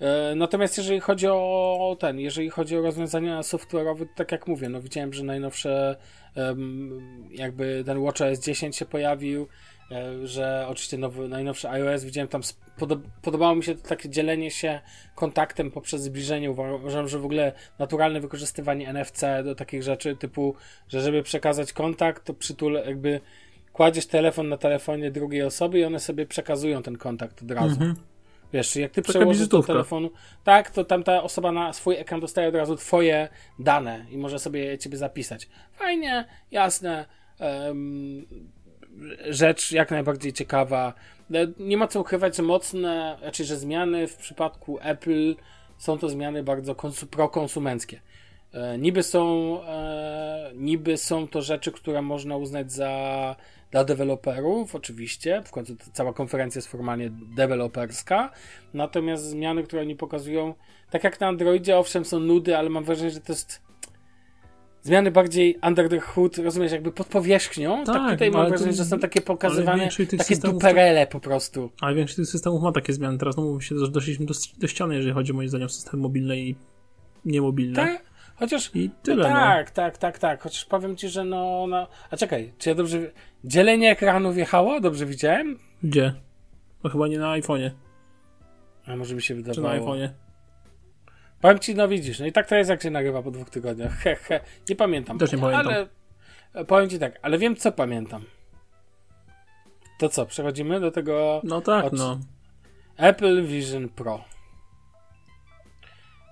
E, 0.00 0.34
Natomiast 0.34 0.78
jeżeli 0.78 1.00
chodzi 1.00 1.26
o 1.28 1.96
ten, 2.00 2.20
jeżeli 2.20 2.50
chodzi 2.50 2.76
o 2.76 2.82
rozwiązania 2.82 3.40
software'owe, 3.40 3.98
to 3.98 4.12
tak 4.16 4.32
jak 4.32 4.46
mówię, 4.46 4.68
no 4.68 4.80
widziałem, 4.80 5.12
że 5.12 5.24
najnowsze 5.24 5.96
jakby 7.30 7.82
ten 7.86 8.02
WatchOS 8.04 8.40
10 8.40 8.76
się 8.76 8.84
pojawił, 8.86 9.48
że 10.24 10.66
oczywiście 10.68 10.98
nowy, 10.98 11.28
najnowszy 11.28 11.68
iOS, 11.68 12.04
widziałem 12.04 12.28
tam, 12.28 12.42
podobało 13.22 13.54
mi 13.54 13.64
się 13.64 13.74
to 13.74 13.88
takie 13.88 14.08
dzielenie 14.08 14.50
się 14.50 14.80
kontaktem 15.14 15.70
poprzez 15.70 16.02
zbliżenie, 16.02 16.50
uważam, 16.50 17.08
że 17.08 17.18
w 17.18 17.24
ogóle 17.24 17.52
naturalne 17.78 18.20
wykorzystywanie 18.20 18.88
NFC 18.92 19.22
do 19.44 19.54
takich 19.54 19.82
rzeczy, 19.82 20.16
typu, 20.16 20.54
że 20.88 21.00
żeby 21.00 21.22
przekazać 21.22 21.72
kontakt, 21.72 22.24
to 22.24 22.34
przytul 22.34 22.72
jakby 22.72 23.20
kładziesz 23.72 24.06
telefon 24.06 24.48
na 24.48 24.56
telefonie 24.56 25.10
drugiej 25.10 25.42
osoby 25.42 25.78
i 25.78 25.84
one 25.84 26.00
sobie 26.00 26.26
przekazują 26.26 26.82
ten 26.82 26.96
kontakt 26.96 27.42
od 27.42 27.50
razu. 27.50 27.72
Mhm. 27.72 27.94
Wiesz, 28.52 28.76
jak 28.76 28.92
ty 28.92 29.02
Taka 29.02 29.18
przełożysz 29.18 29.48
do 29.48 29.62
telefonu, 29.62 30.10
tak, 30.44 30.70
to 30.70 30.84
tam 30.84 31.02
ta 31.02 31.22
osoba 31.22 31.52
na 31.52 31.72
swój 31.72 31.96
ekran 31.96 32.20
dostaje 32.20 32.48
od 32.48 32.54
razu 32.54 32.76
twoje 32.76 33.28
dane 33.58 34.06
i 34.10 34.18
może 34.18 34.38
sobie 34.38 34.78
ciebie 34.78 34.96
zapisać. 34.96 35.48
Fajnie, 35.72 36.24
jasne. 36.50 37.04
em, 37.38 38.26
rzecz 39.28 39.72
jak 39.72 39.90
najbardziej 39.90 40.32
ciekawa. 40.32 40.92
E, 41.34 41.46
Nie 41.58 41.76
ma 41.76 41.88
co 41.88 42.00
ukrywać, 42.00 42.36
że 42.36 42.42
mocne, 42.42 43.16
znaczy, 43.20 43.44
że 43.44 43.56
zmiany 43.56 44.08
w 44.08 44.16
przypadku 44.16 44.78
Apple 44.82 45.34
są 45.78 45.98
to 45.98 46.08
zmiany 46.08 46.42
bardzo 46.42 46.74
konsu- 46.74 47.06
prokonsumenckie. 47.06 48.00
E, 48.52 48.78
niby 48.78 49.02
są, 49.02 49.58
e, 49.64 50.50
niby 50.54 50.96
są 50.96 51.28
to 51.28 51.42
rzeczy, 51.42 51.72
które 51.72 52.02
można 52.02 52.36
uznać 52.36 52.72
za 52.72 53.36
dla 53.70 53.84
deweloperów, 53.84 54.74
oczywiście, 54.74 55.42
w 55.44 55.50
końcu 55.50 55.76
cała 55.92 56.12
konferencja 56.12 56.58
jest 56.58 56.68
formalnie 56.68 57.10
deweloperska, 57.10 58.30
natomiast 58.74 59.24
zmiany, 59.24 59.62
które 59.62 59.82
oni 59.82 59.96
pokazują, 59.96 60.54
tak 60.90 61.04
jak 61.04 61.20
na 61.20 61.26
Androidzie, 61.28 61.78
owszem, 61.78 62.04
są 62.04 62.20
nudy, 62.20 62.56
ale 62.56 62.70
mam 62.70 62.84
wrażenie, 62.84 63.10
że 63.10 63.20
to 63.20 63.32
jest 63.32 63.62
zmiany 64.82 65.10
bardziej 65.10 65.58
under 65.62 65.88
the 65.88 66.00
hood, 66.00 66.38
rozumiesz, 66.38 66.72
jakby 66.72 66.92
pod 66.92 67.06
powierzchnią, 67.06 67.84
tak, 67.84 67.94
Tak, 67.94 68.12
tutaj 68.12 68.30
mam 68.30 68.48
wrażenie, 68.48 68.72
że 68.72 68.84
są 68.84 68.98
takie 68.98 69.20
pokazywane, 69.20 69.88
takie 70.18 70.36
duperele 70.36 71.06
po 71.06 71.20
prostu. 71.20 71.70
Ale 71.80 71.94
większość 71.94 72.16
tych 72.16 72.26
systemów 72.26 72.62
ma 72.62 72.72
takie 72.72 72.92
zmiany. 72.92 73.18
Teraz 73.18 73.36
no, 73.36 73.42
mówmy 73.42 73.62
się, 73.62 73.78
że 73.78 73.90
doszliśmy 73.90 74.26
do, 74.26 74.34
do 74.58 74.66
ściany, 74.66 74.94
jeżeli 74.94 75.14
chodzi 75.14 75.32
moim 75.32 75.48
zdaniem 75.48 75.66
o 75.66 75.68
system 75.68 76.00
mobilny 76.00 76.40
i 76.40 76.56
niemobilny. 77.24 77.76
Tak? 77.76 78.10
Chociaż 78.36 78.70
I 78.74 78.90
tyle, 79.02 79.22
no 79.22 79.28
no. 79.28 79.34
tak, 79.34 79.70
tak, 79.70 79.98
tak, 79.98 80.18
tak. 80.18 80.42
Chociaż 80.42 80.64
powiem 80.64 80.96
ci, 80.96 81.08
że 81.08 81.24
no, 81.24 81.66
no. 81.68 81.88
A 82.10 82.16
czekaj, 82.16 82.52
czy 82.58 82.68
ja 82.68 82.74
dobrze. 82.74 82.98
Dzielenie 83.44 83.90
ekranu 83.90 84.32
wjechało? 84.32 84.80
Dobrze 84.80 85.06
widziałem? 85.06 85.58
Gdzie? 85.82 86.14
No 86.84 86.90
chyba 86.90 87.08
nie 87.08 87.18
na 87.18 87.32
iPhone'ie. 87.38 87.70
A 88.86 88.96
może 88.96 89.14
mi 89.14 89.22
się 89.22 89.34
Czy 89.34 89.40
na 89.40 89.54
wydawało. 89.54 89.94
iPhone'ie. 89.94 90.08
Powiem 91.40 91.58
ci, 91.58 91.74
no 91.74 91.88
widzisz, 91.88 92.18
no 92.20 92.26
i 92.26 92.32
tak 92.32 92.46
to 92.46 92.54
jest, 92.54 92.70
jak 92.70 92.82
się 92.82 92.90
nagrywa 92.90 93.22
po 93.22 93.30
dwóch 93.30 93.50
tygodniach. 93.50 93.92
He, 93.92 94.16
he. 94.16 94.40
Nie 94.68 94.76
pamiętam. 94.76 95.18
Też 95.18 95.32
nie 95.32 95.38
pamiętam. 95.38 95.68
Ale 96.54 96.64
powiem 96.66 96.90
ci 96.90 96.98
tak, 96.98 97.18
ale 97.22 97.38
wiem, 97.38 97.56
co 97.56 97.72
pamiętam. 97.72 98.24
To 99.98 100.08
co, 100.08 100.26
przechodzimy 100.26 100.80
do 100.80 100.90
tego 100.90 101.40
No 101.44 101.60
tak, 101.60 101.84
Od- 101.84 101.92
no. 101.92 102.18
Apple 102.96 103.46
Vision 103.46 103.88
Pro. 103.88 104.24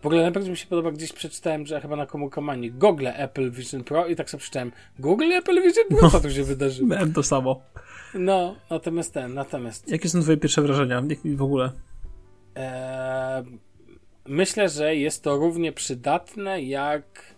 W 0.02 0.06
ogóle 0.06 0.22
najbardziej 0.22 0.50
mi 0.50 0.56
się 0.56 0.66
podoba, 0.66 0.90
gdzieś 0.90 1.12
przeczytałem, 1.12 1.66
że 1.66 1.80
chyba 1.80 1.96
na 1.96 2.06
komórkomanii 2.06 2.70
Google 2.70 3.06
Apple 3.14 3.50
Vision 3.50 3.84
Pro 3.84 4.06
i 4.06 4.16
tak 4.16 4.30
sobie 4.30 4.38
przeczytałem 4.38 4.72
Google 4.98 5.32
Apple 5.32 5.62
Vision 5.62 5.84
Pro, 5.98 6.10
co 6.10 6.20
tu 6.20 6.30
się 6.30 6.44
wydarzyło? 6.44 6.88
Miałem 6.94 7.12
to 7.12 7.22
samo. 7.22 7.62
No, 8.14 8.56
natomiast 8.70 9.14
ten, 9.14 9.34
natomiast 9.34 9.90
Jakie 9.90 10.08
są 10.08 10.22
twoje 10.22 10.36
pierwsze 10.36 10.62
wrażenia? 10.62 11.02
W 11.24 11.42
ogóle? 11.42 11.72
e, 12.56 13.44
myślę, 14.28 14.68
że 14.68 14.96
jest 14.96 15.24
to 15.24 15.36
równie 15.36 15.72
przydatne 15.72 16.62
jak 16.62 17.34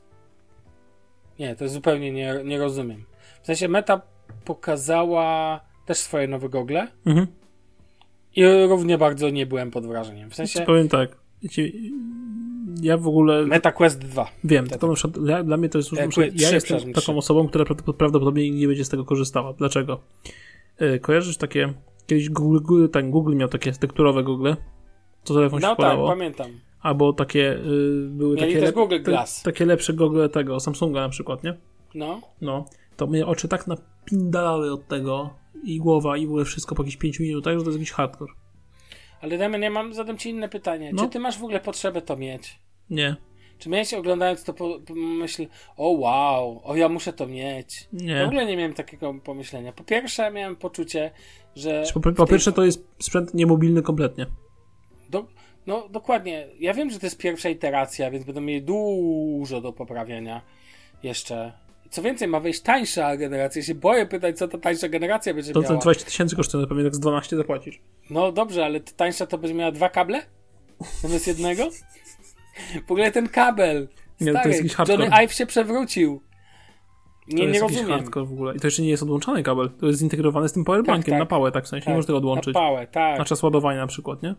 Nie, 1.39 1.57
to 1.57 1.69
zupełnie 1.69 2.13
nie, 2.13 2.35
nie 2.45 2.59
rozumiem. 2.59 3.05
W 3.43 3.47
sensie 3.47 3.69
Meta 3.69 4.01
pokazała 4.45 5.61
też 5.87 5.99
swoje 5.99 6.29
nowe 6.29 6.49
gogle 6.49 6.89
Mhm. 7.07 7.27
i 8.37 8.45
równie 8.69 8.99
bardzo 8.99 9.31
nie 9.31 9.47
byłem 9.47 9.71
pod 9.71 9.87
wrażeniem. 9.87 10.29
W 10.31 10.33
Ci 10.33 10.37
sensie 10.37 10.61
powiem 10.61 10.89
tak. 10.89 11.17
Ja 12.83 12.97
w 12.97 13.09
ogóle 13.09 13.47
Meta 13.47 13.73
Quest 13.73 13.99
2. 13.99 14.31
wiem, 14.45 14.67
to 14.67 14.87
na 14.87 14.95
przykład, 14.95 15.25
dla, 15.25 15.43
dla 15.43 15.57
mnie 15.57 15.69
to 15.69 15.79
jest 15.79 15.93
E, 15.93 15.97
ja 15.97 16.05
jestem 16.05 16.61
przepraszam, 16.61 16.93
taką 16.93 17.01
trzy. 17.03 17.13
osobą, 17.13 17.49
która 17.49 17.65
pra- 17.65 17.93
prawdopodobnie 17.93 18.51
nie 18.51 18.67
będzie 18.69 18.85
z 18.85 18.89
tego 18.89 19.05
korzystała. 19.05 19.53
Dlaczego? 19.53 20.01
E, 20.79 20.99
kojarzysz 20.99 21.37
takie, 21.37 21.73
kiedyś 22.07 22.31
Google, 22.31 22.59
Google, 22.67 22.89
tak, 22.89 23.11
Google 23.11 23.35
miał 23.37 23.49
takie 23.49 23.73
tekturowe 23.73 24.23
Google, 24.23 24.53
co 25.25 25.35
telefon 25.35 25.61
się 25.61 25.67
No 25.67 25.77
tak, 25.77 25.99
pamiętam. 26.07 26.51
Albo 26.81 27.13
takie 27.13 27.53
y, 27.53 28.09
były 28.09 28.37
Mieli 28.37 28.53
takie, 28.53 28.67
też 28.67 28.75
Google 28.75 29.03
Glass. 29.03 29.43
takie 29.43 29.67
lepsze 29.67 29.93
Google 29.93 30.29
tego, 30.29 30.61
Samsunga 30.61 31.01
na 31.01 31.09
przykład, 31.09 31.45
nie? 31.45 31.57
No. 31.95 32.21
No, 32.41 32.65
to 32.97 33.07
mnie 33.07 33.27
oczy 33.27 33.49
tak 33.49 33.67
napindalały 33.67 34.73
od 34.73 34.89
tego 34.89 35.31
i 35.65 35.79
głowa 35.79 36.17
i 36.17 36.27
w 36.27 36.29
ogóle 36.29 36.45
wszystko 36.45 36.75
po 36.75 36.83
jakichś 36.83 36.97
5 36.97 37.21
minutach, 37.21 37.55
że 37.59 37.61
to 37.65 37.71
jest 37.71 37.79
jakiś 37.79 37.93
hardcore. 37.93 38.33
Ale 39.21 39.39
Damian, 39.39 39.63
ja 39.63 39.71
mam, 39.71 39.95
zadam 39.95 40.19
ci 40.19 40.31
inne 40.31 40.49
pytanie. 40.49 40.91
No. 40.95 41.03
Czy 41.03 41.09
ty 41.09 41.19
masz 41.19 41.39
w 41.39 41.45
ogóle 41.45 41.61
potrzebę 41.61 42.03
to 42.03 42.17
mieć? 42.17 42.59
Nie, 42.91 43.17
Czy 43.59 43.69
miałeś 43.69 43.95
oglądając 43.95 44.45
to 44.45 44.55
po, 44.55 44.81
po 44.87 44.95
myśl, 44.95 45.47
o 45.77 45.89
wow, 45.89 46.61
o 46.65 46.77
ja 46.77 46.89
muszę 46.89 47.13
to 47.13 47.27
mieć? 47.27 47.89
W 47.93 48.03
nie. 48.03 48.25
ogóle 48.25 48.47
nie 48.47 48.57
miałem 48.57 48.75
takiego 48.75 49.15
pomyślenia. 49.15 49.73
Po 49.73 49.85
pierwsze 49.85 50.31
miałem 50.31 50.57
poczucie, 50.57 51.11
że... 51.57 51.85
Po, 51.95 52.01
po 52.13 52.27
w 52.27 52.29
pierwsze 52.29 52.53
to 52.53 52.65
jest 52.65 52.89
sprzęt 52.99 53.35
niemobilny 53.35 53.83
kompletnie. 53.83 54.27
Do, 55.11 55.27
no 55.67 55.89
dokładnie. 55.89 56.47
Ja 56.61 56.75
wiem, 56.75 56.91
że 56.91 56.99
to 57.01 57.07
jest 57.07 57.19
pierwsza 57.19 57.49
iteracja, 57.49 58.11
więc 58.11 58.25
będą 58.25 58.41
mieli 58.41 58.63
dużo 58.63 59.61
do 59.61 59.73
poprawienia 59.73 60.43
jeszcze. 61.03 61.53
Co 61.91 62.03
więcej, 62.03 62.29
ma 62.29 62.41
wejść 62.41 62.61
tańsza 62.61 63.17
generacja. 63.17 63.61
Ja 63.61 63.67
się 63.67 63.75
boję 63.75 64.07
pytać, 64.07 64.39
co 64.39 64.49
ta 64.49 64.59
tańsza 64.59 64.89
generacja 64.89 65.35
będzie 65.35 65.53
To 65.53 65.61
miała. 65.61 65.75
te 65.75 65.81
20 65.81 66.05
tysięcy 66.05 66.37
kosztuje, 66.37 66.67
pewnie 66.67 66.85
tak 66.85 66.95
z 66.95 66.99
12 67.01 67.37
zapłacisz. 67.37 67.81
No 68.11 68.33
dobrze, 68.33 68.65
ale 68.65 68.81
ta 68.81 68.93
tańsza 68.97 69.27
to 69.27 69.39
będzie 69.39 69.55
miała 69.55 69.73
dwa 69.73 69.89
kable? 69.89 70.23
Zamiast 71.03 71.27
jednego? 71.27 71.71
W 72.87 72.91
ogóle 72.93 73.11
ten 73.13 73.29
kabel. 73.29 73.89
Nie, 74.21 74.33
to 74.33 74.39
Stary, 74.39 74.49
jest 74.51 74.61
jakiś 74.61 74.75
hardcore. 74.75 75.05
Johnny 75.05 75.17
Ive 75.25 75.33
się 75.33 75.47
przewrócił. 75.47 76.21
To 77.31 77.37
Nie, 77.37 77.45
jest 77.45 77.55
nie 77.55 77.59
jakiś 77.61 77.77
rozumiem. 77.77 77.99
hardcore 77.99 78.27
w 78.27 78.33
ogóle. 78.33 78.55
I 78.57 78.61
to 78.61 78.67
jeszcze 78.67 78.83
nie 78.83 78.89
jest 78.89 79.03
odłączany 79.03 79.43
kabel. 79.43 79.71
To 79.81 79.87
jest 79.87 79.99
zintegrowany 79.99 80.49
z 80.49 80.53
tym 80.53 80.65
powerbankiem 80.65 81.03
Tak, 81.05 81.11
tak. 81.13 81.19
na 81.19 81.27
pałę, 81.27 81.53
tak 81.53 81.65
w 81.65 81.69
sensie. 81.69 81.85
Tak, 81.85 81.89
nie 81.89 81.95
możesz 81.95 82.07
tego 82.07 82.19
odłączyć. 82.19 82.55
Na 82.55 82.61
pałę, 82.61 82.87
tak. 82.87 83.19
Na 83.19 83.25
czas 83.25 83.43
ładowania 83.43 83.81
na 83.81 83.87
przykład, 83.87 84.23
nie? 84.23 84.35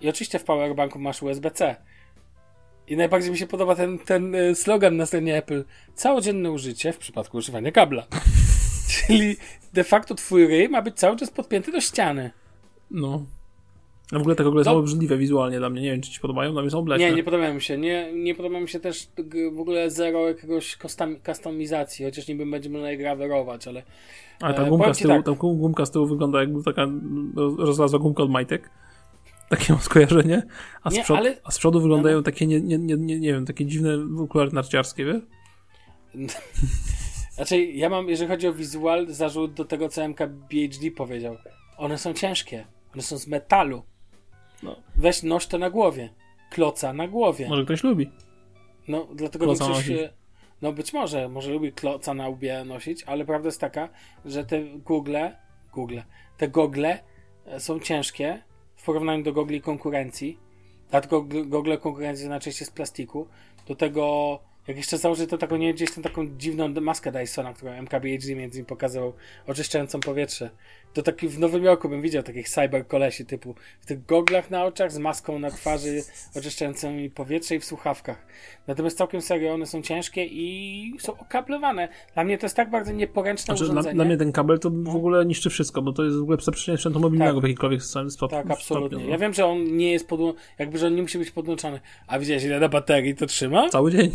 I 0.00 0.08
oczywiście 0.08 0.38
w 0.38 0.44
powerbanku 0.44 0.98
masz 0.98 1.22
USB-C. 1.22 1.76
I 2.88 2.96
najbardziej 2.96 3.30
mi 3.30 3.38
się 3.38 3.46
podoba 3.46 3.74
ten, 3.74 3.98
ten 3.98 4.34
y, 4.34 4.54
slogan 4.54 4.96
na 4.96 5.06
stronie 5.06 5.36
Apple. 5.36 5.64
Całodzienne 5.94 6.50
użycie 6.50 6.92
w 6.92 6.98
przypadku 6.98 7.36
używania 7.36 7.72
kabla. 7.72 8.06
Czyli 9.06 9.36
de 9.72 9.84
facto 9.84 10.14
twój 10.14 10.46
ryj 10.46 10.68
ma 10.68 10.82
być 10.82 10.94
cały 10.96 11.16
czas 11.16 11.30
podpięty 11.30 11.72
do 11.72 11.80
ściany. 11.80 12.30
No. 12.90 13.24
A 14.12 14.18
w 14.18 14.20
ogóle 14.20 14.36
te 14.36 14.44
gogle 14.44 14.64
są 14.64 14.72
No. 14.72 14.78
obrzydliwe 14.78 15.16
wizualnie 15.18 15.58
dla 15.58 15.70
mnie. 15.70 15.82
Nie 15.82 15.90
wiem, 15.90 16.00
czy 16.00 16.10
ci 16.10 16.20
podobają, 16.20 16.52
dla 16.52 16.62
mnie 16.62 16.70
są 16.70 16.78
obleśne. 16.78 17.10
Nie, 17.10 17.16
nie 17.16 17.24
podoba 17.24 17.52
mi 17.52 17.60
się. 17.62 17.78
Nie, 17.78 18.12
nie 18.12 18.34
podoba 18.34 18.60
mi 18.60 18.68
się 18.68 18.80
też 18.80 19.08
w 19.56 19.60
ogóle 19.60 19.90
zero 19.90 20.28
jakiegoś 20.28 20.76
custom, 20.76 21.16
customizacji, 21.26 22.04
chociaż 22.04 22.28
niby 22.28 22.46
będziemy 22.46 22.80
najgrawerować, 22.80 23.68
ale 23.68 23.82
Ale 24.40 24.54
ta 24.54 24.62
E, 24.62 24.68
gumka 24.68 24.94
z 24.94 24.98
tyłu, 24.98 25.14
tak. 25.14 25.24
ta 25.26 25.32
gum- 25.32 25.56
gumka 25.58 25.86
z 25.86 25.90
tyłu 25.90 26.06
wygląda 26.06 26.40
jakby 26.40 26.62
taka 26.62 26.86
roz- 27.34 27.58
rozlazła 27.58 27.98
gumka 27.98 28.22
od 28.22 28.30
majtek. 28.30 28.70
Takie 29.48 29.72
mam 29.72 29.82
skojarzenie. 29.82 30.42
A 30.82 30.90
z, 30.90 30.94
Nie, 30.94 31.02
przod, 31.02 31.18
ale- 31.18 31.36
a 31.44 31.50
z 31.50 31.58
przodu 31.58 31.80
wyglądają 31.80 32.22
takie, 32.22 32.46
nie, 32.46 32.60
nie, 32.60 32.78
nie, 32.78 32.96
nie, 32.96 33.20
nie 33.20 33.32
wiem, 33.32 33.46
takie 33.46 33.66
dziwne 33.66 33.90
okulary 34.22 34.52
narciarskie, 34.52 35.04
wiesz? 35.04 35.22
Znaczy, 37.36 37.64
ja 37.64 37.88
mam, 37.88 38.08
jeżeli 38.08 38.30
chodzi 38.30 38.48
o 38.48 38.52
wizual, 38.52 39.06
zarzut 39.08 39.52
do 39.52 39.64
tego, 39.64 39.88
co 39.88 40.08
MK 40.08 40.20
BHD 40.26 40.90
powiedział. 40.96 41.36
One 41.76 41.98
są 41.98 42.14
ciężkie. 42.14 42.66
One 42.94 43.02
są 43.02 43.18
z 43.18 43.26
metalu. 43.26 43.82
No. 44.62 44.76
Weź 44.96 45.22
noś 45.22 45.46
to 45.46 45.58
na 45.58 45.70
głowie. 45.70 46.08
Kloca 46.50 46.92
na 46.92 47.08
głowie. 47.08 47.48
Może 47.48 47.64
ktoś 47.64 47.84
lubi. 47.84 48.10
No, 48.88 49.08
dlatego 49.14 49.44
Kloca 49.44 49.64
większość... 49.64 49.88
nosić. 49.88 50.10
No 50.62 50.72
być 50.72 50.92
może, 50.92 51.28
może 51.28 51.50
lubi 51.50 51.72
kloca 51.72 52.14
na 52.14 52.28
łbie 52.28 52.64
nosić, 52.64 53.02
ale 53.02 53.24
prawda 53.24 53.48
jest 53.48 53.60
taka, 53.60 53.88
że 54.24 54.44
te 54.44 54.64
Google, 54.64 55.16
Google, 55.74 55.98
te 56.36 56.48
gogle 56.48 56.98
e, 57.46 57.60
są 57.60 57.80
ciężkie 57.80 58.42
porównaniu 58.88 59.22
do 59.22 59.32
gogli 59.32 59.60
konkurencji. 59.60 60.38
Dlatego 60.90 61.22
g- 61.22 61.44
gogle 61.46 61.78
konkurencji 61.78 62.28
najczęściej 62.28 62.66
z 62.66 62.70
plastiku. 62.70 63.26
Do 63.66 63.74
tego, 63.74 64.38
jak 64.68 64.76
jeszcze 64.76 64.98
założę 64.98 65.26
to 65.26 65.38
taką, 65.38 65.56
nie 65.56 65.74
gdzieś 65.74 65.94
tam 65.94 66.02
taką 66.04 66.26
dziwną 66.38 66.68
maskę 66.68 67.12
Dysona, 67.12 67.52
którą 67.54 67.72
MKBHD 67.72 68.34
między 68.34 68.58
innymi 68.58 68.64
pokazywał, 68.66 69.12
oczyszczającą 69.46 70.00
powietrze. 70.00 70.50
To 70.94 71.02
taki 71.02 71.28
w 71.28 71.38
Nowym 71.38 71.64
Jorku 71.64 71.88
bym 71.88 72.02
widział 72.02 72.22
takich 72.22 72.48
cyber 72.48 72.86
kolesi 72.86 73.26
typu 73.26 73.54
w 73.80 73.86
tych 73.86 74.06
goglach 74.06 74.50
na 74.50 74.64
oczach 74.64 74.92
z 74.92 74.98
maską 74.98 75.38
na 75.38 75.50
twarzy 75.50 76.02
oczyszczającymi 76.36 77.10
powietrze 77.10 77.54
i 77.54 77.60
w 77.60 77.64
słuchawkach. 77.64 78.26
Natomiast 78.66 78.98
całkiem 78.98 79.20
serio, 79.22 79.52
one 79.54 79.66
są 79.66 79.82
ciężkie 79.82 80.24
i 80.26 80.92
są 80.98 81.18
okablowane. 81.18 81.88
Dla 82.14 82.24
mnie 82.24 82.38
to 82.38 82.46
jest 82.46 82.56
tak 82.56 82.70
bardzo 82.70 82.92
nieporęczne 82.92 83.44
Znaczy, 83.44 83.64
dla, 83.64 83.72
urządzenie. 83.72 83.94
dla 83.94 84.04
mnie 84.04 84.16
ten 84.16 84.32
kabel 84.32 84.58
to 84.58 84.70
w 84.70 84.96
ogóle 84.96 85.26
niszczy 85.26 85.50
wszystko, 85.50 85.82
bo 85.82 85.92
to 85.92 86.04
jest 86.04 86.16
w 86.16 86.22
ogóle 86.22 86.38
przestrzeń 86.38 86.76
sprzętu 86.76 87.00
mobilnego 87.00 87.32
Tak. 87.34 87.40
w 87.44 87.48
jakikolwiek 87.48 87.82
sposób. 87.82 88.30
Tak, 88.30 88.50
absolutnie. 88.50 88.88
stopniu, 88.88 89.06
no. 89.06 89.12
Ja 89.12 89.18
wiem, 89.18 89.34
że 89.34 89.46
on 89.46 89.76
nie 89.76 89.92
jest 89.92 90.08
podłączony, 90.08 90.44
jakby, 90.58 90.78
że 90.78 90.86
on 90.86 90.94
nie 90.94 91.02
musi 91.02 91.18
być 91.18 91.30
podłączony. 91.30 91.80
A 92.06 92.18
widziałeś, 92.18 92.44
ile 92.44 92.60
na 92.60 92.68
baterii 92.68 93.14
to 93.14 93.26
trzyma? 93.26 93.68
Cały 93.68 93.92
dzień. 93.92 94.10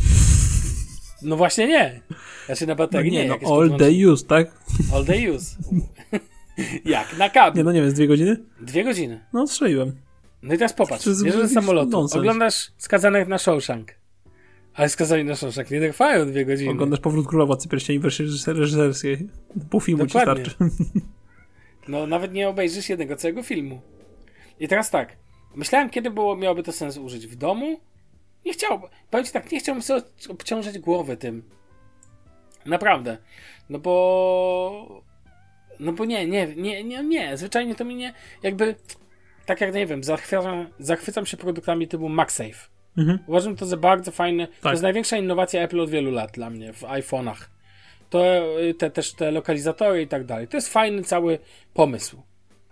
No 1.21 1.35
właśnie 1.37 1.67
nie. 1.67 2.01
Znaczy 2.45 2.67
na 2.67 2.73
No 2.73 2.77
baterii 2.77 3.11
nie, 3.11 3.23
nie, 3.27 3.37
no 3.43 3.55
all 3.55 3.77
day 3.77 4.07
use, 4.11 4.25
tak? 4.25 4.51
All 4.93 5.05
day 5.05 5.31
use. 5.35 5.55
jak? 6.85 7.17
Na 7.17 7.29
kabel. 7.29 7.57
Nie, 7.57 7.63
no 7.63 7.71
nie 7.71 7.81
wiem, 7.81 7.89
z 7.89 7.93
dwie 7.93 8.07
godziny? 8.07 8.37
Dwie 8.61 8.83
godziny. 8.83 9.25
No, 9.33 9.47
strzeliłem. 9.47 9.95
No 10.41 10.53
i 10.53 10.57
teraz 10.57 10.73
popatrz. 10.73 11.05
Bierzesz 11.23 11.49
z 11.49 11.53
samolotu, 11.53 11.89
nonsens. 11.89 12.19
oglądasz 12.19 12.71
skazanych 12.77 13.27
na 13.27 13.37
Shawshank. 13.37 13.91
Ale 14.73 14.89
skazani 14.89 15.23
na 15.23 15.35
Shawshank 15.35 15.71
nie 15.71 15.81
trwają 15.81 16.25
dwie 16.25 16.45
godziny. 16.45 16.71
Oglądasz 16.71 16.99
powrót 16.99 17.27
królowacy 17.27 17.69
pierścieni 17.69 17.99
w 17.99 18.03
reżyserskiej. 18.47 19.29
Pół 19.69 19.79
filmu 19.81 20.07
ci 20.07 20.13
Dokładnie. 20.13 20.45
starczy. 20.45 20.63
No 21.87 22.07
nawet 22.07 22.33
nie 22.33 22.49
obejrzysz 22.49 22.89
jednego 22.89 23.15
całego 23.15 23.43
filmu. 23.43 23.81
I 24.59 24.67
teraz 24.67 24.89
tak. 24.89 25.17
Myślałem, 25.55 25.89
kiedy 25.89 26.11
było, 26.11 26.35
miałoby 26.35 26.63
to 26.63 26.71
sens 26.71 26.97
użyć. 26.97 27.27
W 27.27 27.35
domu? 27.35 27.79
Nie 28.45 28.53
chciałbym. 28.53 28.89
Powiem 29.09 29.25
ci 29.25 29.31
tak, 29.31 29.51
nie 29.51 29.59
chciałbym 29.59 29.81
sobie 29.81 30.01
obciążyć 30.29 30.79
głowy 30.79 31.17
tym. 31.17 31.43
Naprawdę. 32.65 33.17
No 33.69 33.79
bo... 33.79 35.03
No 35.79 35.93
bo 35.93 36.05
nie, 36.05 36.27
nie, 36.27 36.47
nie, 36.55 36.83
nie, 36.83 37.03
nie. 37.03 37.37
Zwyczajnie 37.37 37.75
to 37.75 37.85
mi 37.85 37.95
nie... 37.95 38.13
Jakby... 38.43 38.75
Tak 39.45 39.61
jak, 39.61 39.73
nie 39.73 39.85
wiem, 39.85 40.03
zachwycam, 40.03 40.67
zachwycam 40.79 41.25
się 41.25 41.37
produktami 41.37 41.87
typu 41.87 42.09
MagSafe. 42.09 42.67
Mhm. 42.97 43.19
Uważam 43.27 43.55
to 43.55 43.65
za 43.65 43.77
bardzo 43.77 44.11
fajne. 44.11 44.47
To 44.47 44.53
Tak. 44.61 44.71
jest 44.71 44.83
największa 44.83 45.17
innowacja 45.17 45.61
Apple 45.61 45.79
od 45.79 45.89
wielu 45.89 46.11
lat 46.11 46.31
dla 46.31 46.49
mnie 46.49 46.73
w 46.73 46.81
iPhone'ach. 46.81 47.49
To 48.09 48.25
y, 48.61 48.73
te, 48.73 48.91
też 48.91 49.13
te 49.13 49.31
lokalizatory 49.31 50.01
i 50.01 50.07
tak 50.07 50.23
dalej. 50.23 50.47
To 50.47 50.57
jest 50.57 50.73
fajny 50.73 51.03
cały 51.03 51.39
pomysł. 51.73 52.21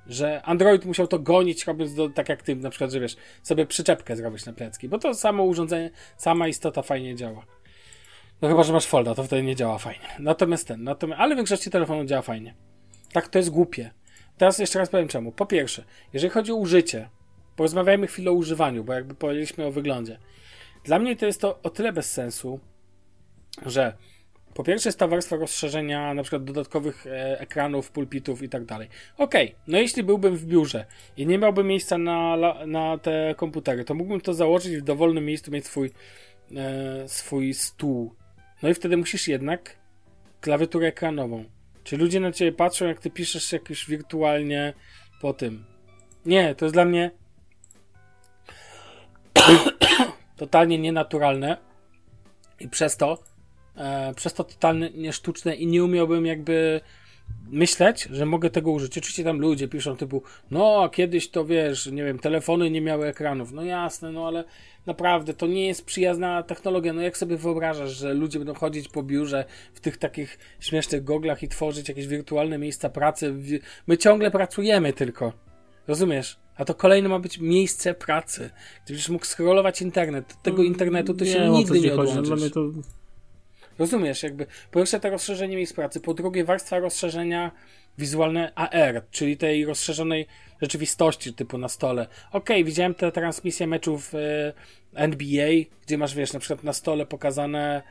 Że 0.08 0.42
Android 0.42 0.86
musiał 0.86 1.08
to 1.08 1.20
gonić, 1.20 1.66
robiąc 1.68 1.94
do, 1.94 2.10
tak 2.10 2.30
jak 2.30 2.42
ty, 2.42 2.56
na 2.56 2.70
przykład, 2.70 2.92
że 2.92 3.00
wiesz, 3.00 3.16
sobie 3.44 3.66
przyczepkę 3.66 4.16
zrobić 4.16 4.46
na 4.46 4.54
plecki, 4.54 4.90
bo 4.90 5.00
to 5.00 5.14
samo 5.14 5.44
urządzenie, 5.44 5.90
sama 6.18 6.48
istota 6.48 6.82
fajnie 6.82 7.16
działa. 7.16 7.46
No 8.42 8.50
chyba, 8.50 8.64
że 8.64 8.74
masz 8.74 8.86
folda, 8.86 9.16
to 9.16 9.24
wtedy 9.24 9.44
nie 9.44 9.56
działa 9.56 9.78
fajnie. 9.78 10.08
Natomiast 10.20 10.68
ten, 10.68 10.84
natomiast, 10.84 11.22
ale 11.22 11.36
w 11.36 11.38
większości 11.38 11.70
telefonów 11.70 12.06
działa 12.06 12.22
fajnie. 12.22 12.56
Tak, 13.14 13.28
to 13.28 13.40
jest 13.40 13.50
głupie. 13.50 13.92
Teraz 14.38 14.60
jeszcze 14.60 14.80
raz 14.80 14.90
powiem 14.90 15.08
czemu. 15.08 15.32
Po 15.32 15.46
pierwsze, 15.46 15.84
jeżeli 16.14 16.32
chodzi 16.32 16.52
o 16.52 16.56
użycie, 16.56 17.10
porozmawiajmy 17.56 18.08
chwilę 18.08 18.32
o 18.32 18.34
używaniu, 18.34 18.84
bo 18.84 18.94
jakby 18.94 19.16
powiedzieliśmy 19.16 19.66
o 19.66 19.72
wyglądzie. 19.72 20.20
Dla 20.84 21.00
mnie 21.00 21.16
to 21.16 21.26
jest 21.26 21.42
to 21.42 21.60
o 21.64 21.70
tyle 21.70 21.94
bez 21.94 22.12
sensu, 22.12 22.60
że 23.66 23.94
po 24.54 24.64
pierwsze 24.64 24.90
jest 24.90 25.00
ta 25.00 25.08
warstwa 25.08 25.36
rozszerzenia 25.36 26.14
na 26.14 26.22
przykład 26.22 26.44
dodatkowych 26.44 27.08
e, 27.08 27.40
ekranów, 27.40 27.92
pulpitów 27.92 28.44
i 28.44 28.50
tak 28.50 28.66
dalej. 28.66 28.88
Okej, 29.18 29.56
no 29.68 29.78
jeśli 29.78 30.04
byłbym 30.04 30.36
w 30.36 30.46
biurze 30.46 30.86
i 31.18 31.28
nie 31.28 31.38
miałbym 31.38 31.68
miejsca 31.68 31.98
na, 31.98 32.38
na 32.68 32.98
te 32.98 33.36
komputery, 33.38 33.84
to 33.84 33.94
mógłbym 33.94 34.22
to 34.22 34.34
założyć 34.34 34.78
w 34.78 34.82
dowolnym 34.82 35.26
miejscu 35.26 35.52
mieć 35.52 35.66
swój, 35.66 35.92
e, 36.56 37.08
swój 37.08 37.54
stół. 37.54 38.16
No 38.64 38.70
i 38.70 38.74
wtedy 38.74 38.98
musisz 38.98 39.28
jednak 39.28 39.76
klawiaturę 40.42 40.88
ekranową. 40.88 41.46
Czy 41.84 41.98
ludzie 41.98 42.20
na 42.20 42.32
ciebie 42.32 42.52
patrzą, 42.52 42.86
jak 42.86 43.00
ty 43.00 43.10
piszesz 43.10 43.52
jakoś 43.52 43.86
wirtualnie 43.86 44.74
po 45.22 45.34
tym? 45.34 45.66
Nie, 46.26 46.56
to 46.56 46.66
jest 46.66 46.76
dla 46.76 46.86
mnie 46.86 47.12
totalnie 50.38 50.78
nienaturalne 50.80 51.58
i 52.60 52.70
przez 52.70 52.98
to 52.98 53.24
e, 53.76 54.14
przez 54.14 54.34
to 54.34 54.44
totalnie 54.44 55.14
sztuczne 55.14 55.56
i 55.56 55.68
nie 55.68 55.84
umiałbym 55.84 56.26
jakby 56.26 56.82
myśleć, 57.52 58.08
że 58.12 58.26
mogę 58.26 58.50
tego 58.50 58.72
użyć. 58.72 58.98
Oczywiście 58.98 59.24
tam 59.24 59.40
ludzie 59.40 59.68
piszą 59.68 59.98
typu, 59.98 60.24
no 60.52 60.84
a 60.84 60.90
kiedyś 60.90 61.30
to 61.30 61.46
wiesz, 61.46 61.86
nie 61.86 62.04
wiem, 62.04 62.20
telefony 62.20 62.72
nie 62.72 62.82
miały 62.82 63.08
ekranów. 63.08 63.52
No 63.52 63.64
jasne, 63.64 64.12
no 64.12 64.28
ale 64.28 64.44
naprawdę 64.86 65.34
to 65.34 65.48
nie 65.48 65.68
jest 65.68 65.86
przyjazna 65.86 66.44
technologia. 66.44 66.94
No 66.94 67.02
jak 67.02 67.18
sobie 67.18 67.38
wyobrażasz, 67.38 67.92
że 67.92 68.14
ludzie 68.14 68.40
będą 68.40 68.54
chodzić 68.54 68.88
po 68.88 69.04
biurze 69.04 69.46
w 69.74 69.80
tych 69.80 69.98
takich 69.98 70.40
śmiesznych 70.60 71.04
goglach 71.04 71.44
i 71.44 71.48
tworzyć 71.48 71.90
jakieś 71.90 72.08
wirtualne 72.08 72.58
miejsca 72.58 72.90
pracy. 72.90 73.36
My 73.88 73.98
ciągle 73.98 74.32
pracujemy 74.32 74.94
tylko. 74.94 75.34
Rozumiesz? 75.88 76.40
A 76.56 76.66
to 76.66 76.76
kolejne 76.76 77.10
ma 77.10 77.20
być 77.20 77.40
miejsce 77.40 77.94
pracy. 77.94 78.50
Gdzie 78.86 78.94
będziesz 78.94 79.10
mógł 79.10 79.26
scrollować 79.26 79.82
internet. 79.82 80.36
Tego 80.44 80.64
internetu 80.64 81.14
to 81.14 81.26
Nie 81.26 81.32
się 81.32 81.50
nigdy 81.50 81.80
nie 81.80 81.90
chodzi. 81.90 82.14
No, 82.14 82.20
odłączysz. 82.20 82.52
Dla 82.52 82.62
mnie 82.64 82.74
to 82.82 83.01
Rozumiesz, 83.80 84.24
jakby 84.24 84.46
po 84.72 84.80
pierwsze 84.80 85.00
to 85.00 85.10
rozszerzenie 85.10 85.58
miejsc 85.58 85.74
pracy, 85.74 86.00
po 86.00 86.14
drugie 86.14 86.46
warstwa 86.46 86.80
rozszerzenia 86.80 87.52
wizualne 87.98 88.52
AR, 88.56 89.04
czyli 89.12 89.38
tej 89.38 89.66
rozszerzonej 89.66 90.28
rzeczywistości 90.62 91.34
typu 91.34 91.58
na 91.58 91.70
stole. 91.70 92.08
Okej, 92.32 92.64
widziałem 92.64 92.94
te 92.94 93.12
transmisje 93.12 93.68
meczów 93.68 94.16
e, 94.16 94.54
NBA, 94.94 95.50
gdzie 95.86 95.98
masz, 95.98 96.16
wiesz, 96.16 96.34
na 96.34 96.40
przykład 96.40 96.64
na 96.64 96.74
stole 96.74 97.06
pokazane 97.06 97.82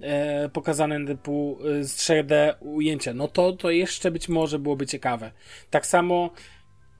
e, 0.00 0.48
pokazane 0.48 1.06
typu 1.06 1.58
e, 1.80 1.84
z 1.84 1.96
3D 1.96 2.54
ujęcia. 2.60 3.14
No 3.14 3.28
to, 3.28 3.52
to 3.52 3.70
jeszcze 3.70 4.10
być 4.10 4.28
może 4.28 4.58
byłoby 4.58 4.86
ciekawe. 4.86 5.32
Tak 5.70 5.86
samo 5.86 6.30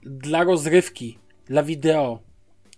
dla 0.03 0.45
rozrywki, 0.45 1.19
dla 1.47 1.63
wideo, 1.63 2.28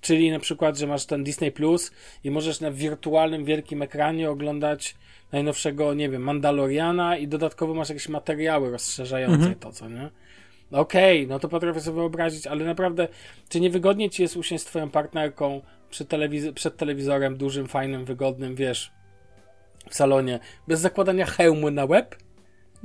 Czyli 0.00 0.30
na 0.30 0.38
przykład, 0.38 0.78
że 0.78 0.86
masz 0.86 1.06
ten 1.06 1.24
Disney 1.24 1.52
Plus 1.52 1.90
i 2.24 2.30
możesz 2.30 2.60
na 2.60 2.70
wirtualnym 2.70 3.44
wielkim 3.44 3.82
ekranie 3.82 4.30
oglądać 4.30 4.94
najnowszego, 5.32 5.94
nie 5.94 6.08
wiem, 6.08 6.22
Mandaloriana 6.22 7.16
i 7.16 7.28
dodatkowo 7.28 7.74
masz 7.74 7.88
jakieś 7.88 8.08
materiały 8.08 8.70
rozszerzające 8.70 9.34
Mhm. 9.36 9.54
to, 9.54 9.72
co 9.72 9.88
nie? 9.88 10.10
Okej, 10.72 11.26
no 11.26 11.38
to 11.38 11.48
potrafię 11.48 11.80
sobie 11.80 11.96
wyobrazić, 11.96 12.46
ale 12.46 12.64
naprawdę, 12.64 13.08
czy 13.48 13.60
niewygodnie 13.60 14.10
ci 14.10 14.22
jest 14.22 14.36
usiąść 14.36 14.62
z 14.62 14.66
twoją 14.66 14.90
partnerką 14.90 15.60
przy 15.90 16.04
telewiz- 16.04 16.52
przed 16.52 16.76
telewizorem 16.76 17.36
dużym, 17.36 17.68
fajnym, 17.68 18.04
wygodnym, 18.04 18.54
wiesz, 18.54 18.92
w 19.90 19.94
salonie, 19.94 20.38
bez 20.68 20.80
zakładania 20.80 21.26
hełmu 21.26 21.70
na 21.70 21.84
łeb? 21.84 22.16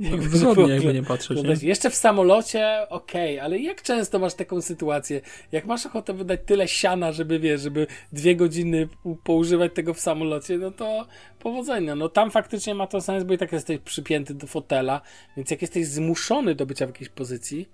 Wygodnie, 0.00 0.74
jakby 0.74 0.94
nie 0.94 1.02
patrzeć. 1.02 1.42
Nie? 1.42 1.68
Jeszcze 1.68 1.90
w 1.90 1.94
samolocie, 1.94 2.86
okej, 2.88 3.40
ale 3.40 3.58
jak 3.58 3.82
często 3.82 4.18
masz 4.18 4.34
taką 4.34 4.62
sytuację? 4.62 5.20
Jak 5.52 5.66
masz 5.66 5.86
ochotę 5.86 6.12
wydać 6.12 6.40
tyle 6.46 6.68
siana, 6.68 7.12
żeby 7.12 7.38
wiesz, 7.38 7.60
żeby 7.60 7.86
dwie 8.12 8.36
godziny 8.36 8.88
poużywać 9.24 9.72
tego 9.74 9.94
w 9.94 10.00
samolocie, 10.00 10.58
no 10.58 10.70
to 10.70 11.06
powodzenia. 11.38 11.94
No 11.94 12.08
tam 12.08 12.30
faktycznie 12.30 12.74
ma 12.74 12.86
to 12.86 13.00
sens, 13.00 13.24
bo 13.24 13.34
i 13.34 13.38
tak 13.38 13.52
jesteś 13.52 13.78
przypięty 13.78 14.34
do 14.34 14.46
fotela, 14.46 15.00
więc 15.36 15.50
jak 15.50 15.62
jesteś 15.62 15.86
zmuszony 15.86 16.54
do 16.54 16.66
bycia 16.66 16.86
w 16.86 16.88
jakiejś 16.88 17.08
pozycji, 17.08 17.68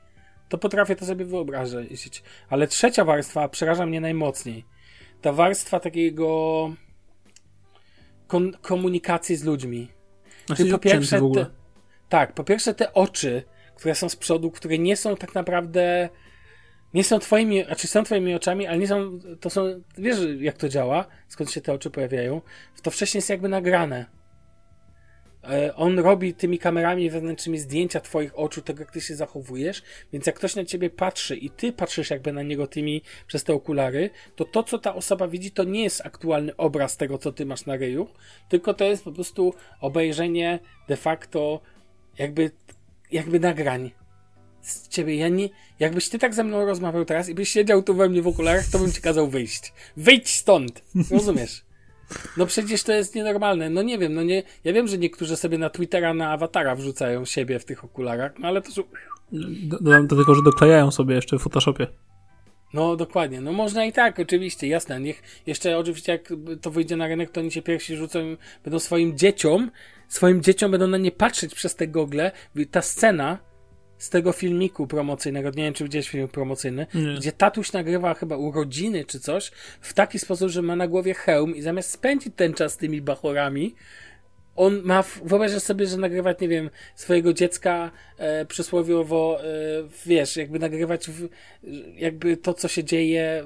to 0.49 0.59
potrafię 0.59 0.97
to 0.97 1.07
sobie 1.07 1.25
wyobrazić. 1.25 2.23
Ale 2.49 2.67
trzecia 2.67 3.05
warstwa 3.05 3.49
przeraża 3.49 3.87
mnie 3.87 4.01
najmocniej. 4.01 4.65
Ta 5.21 5.33
warstwa 5.33 5.81
takiego 5.81 6.71
komunikacji 8.61 9.37
z 9.37 9.45
ludźmi. 9.45 9.89
Znaczy, 10.47 10.67
po 10.67 10.79
pierwsze, 10.79 11.21
w 11.21 11.25
ogóle. 11.25 11.45
te, 11.45 11.62
tak, 12.13 12.33
po 12.33 12.45
pierwsze 12.45 12.75
te 12.75 12.95
oczy, 12.95 13.43
które 13.75 13.95
są 13.95 14.09
z 14.09 14.17
przodu, 14.17 14.51
które 14.51 14.79
nie 14.79 14.97
są 14.97 15.17
tak 15.17 15.35
naprawdę, 15.35 16.09
nie 16.95 17.05
są 17.05 17.19
twoimi, 17.19 17.65
znaczy 17.65 17.87
są 17.87 18.05
twoimi 18.05 18.35
oczami, 18.35 18.67
ale 18.67 18.79
nie 18.79 18.89
są, 18.89 19.19
to 19.41 19.51
są, 19.51 19.83
wiesz 19.99 20.19
jak 20.41 20.57
to 20.57 20.69
działa, 20.69 21.07
skąd 21.29 21.51
się 21.51 21.61
te 21.61 21.73
oczy 21.73 21.91
pojawiają, 21.91 22.41
to 22.83 22.91
wcześniej 22.91 23.19
jest 23.19 23.31
jakby 23.31 23.49
nagrane. 23.49 24.07
E, 25.45 25.75
On 25.75 25.99
robi 25.99 26.35
tymi 26.35 26.59
kamerami 26.59 27.11
wewnętrznymi 27.11 27.59
zdjęcia 27.59 28.01
twoich 28.01 28.39
oczu, 28.39 28.63
tego 28.63 28.81
jak 28.81 28.91
ty 28.91 29.01
się 29.01 29.17
zachowujesz, 29.17 29.83
więc 30.13 30.27
jak 30.27 30.37
ktoś 30.37 30.57
na 30.57 30.65
ciebie 30.65 30.91
patrzy 30.91 31.37
i 31.37 31.51
ty 31.51 31.73
patrzysz 31.73 32.11
jakby 32.11 32.33
na 32.33 32.43
niego 32.43 32.67
tymi 32.67 33.03
przez 33.27 33.45
te 33.45 33.55
okulary, 33.55 34.11
to 34.37 34.45
to, 34.45 34.63
co 34.63 34.79
ta 34.79 34.95
osoba 34.95 35.29
widzi, 35.29 35.51
to 35.51 35.65
nie 35.65 35.83
jest 35.83 36.07
aktualny 36.07 36.57
obraz 36.57 36.97
tego, 36.97 37.19
co 37.19 37.33
ty 37.33 37.47
masz 37.47 37.67
na 37.67 37.77
ryju, 37.77 38.09
tylko 38.49 38.75
to 38.75 38.85
jest 38.85 39.05
po 39.05 39.13
prostu 39.13 39.55
obejrzenie 39.81 40.59
de 40.89 40.97
facto 40.97 41.61
jakby, 42.19 42.51
jakby 43.13 43.41
nagrań 43.41 43.91
z 44.63 44.89
ciebie. 44.89 45.17
Ja 45.17 45.29
nie, 45.29 45.49
jakbyś 45.81 46.09
ty 46.09 46.19
tak 46.19 46.35
ze 46.35 46.45
mną 46.45 46.65
rozmawiał 46.67 47.05
teraz 47.05 47.29
i 47.29 47.35
byś 47.35 47.49
siedział 47.49 47.83
tu 47.83 47.95
we 47.95 48.09
mnie 48.09 48.23
w 48.23 48.27
okularach, 48.27 48.67
to 48.73 48.79
bym 48.79 48.93
ci 48.93 49.01
kazał 49.01 49.29
wyjść. 49.29 49.73
Wyjdź 49.97 50.29
stąd! 50.35 50.83
Rozumiesz? 51.11 51.65
No 52.37 52.47
przecież 52.47 52.83
to 52.83 52.93
jest 52.93 53.15
nienormalne. 53.15 53.71
No 53.71 53.83
nie 53.83 53.99
wiem, 53.99 54.15
no 54.15 54.23
nie. 54.23 54.43
Ja 54.65 54.73
wiem, 54.73 54.89
że 54.89 54.99
niektórzy 54.99 55.37
sobie 55.37 55.59
na 55.59 55.71
Twittera 55.71 56.15
na 56.15 56.31
awatara 56.31 56.75
wrzucają 56.77 57.25
siebie 57.25 57.59
w 57.59 57.65
tych 57.65 57.85
okularach, 57.85 58.33
no 58.39 58.49
ale 58.49 58.63
to 58.63 58.71
są. 58.73 58.83
Do- 59.33 59.79
Dodam 59.81 60.07
do 60.07 60.17
tego, 60.17 60.35
że 60.35 60.43
doklejają 60.43 60.91
sobie 60.91 61.15
jeszcze 61.15 61.39
w 61.39 61.43
Photoshopie. 61.43 61.87
No 62.75 62.97
dokładnie. 62.97 63.41
No 63.41 63.53
można 63.53 63.85
i 63.85 63.93
tak, 63.93 64.19
oczywiście, 64.21 64.67
jasne. 64.67 65.01
Niech 65.01 65.23
jeszcze 65.47 65.79
oczywiście 65.79 66.13
jak 66.13 66.33
to 66.61 66.71
wyjdzie 66.71 66.97
na 66.97 67.07
rynek, 67.07 67.31
to 67.31 67.41
oni 67.41 67.51
się 67.51 67.63
pierwsi 67.63 67.97
rzucą, 67.97 68.37
będą 68.65 68.79
swoim 68.79 69.19
dzieciom, 69.19 69.71
swoim 70.09 70.43
dzieciom 70.43 70.71
będą 70.71 70.87
na 70.87 70.99
nie 70.99 71.13
patrzeć 71.13 71.55
przez 71.55 71.75
te 71.75 71.89
gogle. 71.89 72.33
Ta 72.71 72.83
scena 72.83 73.39
z 73.99 74.11
tego 74.11 74.33
filmiku 74.33 74.87
promocyjnego, 74.87 75.51
nie 75.51 75.65
wiem 75.65 75.75
czy 75.75 75.85
widziałeś 75.85 76.09
film 76.09 76.29
promocyjny, 76.29 76.87
Nie. 76.95 77.15
gdzie 77.15 77.33
tatuś 77.33 77.73
nagrywa 77.73 78.15
chyba 78.15 78.37
urodziny 78.37 79.05
czy 79.05 79.21
coś 79.21 79.51
w 79.81 79.93
taki 79.93 80.19
sposób, 80.19 80.49
że 80.49 80.63
ma 80.63 80.77
na 80.77 80.89
głowie 80.89 81.15
hełm 81.15 81.57
i 81.57 81.63
zamiast 81.63 81.91
spędzić 81.91 82.33
ten 82.37 82.55
czas 82.55 82.73
z 82.73 82.77
tymi 82.77 83.03
bachorami, 83.03 83.75
on 84.57 84.83
ma, 84.83 85.05
wyobrażasz 85.25 85.63
sobie, 85.63 85.87
że 85.87 85.97
nagrywać, 85.97 86.41
nie 86.41 86.49
wiem, 86.49 86.71
swojego 86.95 87.33
dziecka 87.33 87.91
e, 88.19 88.47
przysłowiowo, 88.47 89.39
e, 89.41 89.47
wiesz, 90.07 90.37
jakby 90.37 90.59
nagrywać 90.59 91.11
w, 91.11 91.29
jakby 91.95 92.37
to, 92.37 92.55
co 92.55 92.69
się 92.69 92.85
dzieje 92.85 93.23
e, 93.23 93.45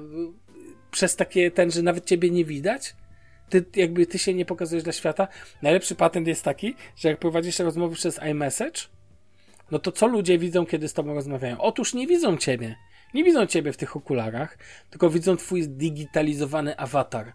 przez 0.91 1.15
takie 1.15 1.51
ten, 1.51 1.71
że 1.71 1.81
nawet 1.81 2.05
ciebie 2.05 2.29
nie 2.29 2.45
widać? 2.45 2.95
Ty, 3.49 3.65
jakby 3.75 4.05
ty 4.05 4.19
się 4.19 4.33
nie 4.33 4.45
pokazujesz 4.45 4.83
dla 4.83 4.93
świata. 4.93 5.27
Najlepszy 5.61 5.95
patent 5.95 6.27
jest 6.27 6.43
taki, 6.43 6.75
że 6.95 7.09
jak 7.09 7.19
prowadzisz 7.19 7.59
rozmowy 7.59 7.95
przez 7.95 8.19
iMessage, 8.31 8.81
no 9.71 9.79
to 9.79 9.91
co 9.91 10.07
ludzie 10.07 10.37
widzą, 10.37 10.65
kiedy 10.65 10.87
z 10.87 10.93
tobą 10.93 11.13
rozmawiają? 11.13 11.61
Otóż 11.61 11.93
nie 11.93 12.07
widzą 12.07 12.37
ciebie. 12.37 12.75
Nie 13.13 13.23
widzą 13.23 13.45
ciebie 13.45 13.73
w 13.73 13.77
tych 13.77 13.95
okularach, 13.95 14.57
tylko 14.89 15.09
widzą 15.09 15.37
twój 15.37 15.61
zdigitalizowany 15.61 16.77
awatar. 16.77 17.33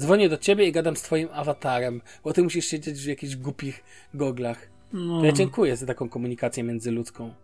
Dzwonię 0.00 0.28
do 0.28 0.38
ciebie 0.38 0.68
i 0.68 0.72
gadam 0.72 0.96
z 0.96 1.02
twoim 1.02 1.28
awatarem, 1.32 2.00
bo 2.24 2.32
ty 2.32 2.42
musisz 2.42 2.66
siedzieć 2.66 3.00
w 3.00 3.06
jakichś 3.06 3.36
głupich 3.36 3.84
goglach. 4.14 4.70
No, 4.92 5.24
ja 5.24 5.32
dziękuję 5.32 5.76
za 5.76 5.86
taką 5.86 6.08
komunikację 6.08 6.62
międzyludzką. 6.62 7.34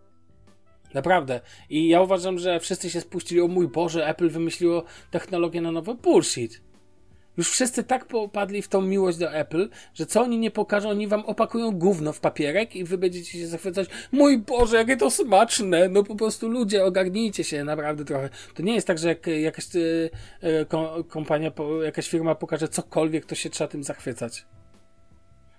Naprawdę. 0.94 1.40
I 1.70 1.88
ja 1.88 2.00
uważam, 2.00 2.38
że 2.38 2.60
wszyscy 2.60 2.90
się 2.90 3.00
spuścili, 3.00 3.40
o 3.40 3.48
mój 3.48 3.68
Boże, 3.68 4.06
Apple 4.06 4.28
wymyśliło 4.28 4.84
technologię 5.10 5.60
na 5.60 5.72
nowo. 5.72 5.94
Bullshit. 5.94 6.60
Już 7.36 7.50
wszyscy 7.50 7.84
tak 7.84 8.04
popadli 8.04 8.62
w 8.62 8.68
tą 8.68 8.82
miłość 8.82 9.18
do 9.18 9.32
Apple, 9.32 9.68
że 9.94 10.06
co 10.06 10.22
oni 10.22 10.38
nie 10.38 10.50
pokażą, 10.50 10.90
oni 10.90 11.08
wam 11.08 11.20
opakują 11.26 11.70
gówno 11.70 12.12
w 12.12 12.20
papierek 12.20 12.76
i 12.76 12.84
wy 12.84 12.98
będziecie 12.98 13.38
się 13.38 13.46
zachwycać. 13.46 13.88
Mój 14.12 14.38
Boże, 14.38 14.76
jakie 14.76 14.96
to 14.96 15.10
smaczne! 15.10 15.88
No 15.88 16.02
po 16.02 16.14
prostu 16.14 16.48
ludzie, 16.48 16.84
ogarnijcie 16.84 17.44
się 17.44 17.64
naprawdę 17.64 18.04
trochę. 18.04 18.28
To 18.54 18.62
nie 18.62 18.74
jest 18.74 18.86
tak, 18.86 18.98
że 18.98 19.08
jak 19.08 19.26
jakaś 19.26 19.66
e, 19.76 19.80
e, 20.40 20.64
ko- 20.64 21.04
kompania, 21.08 21.50
jakaś 21.84 22.08
firma 22.08 22.34
pokaże 22.34 22.68
cokolwiek, 22.68 23.26
to 23.26 23.34
się 23.34 23.50
trzeba 23.50 23.68
tym 23.68 23.84
zachwycać. 23.84 24.44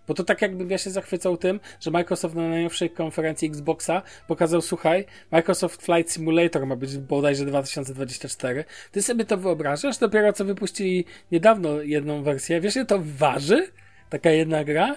Bo 0.08 0.14
to 0.14 0.24
tak 0.24 0.41
jakbym 0.41 0.70
ja 0.70 0.78
się 0.78 0.89
zachwycał 0.89 1.38
tym, 1.38 1.60
że 1.80 1.91
Microsoft 1.91 2.36
na 2.36 2.49
najnowszej 2.49 2.89
konferencji 2.89 3.47
Xboxa 3.47 4.01
pokazał, 4.28 4.62
słuchaj, 4.62 5.05
Microsoft 5.32 5.82
Flight 5.82 6.12
Simulator 6.12 6.66
ma 6.66 6.76
być 6.76 6.97
bodajże 6.97 7.45
2024. 7.45 8.66
Ty 8.91 9.01
sobie 9.01 9.26
to 9.26 9.38
wyobrażasz? 9.38 9.97
Dopiero 9.97 10.34
co 10.34 10.45
wypuścili 10.45 11.05
niedawno 11.32 11.82
jedną 11.82 12.24
wersję. 12.24 12.62
Wiesz, 12.62 12.76
ile 12.76 12.86
to 12.86 12.99
waży? 13.01 13.68
Taka 14.10 14.30
jedna 14.30 14.64
gra? 14.64 14.95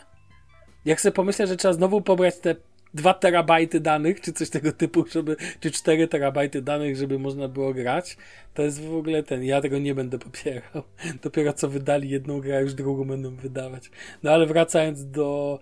Jak 0.84 1.00
sobie 1.00 1.12
pomyślę, 1.12 1.46
że 1.46 1.56
trzeba 1.56 1.74
znowu 1.74 2.00
pobrać 2.00 2.36
te 2.38 2.54
2 2.95 3.14
terabajty 3.14 3.80
danych, 3.80 4.20
czy 4.20 4.32
coś 4.32 4.51
tego 4.51 4.72
typu, 4.72 5.05
żeby, 5.07 5.36
czy 5.61 5.70
4 5.70 6.09
terabajty 6.09 6.62
danych, 6.62 6.97
żeby 6.97 7.18
można 7.18 7.49
było 7.49 7.74
grać, 7.74 8.16
to 8.55 8.62
jest 8.62 8.82
w 8.84 8.95
ogóle 8.95 9.22
ten, 9.22 9.45
ja 9.45 9.61
tego 9.61 9.78
nie 9.78 9.95
będę 9.95 10.18
popierał. 10.18 10.82
Dopiero 11.22 11.53
co 11.53 11.68
wydali 11.68 12.11
jedną 12.11 12.41
grę, 12.41 12.62
już 12.62 12.74
drugą 12.74 13.05
będą 13.05 13.36
wydawać. 13.36 13.91
No 14.22 14.30
ale 14.30 14.47
wracając 14.47 15.11
do 15.11 15.59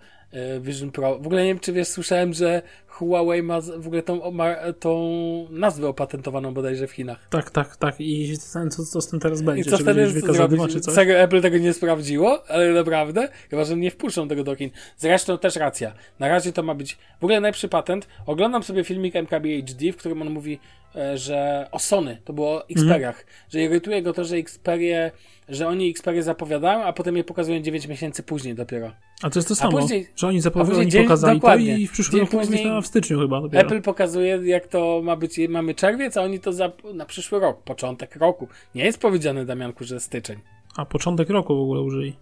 Vision 0.60 0.90
Pro, 0.90 1.18
w 1.18 1.26
ogóle 1.26 1.42
nie 1.42 1.48
wiem, 1.48 1.60
czy 1.60 1.72
wiesz, 1.72 1.88
słyszałem, 1.88 2.32
że 2.32 2.62
Huawei 2.98 3.42
ma 3.42 3.60
w 3.60 3.86
ogóle 3.86 4.02
tą, 4.02 4.30
ma, 4.30 4.54
tą 4.80 5.48
nazwę 5.50 5.88
opatentowaną 5.88 6.54
bodajże 6.54 6.86
w 6.86 6.90
Chinach. 6.90 7.28
Tak, 7.30 7.50
tak, 7.50 7.76
tak. 7.76 7.94
I 7.98 8.38
co, 8.38 8.84
co 8.84 9.00
z 9.00 9.08
tym 9.08 9.20
teraz 9.20 9.42
będzie. 9.42 9.60
I 9.60 9.64
co 9.64 9.78
czy 9.78 9.84
zadyma, 9.84 10.32
zrobić? 10.32 10.72
czy 10.72 10.80
coś? 10.80 10.94
Serio, 10.94 11.16
Apple 11.16 11.40
tego 11.40 11.58
nie 11.58 11.72
sprawdziło, 11.72 12.42
ale 12.48 12.72
naprawdę, 12.72 13.28
chyba, 13.50 13.64
że 13.64 13.76
nie 13.76 13.90
wpuszczą 13.90 14.28
tego 14.28 14.44
do 14.44 14.56
kin. 14.56 14.70
Zresztą 14.96 15.38
też 15.38 15.56
racja. 15.56 15.92
Na 16.18 16.28
razie 16.28 16.52
to 16.52 16.62
ma 16.62 16.74
być 16.74 16.94
w 17.20 17.24
ogóle 17.24 17.40
najlepszy 17.40 17.68
patent. 17.68 18.08
Oglądam 18.26 18.62
sobie 18.62 18.84
filmik 18.84 19.16
MKBHD, 19.16 19.92
w 19.92 19.96
którym 19.96 20.22
on 20.22 20.30
mówi 20.30 20.52
e, 20.54 20.87
że 21.14 21.68
o 21.72 21.78
Sony, 21.78 22.18
to 22.24 22.32
było 22.32 22.50
o 22.50 22.68
Xperiach, 22.68 23.26
że 23.50 23.60
irytuje 23.62 24.02
go 24.02 24.12
to, 24.12 24.24
że 24.24 24.36
Xperie, 24.36 25.10
że 25.48 25.68
oni 25.68 25.90
Xperie 25.90 26.22
zapowiadają, 26.22 26.84
a 26.84 26.92
potem 26.92 27.16
je 27.16 27.24
pokazują 27.24 27.60
9 27.60 27.86
miesięcy 27.86 28.22
później 28.22 28.54
dopiero. 28.54 28.92
A 29.22 29.30
to 29.30 29.38
jest 29.38 29.48
to 29.48 29.54
samo, 29.54 29.78
później- 29.78 30.08
że 30.16 30.26
oni 30.26 30.40
oni 30.76 30.88
dzień- 30.88 31.02
pokazali 31.04 31.38
dokładnie. 31.38 31.72
to 31.74 31.78
i 31.80 31.86
w 31.86 31.92
przyszłym 31.92 32.20
roku 32.20 32.38
później 32.38 32.82
w 32.82 32.86
styczniu 32.86 33.20
chyba 33.20 33.40
dopiero. 33.40 33.66
Apple 33.66 33.82
pokazuje, 33.82 34.40
jak 34.44 34.66
to 34.66 35.00
ma 35.04 35.16
być, 35.16 35.40
mamy 35.48 35.74
czerwiec, 35.74 36.16
a 36.16 36.22
oni 36.22 36.40
to 36.40 36.52
za, 36.52 36.72
na 36.94 37.06
przyszły 37.06 37.40
rok, 37.40 37.62
początek 37.62 38.16
roku. 38.16 38.48
Nie 38.74 38.84
jest 38.84 38.98
powiedziane, 39.00 39.44
Damianku, 39.44 39.84
że 39.84 40.00
styczeń. 40.00 40.38
A 40.76 40.84
początek 40.86 41.30
roku 41.30 41.56
w 41.56 41.60
ogóle 41.60 41.80
użyli. 41.80 42.16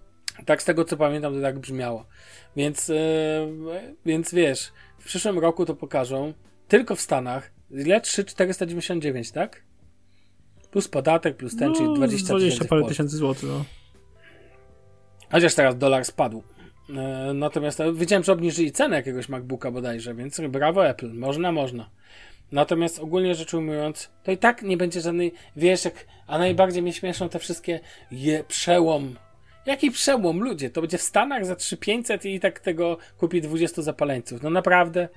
Tak 0.46 0.62
z 0.62 0.64
tego 0.64 0.84
co 0.84 0.96
pamiętam, 0.96 1.34
to 1.34 1.40
tak 1.40 1.58
brzmiało. 1.58 2.06
Więc, 2.56 2.90
e, 2.90 2.94
więc 4.06 4.34
wiesz, 4.34 4.72
w 4.98 5.04
przyszłym 5.04 5.38
roku 5.38 5.66
to 5.66 5.74
pokażą 5.74 6.32
tylko 6.68 6.96
w 6.96 7.00
Stanach. 7.00 7.55
Ile? 7.70 8.00
3,499, 8.00 9.30
tak? 9.30 9.62
Plus 10.70 10.88
podatek, 10.88 11.36
plus 11.36 11.56
ten, 11.56 11.74
czyli 11.74 11.94
20 11.94 12.26
20 12.26 12.34
tysięcy. 12.34 12.64
w 12.64 12.68
parę 12.68 12.84
tysięcy 12.84 13.16
złotych. 13.16 13.48
No. 13.48 13.64
Chociaż 15.30 15.54
teraz 15.54 15.78
dolar 15.78 16.04
spadł. 16.04 16.42
E, 16.96 17.32
Natomiast 17.34 17.80
e, 17.80 17.92
wiedziałem, 17.92 18.24
że 18.24 18.32
obniżyli 18.32 18.72
cenę 18.72 18.96
jakiegoś 18.96 19.28
MacBooka 19.28 19.70
bodajże, 19.70 20.14
więc 20.14 20.40
brawo 20.40 20.86
Apple, 20.86 21.12
można, 21.12 21.52
można. 21.52 21.90
Natomiast 22.52 22.98
ogólnie 22.98 23.34
rzecz 23.34 23.54
ujmując, 23.54 24.10
to 24.22 24.32
i 24.32 24.38
tak 24.38 24.62
nie 24.62 24.76
będzie 24.76 25.00
żadnej, 25.00 25.32
wiesz, 25.56 25.84
jak, 25.84 26.06
a 26.26 26.38
najbardziej 26.38 26.82
mnie 26.82 26.92
śmieszą 26.92 27.28
te 27.28 27.38
wszystkie 27.38 27.80
je, 28.10 28.44
przełom. 28.48 29.16
Jaki 29.66 29.90
przełom, 29.90 30.40
ludzie? 30.40 30.70
To 30.70 30.80
będzie 30.80 30.98
w 30.98 31.02
Stanach 31.02 31.46
za 31.46 31.56
3500 31.56 32.24
i 32.24 32.40
tak 32.40 32.60
tego 32.60 32.98
kupi 33.18 33.40
20 33.40 33.82
zapaleńców. 33.82 34.42
No 34.42 34.50
naprawdę, 34.50 35.08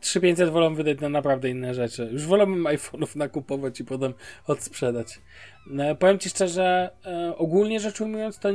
3500 0.00 0.50
wolą 0.50 0.74
wydać 0.74 1.00
na 1.00 1.08
naprawdę 1.08 1.48
inne 1.50 1.74
rzeczy. 1.74 2.08
Już 2.12 2.26
wolałbym 2.26 2.64
iPhone'ów 2.64 3.16
nakupować 3.16 3.80
i 3.80 3.84
potem 3.84 4.14
odsprzedać. 4.46 5.20
No, 5.66 5.94
powiem 5.96 6.18
Ci 6.18 6.28
szczerze, 6.30 6.90
e, 7.06 7.36
ogólnie 7.36 7.80
rzecz 7.80 8.00
ujmując, 8.00 8.38
to 8.38 8.48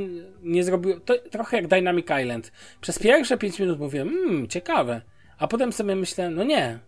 nie 0.44 0.64
zrobiło, 0.64 1.00
to 1.00 1.14
trochę 1.32 1.58
jak 1.58 1.68
Dynamic 1.68 2.08
Island. 2.22 2.52
Przez 2.82 3.00
pierwsze 3.00 3.38
5 3.38 3.60
minut 3.60 3.80
mówiłem, 3.80 4.08
mmm, 4.08 4.48
ciekawe. 4.48 5.02
A 5.38 5.48
potem 5.48 5.74
sobie 5.74 5.96
myślę, 5.96 6.30
no 6.30 6.44
nie, 6.44 6.80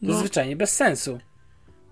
to 0.00 0.06
No. 0.06 0.14
zwyczajnie 0.18 0.56
bez 0.56 0.76
sensu. 0.76 1.18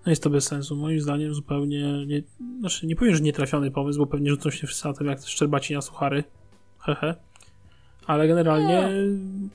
No 0.05 0.09
jest 0.09 0.23
to 0.23 0.29
bez 0.29 0.45
sensu. 0.47 0.75
Moim 0.75 1.01
zdaniem 1.01 1.33
zupełnie 1.33 2.05
nie, 2.05 2.21
znaczy 2.59 2.87
nie 2.87 2.95
powiem, 2.95 3.15
że 3.15 3.21
nietrafiony 3.21 3.71
pomysł, 3.71 3.99
bo 3.99 4.07
pewnie 4.07 4.29
rzucą 4.29 4.49
się 4.49 4.67
wszyscy 4.67 4.87
na 4.87 4.93
tym 4.93 5.07
jak 5.07 5.21
szczerbaci 5.21 5.73
na 5.73 5.81
suchary. 5.81 6.23
Hehe. 6.79 7.15
Ale 8.07 8.27
generalnie 8.27 8.89
No. 9.07 9.49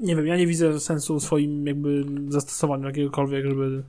Nie 0.00 0.16
wiem, 0.16 0.26
ja 0.26 0.36
nie 0.36 0.46
widzę 0.46 0.80
sensu 0.80 1.18
w 1.18 1.22
swoim 1.22 1.66
jakby 1.66 2.04
zastosowaniu 2.28 2.86
jakiegokolwiek, 2.86 3.46
żeby 3.46 3.82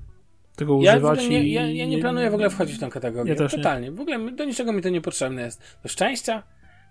tego 0.56 0.80
Ja, 0.82 0.91
używać. 0.91 1.30
nie, 1.30 1.43
i 1.43 1.51
ja, 1.51 1.68
ja 1.68 1.86
nie 1.86 1.97
planuję 1.99 2.30
w 2.30 2.34
ogóle 2.34 2.49
wchodzić 2.49 2.78
w 2.78 2.80
tę 2.80 2.89
kategorię. 2.89 3.32
Ja 3.34 3.38
też 3.38 3.51
nie. 3.54 3.58
Totalnie. 3.58 3.91
W 3.91 3.99
ogóle 3.99 4.32
do 4.32 4.45
niczego 4.45 4.74
mi 4.74 4.82
to 4.82 4.89
niepotrzebne 4.89 5.41
jest. 5.41 5.78
Do 5.84 5.89
szczęścia. 5.89 6.43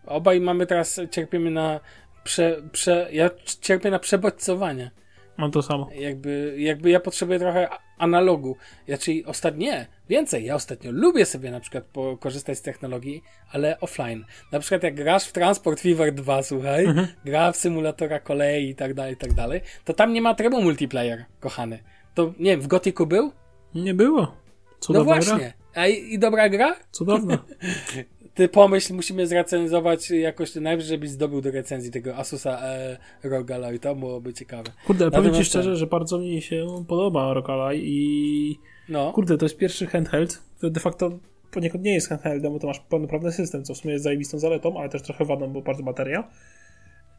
Obaj 0.06 0.40
mamy 0.40 0.66
teraz, 0.66 1.00
cierpiemy 1.10 1.50
na 1.50 1.80
prze, 2.24 2.62
prze, 2.72 3.08
ja 3.12 3.30
cierpię 3.60 3.90
na 3.90 3.98
przebodźcowanie. 3.98 4.90
Mam 5.36 5.50
to 5.50 5.62
samo. 5.62 5.90
Jakby, 5.94 6.54
jakby 6.58 6.90
ja 6.90 7.00
potrzebuję 7.00 7.38
trochę 7.38 7.68
analogu. 8.02 8.56
Ja, 8.86 8.98
czyli 8.98 9.24
ostatnio, 9.24 9.60
nie, 9.60 9.86
więcej. 10.08 10.44
Ja 10.44 10.54
ostatnio 10.54 10.90
lubię 10.92 11.26
sobie 11.26 11.50
na 11.50 11.60
przykład 11.60 11.84
korzystać 12.20 12.58
z 12.58 12.62
technologii, 12.62 13.22
ale 13.52 13.80
offline. 13.80 14.24
Na 14.52 14.60
przykład 14.60 14.82
jak 14.82 14.94
grasz 14.94 15.24
w 15.28 15.32
Transport 15.32 15.80
Fever 15.80 16.14
2, 16.14 16.42
słuchaj, 16.42 16.84
Mhm. 16.86 17.06
gra 17.24 17.52
w 17.52 17.56
symulatora 17.56 18.20
kolei 18.20 18.68
i 18.68 18.74
tak 18.74 18.94
dalej, 18.94 19.14
i 19.14 19.16
tak 19.16 19.32
dalej, 19.32 19.60
to 19.84 19.92
tam 19.92 20.12
nie 20.12 20.22
ma 20.22 20.34
trybu 20.34 20.62
multiplayer, 20.62 21.24
kochany. 21.40 21.78
To, 22.14 22.32
nie 22.38 22.50
wiem, 22.50 22.60
w 22.60 22.66
Gotiku 22.66 23.06
był? 23.06 23.32
Nie 23.74 23.94
było. 23.94 24.20
No 24.20 24.36
Cudowna 24.80 25.18
gra. 25.18 25.24
właśnie. 25.24 25.52
A 25.74 25.86
i, 25.86 26.14
i 26.14 26.18
dobra 26.18 26.48
gra? 26.48 26.76
Cudowna. 26.90 27.38
Ty 28.34 28.48
pomyśl, 28.48 28.94
musimy 28.94 29.26
zrecenzować 29.26 30.10
jakoś 30.10 30.54
najwyżej, 30.54 30.90
żebyś 30.90 31.10
zdobył 31.10 31.40
do 31.40 31.50
recenzji 31.50 31.90
tego 31.90 32.16
Asusa 32.16 32.58
e, 32.62 32.96
ROG 33.22 33.50
Ally. 33.50 33.78
To 33.78 33.94
byłoby 33.94 34.34
ciekawe. 34.34 34.70
Kurde, 34.86 35.04
ale 35.04 35.10
powiem 35.10 35.24
ci 35.24 35.28
Natomiast 35.30 35.50
szczerze, 35.50 35.76
że 35.76 35.86
bardzo 35.86 36.18
mi 36.18 36.42
się 36.42 36.66
podoba 36.88 37.34
Rockalley 37.34 37.80
i 37.84 38.58
No. 38.88 39.12
kurde, 39.12 39.38
to 39.38 39.44
jest 39.44 39.56
pierwszy 39.56 39.86
handheld. 39.86 40.42
To 40.60 40.70
de 40.70 40.80
facto 40.80 41.10
poniekąd 41.50 41.84
nie 41.84 41.94
jest 41.94 42.08
handheldem, 42.08 42.52
bo 42.52 42.58
to 42.58 42.66
masz 42.66 42.80
pełnoprawny 42.80 43.32
system, 43.32 43.64
co 43.64 43.74
w 43.74 43.76
sumie 43.76 43.92
jest 43.92 44.04
zajebistą 44.04 44.38
zaletą, 44.38 44.78
ale 44.78 44.88
też 44.88 45.02
trochę 45.02 45.24
wadą, 45.24 45.52
bo 45.52 45.62
bardzo 45.62 45.82
bateria. 45.82 46.28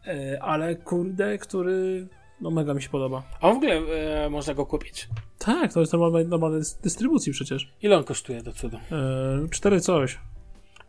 E, 0.08 0.38
Ale 0.42 0.76
kurde, 0.76 1.38
który 1.38 2.08
no 2.42 2.52
mega 2.52 2.74
mi 2.74 2.82
się 2.82 2.90
podoba. 2.90 3.24
A 3.42 3.50
w 3.54 3.56
ogóle 3.58 3.74
e, 3.76 4.30
można 4.30 4.54
go 4.54 4.66
kupić. 4.66 5.08
Tak, 5.40 5.74
to 5.74 5.80
jest 5.80 5.94
normalna 5.94 6.58
dys- 6.60 6.82
dystrybucji 6.84 7.32
przecież. 7.34 7.74
Ile 7.82 7.98
on 7.98 8.04
kosztuje 8.04 8.42
do 8.44 8.54
cudu? 8.54 8.78
E, 8.78 9.50
cztery 9.52 9.80
coś. 9.82 10.20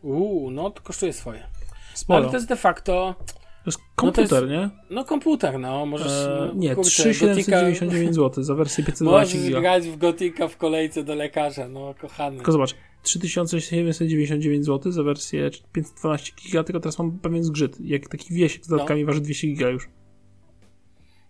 Uuu, 0.05 0.51
no 0.51 0.71
to 0.71 0.83
kosztuje 0.83 1.13
swoje. 1.13 1.47
Sporo. 1.95 2.19
Ale 2.19 2.29
to 2.29 2.35
jest 2.37 2.49
de 2.49 2.57
facto, 2.57 3.15
To 3.27 3.35
jest 3.67 3.79
no 3.79 3.85
to 3.85 3.95
komputer, 3.97 4.43
jest- 4.43 4.53
nie? 4.53 4.71
no 4.91 5.05
komputer, 5.05 5.59
no. 5.59 5.87
Możesz, 5.87 6.13
E, 6.13 6.47
no, 6.49 6.55
nie, 6.55 6.75
kurczę, 6.75 6.91
3799 6.91 8.15
zł 8.15 8.45
za 8.45 8.55
wersję 8.55 8.85
Gotika, 8.85 8.93
512 8.99 9.35
możesz 9.37 9.49
giga. 9.49 9.61
grać 9.61 9.89
w 9.89 9.97
Gotika 9.97 10.49
w 10.49 10.57
kolejce 10.57 11.05
do 11.05 11.15
lekarza, 11.15 11.69
no 11.69 11.95
kochany. 12.01 12.37
Tylko 12.37 12.53
zobacz, 12.53 12.75
3799 13.03 14.65
zł 14.67 14.93
za 14.93 15.03
wersję 15.03 15.51
512 15.73 16.33
giga, 16.45 16.65
tylko 16.65 16.81
teraz 16.81 16.99
mam 16.99 17.19
pewien 17.19 17.45
zgrzyt. 17.45 17.81
Jak 17.81 18.09
taki 18.09 18.35
wiesiek 18.35 18.65
z 18.65 18.69
dodatkami 18.69 19.05
waży 19.05 19.21
200 19.21 19.47
giga 19.47 19.69
już. 19.69 19.89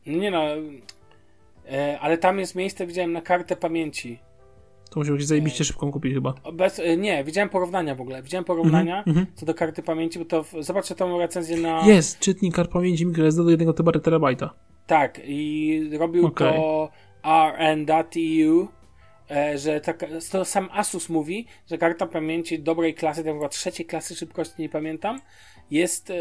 Nie 0.07 0.31
no, 0.31 0.43
e, 1.71 1.99
ale 2.01 2.19
tam 2.19 2.39
jest 2.39 2.55
miejsce, 2.55 2.87
widziałem, 2.87 3.13
na 3.13 3.21
kartę 3.23 3.57
pamięci. 3.57 4.19
To 4.91 5.01
musiał 5.01 5.21
się 5.21 5.27
zajebiście 5.27 5.65
szybką 5.65 5.93
kupić 5.93 6.15
chyba. 6.15 6.35
Bez, 6.53 6.79
e, 6.79 6.97
nie, 6.97 7.25
widziałem 7.25 7.49
porównania 7.49 7.95
w 7.95 8.01
ogóle. 8.01 8.23
Widziałem 8.23 8.45
porównania 8.45 9.05
Mhm, 9.07 9.27
co 9.35 9.47
do 9.47 9.55
karty 9.55 9.83
pamięci, 9.83 10.19
bo 10.19 10.25
to 10.25 10.43
w, 10.43 10.53
zobaczę 10.61 10.95
tą 10.95 11.19
recenzję 11.19 11.57
na. 11.57 11.87
Jest, 11.87 12.19
czytnik 12.19 12.55
kart 12.55 12.71
pamięci 12.71 13.07
microSD 13.07 13.45
do 13.45 13.51
1 13.51 13.73
terabajta. 14.03 14.55
Tak, 14.87 15.21
i 15.25 15.91
robił 15.99 16.27
Okej. 16.27 16.53
to 16.53 16.91
rn.eu, 17.25 18.69
e, 19.31 19.59
że 19.59 19.81
tak, 19.81 20.05
to 20.31 20.45
sam 20.45 20.69
Asus 20.73 21.09
mówi, 21.09 21.47
że 21.71 21.79
karta 21.79 22.07
pamięci 22.07 22.59
dobrej 22.59 22.95
klasy, 22.95 23.25
tam 23.25 23.35
chyba 23.35 23.49
trzeciej 23.49 23.87
klasy 23.87 24.15
szybkości, 24.15 24.55
nie 24.59 24.69
pamiętam, 24.69 25.21
jest 25.71 26.11
e, 26.11 26.15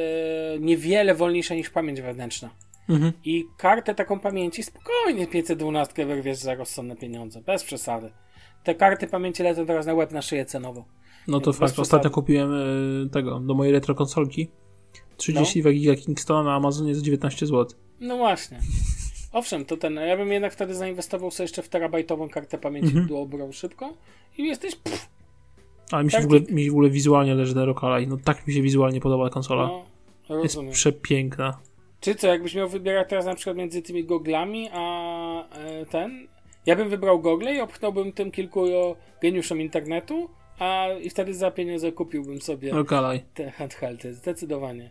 niewiele 0.59 1.15
wolniejsza 1.15 1.55
niż 1.55 1.69
pamięć 1.69 2.01
wewnętrzna. 2.01 2.49
Mhm. 2.89 3.11
I 3.25 3.45
kartę 3.57 3.95
taką 3.95 4.19
pamięci 4.19 4.63
spokojnie 4.63 5.27
512 5.27 6.05
wyrwiesz 6.05 6.37
za 6.37 6.55
rozsądne 6.55 6.95
pieniądze, 6.95 7.41
bez 7.41 7.63
przesady. 7.63 8.11
Te 8.63 8.75
karty 8.75 9.07
pamięci 9.07 9.43
lecą 9.43 9.65
teraz 9.65 9.85
na 9.85 9.93
łeb 9.93 10.11
na 10.11 10.21
szyję 10.21 10.45
cenowo. 10.45 10.85
No 11.27 11.39
to 11.39 11.53
fakt, 11.53 11.79
ostatnio 11.79 12.09
kupiłem 12.09 12.53
y, 12.53 13.09
tego, 13.09 13.39
do 13.39 13.53
mojej 13.53 13.73
retro 13.73 13.95
konsolki. 13.95 14.47
32 15.17 15.71
giga 15.71 15.95
Kingstona 15.95 16.43
na 16.43 16.55
Amazonie 16.55 16.95
za 16.95 17.01
19 17.01 17.45
zł. 17.47 17.65
No 17.99 18.17
właśnie. 18.17 18.59
Owszem, 19.31 19.65
to 19.65 19.77
ten. 19.77 19.95
Ja 19.95 20.17
bym 20.17 20.31
jednak 20.31 20.53
wtedy 20.53 20.75
zainwestował 20.75 21.31
sobie 21.31 21.43
jeszcze 21.45 21.61
w 21.61 21.69
terabajtową 21.69 22.29
kartę 22.29 22.57
pamięci 22.57 22.87
Mhm. 22.87 23.07
dobrą, 23.07 23.51
szybką 23.51 23.89
i 24.37 24.43
jesteś. 24.43 24.75
Pff, 24.75 25.09
Ale 25.91 26.03
mi 26.03 26.11
się, 26.11 26.17
Tak. 26.17 26.23
w 26.23 26.25
ogóle, 26.25 26.41
mi 26.49 26.69
w 26.69 26.73
ogóle 26.73 26.89
wizualnie 26.89 27.35
leży 27.35 27.55
na 27.55 27.65
Rockalley. 27.65 28.07
No 28.07 28.17
tak 28.23 28.47
mi 28.47 28.53
się 28.53 28.61
wizualnie 28.61 29.01
podoba 29.01 29.29
konsola. 29.29 29.69
no, 30.29 30.43
Jest 30.43 30.57
przepiękna. 30.71 31.57
Czy 31.99 32.15
co, 32.15 32.27
jakbyś 32.27 32.55
miał 32.55 32.69
wybierać 32.69 33.09
teraz 33.09 33.25
na 33.25 33.35
przykład 33.35 33.57
między 33.57 33.81
tymi 33.81 34.05
goglami, 34.05 34.69
a 34.73 35.49
e, 35.49 35.85
ten? 35.85 36.27
Ja 36.65 36.75
bym 36.75 36.89
wybrał 36.89 37.19
gogle 37.21 37.55
i 37.55 37.59
obchnąłbym 37.59 38.11
tym 38.13 38.31
kilku 38.31 38.65
geniuszom 39.21 39.61
internetu, 39.61 40.29
a 40.59 40.87
i 41.03 41.09
wtedy 41.09 41.33
za 41.33 41.51
pieniądze 41.51 41.91
kupiłbym 41.91 42.41
sobie 42.41 42.71
Rockalley. 42.71 43.21
te 43.33 43.51
handheldy, 43.51 44.13
zdecydowanie. 44.13 44.89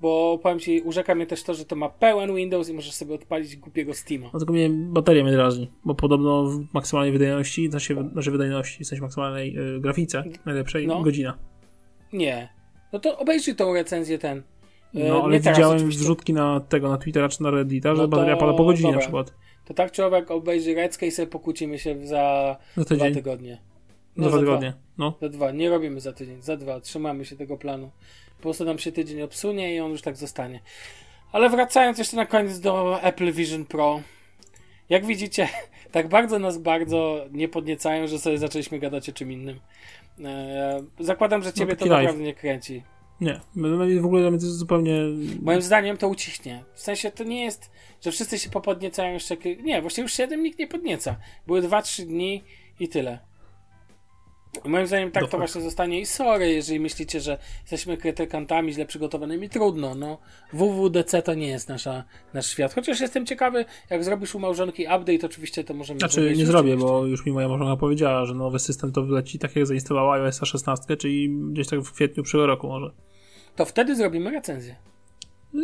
Bo 0.00 0.38
powiem 0.42 0.58
ci, 0.58 0.80
urzeka 0.82 1.14
mnie 1.14 1.26
też 1.26 1.42
to, 1.42 1.54
że 1.54 1.64
to 1.64 1.76
ma 1.76 1.88
pełen 1.88 2.34
Windows 2.34 2.68
i 2.68 2.72
możesz 2.74 2.92
sobie 2.94 3.14
odpalić 3.14 3.56
głupiego 3.56 3.94
Steama. 3.94 4.30
No 4.32 4.38
tylko 4.38 4.52
mnie 4.52 4.70
bateria 4.70 5.22
mnie 5.24 5.32
drażni, 5.32 5.70
bo 5.84 5.94
podobno 5.94 6.44
w 6.44 6.64
maksymalnej 6.74 7.12
wydajności, 7.12 7.70
znaczy, 7.70 7.96
znaczy 8.12 8.30
wydajności, 8.30 8.84
w 8.84 8.86
sensie 8.86 9.02
maksymalnej 9.02 9.58
y, 9.76 9.80
grafice, 9.80 10.24
najlepszej, 10.46 10.86
No. 10.86 11.02
godzina. 11.02 11.38
Nie. 12.12 12.48
No 12.92 12.98
to 12.98 13.18
obejrzyj 13.18 13.54
tą 13.54 13.74
recenzję 13.74 14.18
ten. 14.18 14.38
E, 14.94 15.08
No 15.08 15.22
ale 15.24 15.40
teraz 15.40 15.56
widziałem 15.56 15.76
oczywiście. 15.76 16.02
wrzutki 16.02 16.32
na 16.32 16.60
tego, 16.60 16.88
na 16.88 16.98
Twittera 16.98 17.28
czy 17.28 17.42
na 17.42 17.50
Reddita, 17.50 17.94
że 17.94 18.02
No 18.02 18.08
to 18.08 18.16
bateria 18.16 18.36
pada 18.36 18.52
po 18.52 18.64
godzinie 18.64 18.88
na 18.88 18.92
dobra. 18.92 19.00
przykład. 19.00 19.34
To 19.68 19.74
tak 19.74 19.92
człowiek 19.92 20.30
obejrzy 20.30 20.74
Reckę 20.74 21.06
i 21.06 21.10
sobie 21.10 21.26
pokłócimy 21.28 21.78
się 21.78 22.06
za 22.06 22.56
Za 22.76 22.94
dwa 22.96 23.10
tygodnie. 23.10 23.54
za 24.16 24.22
No, 24.22 24.28
dwa 24.28 24.38
tygodnie. 24.38 24.72
No. 24.98 25.14
Za 25.22 25.28
dwa. 25.28 25.50
Nie 25.50 25.70
robimy 25.70 26.00
za 26.00 26.12
tydzień, 26.12 26.42
za 26.42 26.56
dwa. 26.56 26.80
Trzymamy 26.80 27.24
się 27.24 27.36
tego 27.36 27.56
planu. 27.56 27.90
Po 28.36 28.42
prostu 28.42 28.64
nam 28.64 28.78
się 28.78 28.92
tydzień 28.92 29.22
obsunie 29.22 29.74
i 29.76 29.80
on 29.80 29.90
już 29.90 30.02
tak 30.02 30.16
zostanie. 30.16 30.60
Ale 31.32 31.50
wracając 31.50 31.98
jeszcze 31.98 32.16
na 32.16 32.26
koniec 32.26 32.60
do 32.60 33.02
Apple 33.02 33.32
Vision 33.32 33.64
Pro. 33.64 34.00
Jak 34.88 35.06
widzicie, 35.06 35.48
tak 35.92 36.08
bardzo 36.08 36.38
nas 36.38 36.58
bardzo 36.58 37.26
nie 37.32 37.48
podniecają, 37.48 38.06
że 38.06 38.18
sobie 38.18 38.38
zaczęliśmy 38.38 38.78
gadać 38.78 39.08
o 39.08 39.12
czym 39.12 39.32
innym. 39.32 39.60
Eee, 40.24 40.82
zakładam, 41.00 41.42
że 41.42 41.52
ciebie 41.52 41.72
to 41.72 41.78
taki 41.78 41.90
live. 41.90 42.02
naprawdę 42.02 42.24
nie 42.24 42.34
kręci. 42.34 42.82
Nie, 43.20 43.40
w 44.00 44.04
ogóle 44.04 44.28
to 44.28 44.34
jest 44.34 44.56
zupełnie... 44.56 44.94
Moim 45.42 45.62
zdaniem 45.62 45.96
to 45.96 46.08
ucichnie. 46.08 46.64
W 46.74 46.80
sensie 46.80 47.10
to 47.10 47.24
nie 47.24 47.44
jest, 47.44 47.70
że 48.00 48.12
wszyscy 48.12 48.38
się 48.38 48.50
popodniecają 48.50 49.12
jeszcze... 49.12 49.36
Nie, 49.62 49.82
właśnie 49.82 50.02
już 50.02 50.12
7 50.12 50.42
nikt 50.42 50.58
nie 50.58 50.66
podnieca. 50.66 51.16
Były 51.46 51.62
2-3 51.62 52.06
dni 52.06 52.44
i 52.80 52.88
tyle. 52.88 53.27
Moim 54.64 54.86
zdaniem 54.86 55.10
tak 55.10 55.28
to 55.28 55.38
właśnie 55.38 55.60
zostanie. 55.60 56.00
I 56.00 56.06
sorry, 56.06 56.52
jeżeli 56.52 56.80
myślicie, 56.80 57.20
że 57.20 57.38
jesteśmy 57.60 57.96
krytykantami 57.96 58.72
źle 58.72 58.86
przygotowanymi. 58.86 59.48
Trudno, 59.48 59.94
no. 59.94 60.18
WWDC 60.52 61.22
to 61.22 61.34
nie 61.34 61.48
jest 61.48 61.68
nasza, 61.68 62.04
nasz 62.34 62.46
świat. 62.46 62.74
Chociaż 62.74 63.00
jestem 63.00 63.26
ciekawy, 63.26 63.64
jak 63.90 64.04
zrobisz 64.04 64.34
u 64.34 64.38
małżonki 64.38 64.82
update, 64.82 65.26
oczywiście 65.26 65.64
to 65.64 65.74
możemy 65.74 66.00
Znaczy, 66.00 66.34
nie 66.36 66.46
zrobię, 66.46 66.76
bo 66.76 67.06
już 67.06 67.26
mi 67.26 67.32
moja 67.32 67.48
małżonka 67.48 67.76
powiedziała, 67.76 68.24
że 68.24 68.34
nowy 68.34 68.58
system 68.58 68.92
to 68.92 69.02
wleci 69.02 69.38
tak 69.38 69.56
jak 69.56 69.66
zainstalowała 69.66 70.14
iOS 70.14 70.40
16, 70.44 70.96
czyli 70.96 71.30
gdzieś 71.52 71.68
tak 71.68 71.80
w 71.80 71.92
kwietniu 71.92 72.22
przyszłego 72.22 72.46
roku 72.46 72.68
może. 72.68 72.90
To 73.56 73.64
wtedy 73.64 73.96
zrobimy 73.96 74.30
recenzję. 74.30 74.76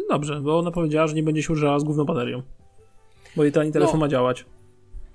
Dobrze, 0.09 0.41
bo 0.41 0.59
ona 0.59 0.71
powiedziała, 0.71 1.07
że 1.07 1.15
nie 1.15 1.23
będzie 1.23 1.43
się 1.43 1.53
używała 1.53 1.79
z 1.79 1.85
główną 1.85 2.05
baterią. 2.05 2.43
Bo 3.37 3.45
i 3.45 3.53
ten 3.53 3.73
telefon 3.73 3.95
no. 3.95 4.01
ma 4.01 4.09
działać. 4.09 4.45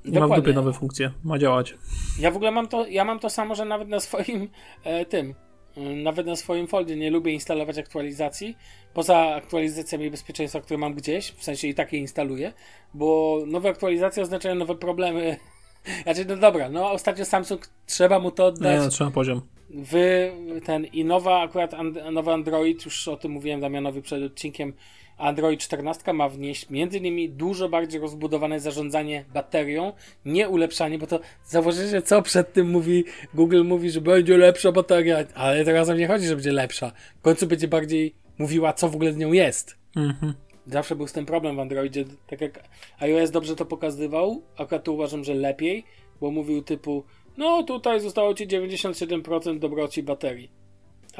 Nie 0.06 0.12
Dokładnie. 0.12 0.20
mam 0.30 0.42
w 0.42 0.44
dupie 0.44 0.56
nowe 0.56 0.74
funkcje. 0.74 1.12
Ma 1.24 1.38
działać. 1.38 1.76
Ja 2.20 2.32
w 2.32 2.36
ogóle 2.36 2.52
mam 2.52 2.68
to, 2.68 2.88
ja 2.88 3.06
mam 3.06 3.20
to 3.20 3.30
samo, 3.30 3.56
że 3.56 3.66
nawet 3.66 3.88
na 3.88 4.00
swoim 4.00 4.50
e, 4.84 5.06
tym, 5.06 5.34
e, 5.78 5.82
nawet 5.82 6.28
na 6.28 6.36
swoim 6.36 6.68
foldzie 6.68 6.96
nie 6.96 7.12
lubię 7.12 7.32
instalować 7.32 7.78
aktualizacji. 7.78 8.58
Poza 8.94 9.18
aktualizacjami 9.18 10.12
bezpieczeństwa, 10.12 10.62
które 10.62 10.78
mam 10.78 10.94
gdzieś, 10.94 11.32
w 11.32 11.44
sensie 11.44 11.68
i 11.68 11.74
takie 11.74 11.98
instaluję, 11.98 12.54
bo 12.94 13.40
nowe 13.48 13.70
aktualizacje 13.70 14.24
oznaczają 14.24 14.56
nowe 14.56 14.76
problemy. 14.76 15.38
Znaczy, 16.04 16.26
no 16.26 16.38
dobra, 16.38 16.70
no 16.70 16.92
ostatnio 16.92 17.26
Samsung 17.26 17.70
trzeba 17.86 18.20
mu 18.20 18.32
to 18.32 18.46
oddać. 18.46 18.80
Nie, 18.80 18.86
no, 18.86 18.90
trzeba 18.90 19.12
poziom. 19.12 19.42
Wy, 19.70 20.32
ten 20.66 20.86
i 20.86 21.06
nowa 21.06 21.42
akurat 21.42 21.74
and, 21.74 21.98
nowy 22.12 22.32
Android, 22.32 22.86
już 22.86 23.08
o 23.08 23.18
tym 23.18 23.32
mówiłem 23.32 23.60
Damianowi 23.60 24.02
przed 24.02 24.24
odcinkiem, 24.24 24.74
Android 25.20 25.60
14 25.60 26.14
ma 26.14 26.30
wnieść 26.30 26.68
m.in. 26.72 27.38
dużo 27.38 27.70
bardziej 27.70 28.02
rozbudowane 28.02 28.60
zarządzanie 28.60 29.26
baterią, 29.34 29.94
nie 30.26 30.50
ulepszanie, 30.50 30.98
bo 30.98 31.08
to 31.08 31.20
zauważycie, 31.46 32.02
co 32.02 32.22
przed 32.22 32.54
tym 32.54 32.70
mówi 32.70 33.04
Google 33.34 33.64
mówi, 33.64 33.92
że 33.92 34.02
będzie 34.02 34.38
lepsza 34.38 34.72
bateria, 34.72 35.18
ale 35.36 35.66
teraz 35.66 35.90
o 35.90 35.94
nie 35.94 36.08
chodzi, 36.08 36.28
że 36.28 36.36
będzie 36.36 36.52
lepsza. 36.52 36.92
W 37.20 37.22
końcu 37.22 37.48
będzie 37.48 37.68
bardziej 37.68 38.16
mówiła, 38.38 38.74
co 38.74 38.90
w 38.90 38.96
ogóle 38.96 39.14
z 39.14 39.18
nią 39.18 39.32
jest. 39.32 39.78
Mhm. 39.96 40.34
Zawsze 40.68 40.96
był 40.96 41.08
z 41.08 41.14
tym 41.14 41.26
problem 41.26 41.56
w 41.56 41.60
Androidzie, 41.60 42.06
tak 42.28 42.42
jak 42.42 42.64
iOS 43.00 43.32
dobrze 43.32 43.56
to 43.56 43.66
pokazywał, 43.66 44.42
akurat 44.58 44.84
tu 44.84 44.94
uważam, 44.94 45.24
że 45.24 45.34
lepiej, 45.34 45.84
bo 46.22 46.32
mówił 46.32 46.62
typu, 46.62 47.04
no 47.38 47.64
tutaj 47.64 48.00
zostało 48.00 48.34
ci 48.34 48.48
97% 48.48 49.60
dobroci 49.60 50.04
baterii. 50.04 50.52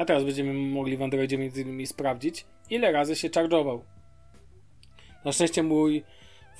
A 0.00 0.04
teraz 0.04 0.24
będziemy 0.24 0.52
mogli 0.52 0.96
w 0.96 1.02
Androidzie 1.02 1.38
między 1.38 1.62
innymi 1.62 1.86
sprawdzić, 1.86 2.46
ile 2.70 2.92
razy 2.92 3.16
się 3.16 3.28
charge'ował. 3.28 3.80
Na 5.24 5.32
szczęście 5.32 5.62
mój 5.62 6.04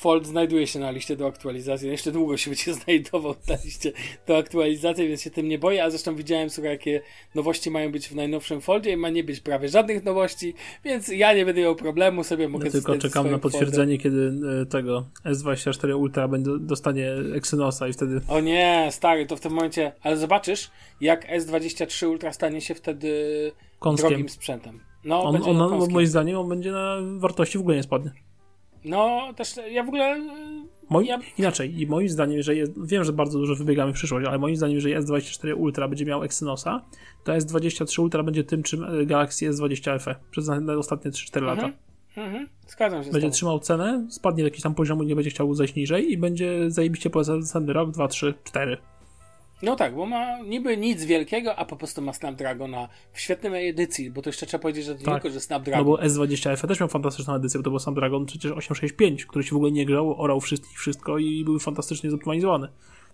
Fold 0.00 0.26
znajduje 0.26 0.66
się 0.66 0.78
na 0.78 0.90
liście 0.90 1.16
do 1.16 1.26
aktualizacji. 1.26 1.88
Jeszcze 1.88 2.12
długo 2.12 2.36
się 2.36 2.50
będzie 2.50 2.74
znajdował 2.84 3.34
na 3.48 3.56
liście 3.64 3.92
do 4.26 4.36
aktualizacji, 4.36 5.08
więc 5.08 5.22
się 5.22 5.30
tym 5.30 5.48
nie 5.48 5.58
boję. 5.58 5.84
A 5.84 5.90
zresztą 5.90 6.14
widziałem, 6.14 6.50
słuchaj, 6.50 6.70
jakie 6.72 7.02
nowości 7.34 7.70
mają 7.70 7.92
być 7.92 8.08
w 8.08 8.14
najnowszym 8.14 8.60
Foldzie 8.60 8.92
i 8.92 8.96
ma 8.96 9.08
nie 9.08 9.24
być 9.24 9.40
prawie 9.40 9.68
żadnych 9.68 10.04
nowości, 10.04 10.54
więc 10.84 11.08
ja 11.08 11.34
nie 11.34 11.44
będę 11.44 11.60
miał 11.60 11.76
problemu, 11.76 12.24
sobie 12.24 12.48
mogę 12.48 12.64
ja 12.66 12.70
Tylko 12.70 12.98
czekam 12.98 13.30
na 13.30 13.38
potwierdzenie, 13.38 13.98
foldem. 13.98 14.32
kiedy 14.38 14.48
e, 14.62 14.66
tego 14.66 15.06
S24 15.24 15.96
Ultra 15.96 16.28
będzie, 16.28 16.50
dostanie 16.60 17.12
Exynosa 17.34 17.88
i 17.88 17.92
wtedy... 17.92 18.20
O 18.28 18.40
nie, 18.40 18.88
stary, 18.90 19.26
to 19.26 19.36
w 19.36 19.40
tym 19.40 19.52
momencie... 19.52 19.92
Ale 20.02 20.16
zobaczysz, 20.16 20.70
jak 21.00 21.30
S23 21.32 22.08
Ultra 22.08 22.32
stanie 22.32 22.60
się 22.60 22.74
wtedy 22.74 23.52
Kąskiem. 23.78 24.08
drogim 24.08 24.28
sprzętem. 24.28 24.80
No, 25.04 25.22
on, 25.22 25.36
on, 25.36 25.60
on 25.60 25.90
moim 25.90 26.06
zdaniem 26.06 26.38
on 26.38 26.48
będzie 26.48 26.72
na 26.72 26.96
wartości 27.18 27.58
w 27.58 27.60
ogóle 27.60 27.76
nie 27.76 27.82
spadnie. 27.82 28.12
No, 28.84 29.32
też 29.36 29.54
ja 29.70 29.84
w 29.84 29.88
ogóle. 29.88 30.20
Moi, 30.90 31.06
ja... 31.06 31.18
Inaczej, 31.38 31.80
i 31.80 31.86
moim 31.86 32.08
zdaniem, 32.08 32.42
że 32.42 32.54
jest, 32.54 32.86
wiem, 32.86 33.04
że 33.04 33.12
bardzo 33.12 33.38
dużo 33.38 33.54
wybiegamy 33.54 33.92
w 33.92 33.94
przyszłość, 33.94 34.26
ale 34.26 34.38
moim 34.38 34.56
zdaniem, 34.56 34.80
że 34.80 34.88
S24 34.88 35.56
Ultra 35.56 35.88
będzie 35.88 36.04
miał 36.04 36.24
Exynosa, 36.24 36.84
to 37.24 37.32
S23 37.32 38.02
Ultra 38.02 38.22
będzie 38.22 38.44
tym, 38.44 38.62
czym 38.62 39.06
Galaxy 39.06 39.50
S20 39.50 40.00
FE 40.00 40.14
przez 40.30 40.48
ostatnie 40.78 41.10
3-4 41.10 41.42
lata. 41.42 41.62
Mhm. 41.62 41.90
Mhm. 42.16 42.48
Zgadzam 42.66 43.04
się 43.04 43.10
Będzie 43.10 43.30
trzymał 43.30 43.58
cenę, 43.58 44.06
spadnie 44.10 44.42
do 44.42 44.46
jakiegoś 44.46 44.62
tam 44.62 44.74
poziomu, 44.74 45.02
nie 45.02 45.14
będzie 45.14 45.30
chciał 45.30 45.54
zejść 45.54 45.74
niżej 45.74 46.12
i 46.12 46.18
będzie 46.18 46.70
zajebiście 46.70 47.10
polecał 47.10 47.38
następny 47.38 47.72
rok, 47.72 47.90
2, 47.90 48.08
3, 48.08 48.34
4. 48.44 48.76
No 49.62 49.76
tak, 49.76 49.94
bo 49.94 50.06
ma 50.06 50.38
niby 50.38 50.76
nic 50.76 51.04
wielkiego, 51.04 51.56
a 51.56 51.64
po 51.64 51.76
prostu 51.76 52.02
ma 52.02 52.12
Snapdragona 52.12 52.88
w 53.12 53.20
świetnej 53.20 53.68
edycji, 53.68 54.10
bo 54.10 54.22
to 54.22 54.28
jeszcze 54.28 54.46
trzeba 54.46 54.62
powiedzieć, 54.62 54.84
że 54.84 54.94
to 54.94 55.04
tak. 55.04 55.22
tylko, 55.22 55.34
że 55.34 55.40
Snapdragon. 55.40 55.86
No 55.86 55.96
bo 55.96 56.02
S20F 56.02 56.68
też 56.68 56.80
miał 56.80 56.88
fantastyczną 56.88 57.34
edycję, 57.34 57.60
bo 57.60 57.64
to 57.64 57.70
był 57.70 57.78
Snapdragon 57.78 58.26
przecież 58.26 58.52
865, 58.52 59.26
który 59.26 59.44
się 59.44 59.50
w 59.50 59.56
ogóle 59.56 59.72
nie 59.72 59.86
grał, 59.86 60.22
orał 60.22 60.40
wszystkich 60.40 60.78
wszystko 60.78 61.18
i 61.18 61.44
był 61.44 61.58
fantastycznie 61.58 62.10
zoptymalizowany. 62.10 62.68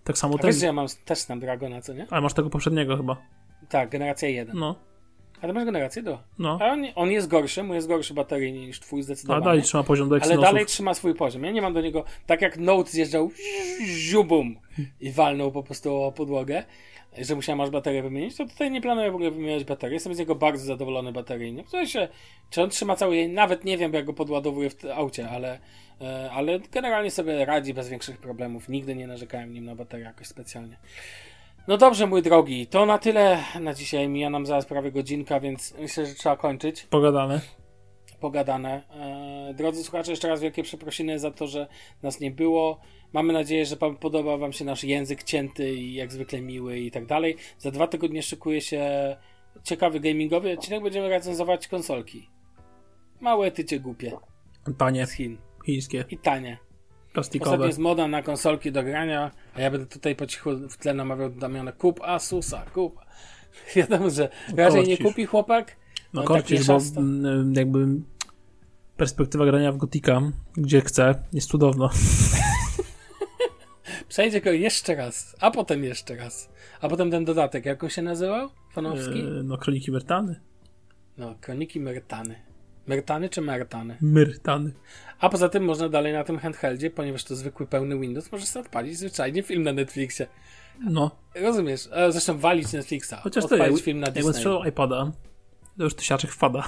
Tak 0.04 0.18
samo 0.18 0.34
a 0.34 0.38
ten... 0.38 0.50
wiesz, 0.50 0.60
że 0.60 0.66
ja 0.66 0.72
mam 0.72 0.86
też 1.04 1.18
Snapdragona, 1.18 1.80
co 1.80 1.94
nie? 1.94 2.06
Ale 2.10 2.20
masz 2.20 2.34
tego 2.34 2.50
poprzedniego 2.50 2.96
chyba. 2.96 3.16
Tak, 3.68 3.90
generacja 3.90 4.28
1. 4.28 4.56
No. 4.58 4.74
A 5.42 5.46
ty 5.46 5.52
masz 5.52 5.64
generację 5.64 6.02
2. 6.02 6.22
No. 6.38 6.58
A 6.62 6.72
on, 6.72 6.84
on 6.94 7.10
jest 7.10 7.28
gorszy, 7.28 7.62
mu 7.62 7.74
jest 7.74 7.88
gorszy 7.88 8.14
bateryjnie 8.14 8.66
niż 8.66 8.80
twój 8.80 9.02
zdecydowanie. 9.02 9.42
A 9.42 9.44
dalej 9.44 9.62
trzyma 9.62 9.82
poziom 9.82 10.08
do 10.08 10.16
Ale 10.22 10.38
dalej 10.38 10.66
trzyma 10.66 10.94
swój 10.94 11.14
poziom. 11.14 11.44
Ja 11.44 11.50
nie 11.50 11.62
mam 11.62 11.74
do 11.74 11.80
niego, 11.80 12.04
tak 12.26 12.42
jak 12.42 12.58
Note 12.58 12.90
zjeżdżał 12.90 13.30
ziubum 13.86 14.56
i 15.00 15.12
walnął 15.12 15.52
po 15.52 15.62
prostu 15.62 16.02
o 16.02 16.12
podłogę, 16.12 16.64
że 17.18 17.34
musiałem 17.34 17.60
aż 17.60 17.70
baterię 17.70 18.02
wymienić, 18.02 18.36
to 18.36 18.46
tutaj 18.46 18.70
nie 18.70 18.80
planuję 18.80 19.10
w 19.10 19.14
ogóle 19.14 19.30
wymieniać 19.30 19.64
baterii. 19.64 19.94
Jestem 19.94 20.14
z 20.14 20.18
niego 20.18 20.34
bardzo 20.34 20.64
zadowolony 20.64 21.12
bateryjnie. 21.12 21.64
W 21.64 21.68
sensie, 21.68 22.08
czy 22.50 22.62
on 22.62 22.70
trzyma 22.70 22.96
cały 22.96 23.16
jej, 23.16 23.28
nawet 23.28 23.64
nie 23.64 23.78
wiem, 23.78 23.92
jak 23.92 24.04
go 24.04 24.12
podładowuję 24.12 24.70
w 24.70 24.84
aucie, 24.94 25.30
ale, 25.30 25.58
e, 26.00 26.30
ale 26.30 26.60
generalnie 26.60 27.10
sobie 27.10 27.44
radzi 27.44 27.74
bez 27.74 27.88
większych 27.88 28.18
problemów. 28.18 28.68
Nigdy 28.68 28.94
nie 28.94 29.06
narzekałem 29.06 29.54
nim 29.54 29.64
na 29.64 29.74
baterię 29.74 30.04
jakoś 30.04 30.26
specjalnie. 30.26 30.76
No 31.68 31.76
dobrze, 31.76 32.06
mój 32.06 32.22
drogi, 32.22 32.66
to 32.66 32.86
na 32.86 32.98
tyle 32.98 33.38
na 33.60 33.74
dzisiaj. 33.74 34.08
Mija 34.08 34.30
nam 34.30 34.46
zaraz 34.46 34.66
prawie 34.66 34.92
godzinka, 34.92 35.40
więc 35.40 35.74
myślę, 35.78 36.06
że 36.06 36.14
trzeba 36.14 36.36
kończyć. 36.36 36.82
Pogadane. 36.82 37.40
Pogadane. 38.20 38.82
Eee, 38.90 39.54
drodzy 39.54 39.82
słuchacze, 39.82 40.10
jeszcze 40.10 40.28
raz 40.28 40.40
wielkie 40.40 40.62
przeprosiny 40.62 41.18
za 41.18 41.30
to, 41.30 41.46
że 41.46 41.66
nas 42.02 42.20
nie 42.20 42.30
było. 42.30 42.80
Mamy 43.12 43.32
nadzieję, 43.32 43.66
że 43.66 43.76
podoba 43.76 44.36
Wam 44.36 44.52
się 44.52 44.64
nasz 44.64 44.84
język 44.84 45.22
cięty 45.22 45.74
i 45.74 45.94
jak 45.94 46.12
zwykle 46.12 46.40
miły 46.40 46.78
i 46.78 46.90
tak 46.90 47.06
dalej. 47.06 47.36
Za 47.58 47.70
dwa 47.70 47.86
tygodnie 47.86 48.22
szykuje 48.22 48.60
się 48.60 49.16
ciekawy 49.62 50.00
gamingowy 50.00 50.52
odcinek. 50.52 50.82
Będziemy 50.82 51.08
recenzować 51.08 51.68
konsolki. 51.68 52.30
Małe 53.20 53.50
tycie 53.50 53.80
głupie. 53.80 54.12
Panie. 54.78 55.06
Z 55.06 55.12
Chin. 55.12 55.38
Chińskie. 55.66 56.04
I 56.10 56.18
tanie. 56.18 56.65
Plastikowe. 57.16 57.50
Ostatnio 57.50 57.66
jest 57.66 57.78
moda 57.78 58.08
na 58.08 58.22
konsolki 58.22 58.72
do 58.72 58.82
grania, 58.82 59.30
a 59.54 59.60
ja 59.60 59.70
będę 59.70 59.86
tutaj 59.86 60.16
po 60.16 60.26
cichu 60.26 60.50
w 60.70 60.76
tle 60.76 60.94
namawiał 60.94 61.30
Damiana 61.30 61.72
kup 61.72 62.00
Asusa, 62.02 62.62
kup. 62.74 63.00
Wiadomo, 63.76 64.10
że 64.10 64.28
raczej 64.56 64.86
nie 64.88 64.98
kupi 64.98 65.26
chłopak. 65.26 65.76
No 66.12 66.22
korcisz, 66.22 66.66
tak 66.66 66.76
bo 66.76 67.00
jakby 67.60 67.86
perspektywa 68.96 69.46
grania 69.46 69.72
w 69.72 69.76
Gotika, 69.76 70.22
gdzie 70.56 70.80
chce, 70.80 71.14
jest 71.32 71.50
cudowna. 71.50 71.90
Przejdzie 74.08 74.40
go 74.40 74.50
jeszcze 74.50 74.94
raz, 74.94 75.36
a 75.40 75.50
potem 75.50 75.84
jeszcze 75.84 76.16
raz. 76.16 76.48
A 76.80 76.88
potem 76.88 77.10
ten 77.10 77.24
dodatek, 77.24 77.66
jak 77.66 77.84
on 77.84 77.90
się 77.90 78.02
nazywał? 78.02 78.48
Fanowski? 78.72 79.20
Eee, 79.20 79.44
no, 79.44 79.58
Kroniki 79.58 79.92
Mertany. 79.92 80.40
No, 81.18 81.34
Kroniki 81.40 81.80
Mertany. 81.80 82.34
Mertany 82.86 83.28
czy 83.28 83.40
Mertany? 83.40 83.96
Mertany. 84.00 84.72
A 85.20 85.28
poza 85.28 85.48
tym 85.48 85.64
można 85.64 85.88
dalej 85.88 86.12
na 86.12 86.24
tym 86.24 86.38
handheldzie, 86.38 86.90
ponieważ 86.90 87.24
to 87.24 87.36
zwykły 87.36 87.66
pełny 87.66 87.98
Windows, 87.98 88.32
możesz 88.32 88.48
sobie 88.48 88.64
odpalić 88.66 88.98
zwyczajnie 88.98 89.42
film 89.42 89.62
na 89.62 89.72
Netflixie. 89.72 90.26
No. 90.80 91.10
Rozumiesz? 91.34 91.88
E, 91.92 92.12
zresztą 92.12 92.38
walić 92.38 92.72
Netflixa. 92.72 93.14
Chociaż 93.22 93.46
to 93.46 93.56
jest 93.56 93.84
film 93.84 94.00
na 94.00 94.10
Disney. 94.10 94.44
Jakbym 94.44 94.68
iPada, 94.68 95.12
to 95.78 95.84
już 95.84 95.94
tysiaczek 95.94 96.30
wpada. 96.30 96.64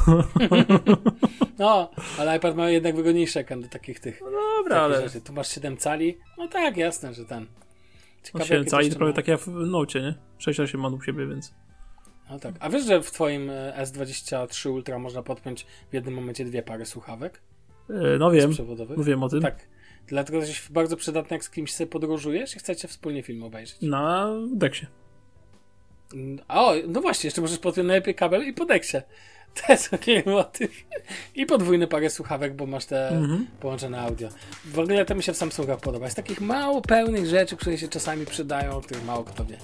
no, 1.58 1.90
ale 2.18 2.36
iPad 2.36 2.56
ma 2.56 2.70
jednak 2.70 2.96
wygodniejszy 2.96 3.40
ekran 3.40 3.60
do 3.60 3.68
takich 3.68 4.00
tych. 4.00 4.20
No 4.20 4.40
dobra, 4.58 4.80
ale... 4.80 5.02
Rzeczy. 5.02 5.20
Tu 5.20 5.32
masz 5.32 5.48
7 5.48 5.76
cali. 5.76 6.18
No 6.38 6.48
tak, 6.48 6.76
jasne, 6.76 7.14
że 7.14 7.24
ten. 7.24 7.46
Ciekawe, 8.22 8.44
no 8.44 8.44
7 8.44 8.66
cali 8.66 8.90
to 8.90 8.96
prawie 8.96 9.12
tak 9.12 9.28
jak 9.28 9.40
w 9.40 9.48
Note, 9.48 10.00
nie? 10.00 10.14
6 10.38 10.74
ma 10.74 10.88
u 10.88 11.02
siebie, 11.02 11.26
więc... 11.26 11.54
No 12.30 12.38
tak. 12.38 12.54
A 12.60 12.68
wiesz, 12.68 12.84
że 12.84 13.02
w 13.02 13.10
twoim 13.10 13.50
e, 13.50 13.72
S23 13.82 14.70
Ultra 14.70 14.98
można 14.98 15.22
podpiąć 15.22 15.66
w 15.90 15.94
jednym 15.94 16.14
momencie 16.14 16.44
dwie 16.44 16.62
pary 16.62 16.86
słuchawek? 16.86 17.40
E, 17.90 18.18
no 18.18 18.30
wiem. 18.30 18.52
No 18.96 19.04
wiem 19.04 19.22
o 19.22 19.28
tym. 19.28 19.42
Tak. 19.42 19.68
Dlatego 20.06 20.38
jesteś 20.38 20.68
bardzo 20.70 20.96
przydatny, 20.96 21.34
jak 21.34 21.44
z 21.44 21.50
kimś 21.50 21.74
sobie 21.74 21.90
podróżujesz 21.90 22.56
i 22.56 22.58
chcecie 22.58 22.88
wspólnie 22.88 23.22
film 23.22 23.42
obejrzeć. 23.42 23.82
Na 23.82 24.30
deksie. 24.52 24.86
O, 26.48 26.74
no 26.88 27.00
właśnie, 27.00 27.28
jeszcze 27.28 27.40
możesz 27.40 27.58
podpiąć 27.58 27.88
najlepiej 27.88 28.14
kabel 28.14 28.48
i 28.48 28.52
po 28.52 28.64
deksie. 28.64 28.96
To 29.66 29.72
jest 29.72 29.94
okej 29.94 30.22
motyw. 30.26 30.70
I 31.34 31.46
podwójny 31.46 31.86
parę 31.86 32.10
słuchawek, 32.10 32.54
bo 32.56 32.66
masz 32.66 32.84
te 32.86 33.08
Mhm. 33.08 33.46
połączone 33.60 34.00
audio. 34.00 34.28
W 34.64 34.78
ogóle 34.78 35.04
to 35.04 35.14
mi 35.14 35.22
się 35.22 35.32
w 35.32 35.36
Samsungach 35.36 35.80
podoba. 35.80 36.10
Z 36.10 36.14
takich 36.14 36.40
mało 36.40 36.80
pełnych 36.82 37.26
rzeczy, 37.26 37.56
które 37.56 37.78
się 37.78 37.88
czasami 37.88 38.26
przydają, 38.26 38.76
o 38.76 38.80
których 38.80 39.04
mało 39.04 39.24
kto 39.24 39.44
wie. 39.44 39.56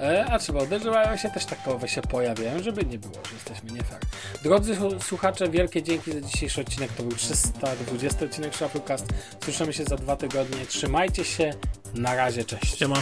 E, 0.00 0.26
a 0.30 0.38
trzeba 0.38 0.62
uderzywają 0.62 1.16
się 1.16 1.30
też 1.30 1.44
takowe 1.44 1.88
się 1.88 2.02
pojawiają, 2.02 2.62
żeby 2.62 2.84
nie 2.84 2.98
było, 2.98 3.14
że 3.14 3.34
jesteśmy 3.34 3.70
nie 3.72 3.82
fair. 3.84 4.00
Drodzy 4.42 4.76
słuchacze, 5.00 5.48
wielkie 5.48 5.82
dzięki 5.82 6.12
za 6.12 6.20
dzisiejszy 6.20 6.60
odcinek. 6.60 6.92
To 6.92 7.02
był 7.02 7.12
320 7.12 8.24
odcinek 8.24 8.54
Shufflecast. 8.56 9.06
Słyszymy 9.44 9.72
się 9.72 9.84
za 9.84 9.96
dwa 9.96 10.16
tygodnie. 10.16 10.66
Trzymajcie 10.66 11.24
się. 11.24 11.50
Na 11.94 12.14
razie, 12.14 12.44
cześć. 12.44 12.78
Siema. 12.78 12.96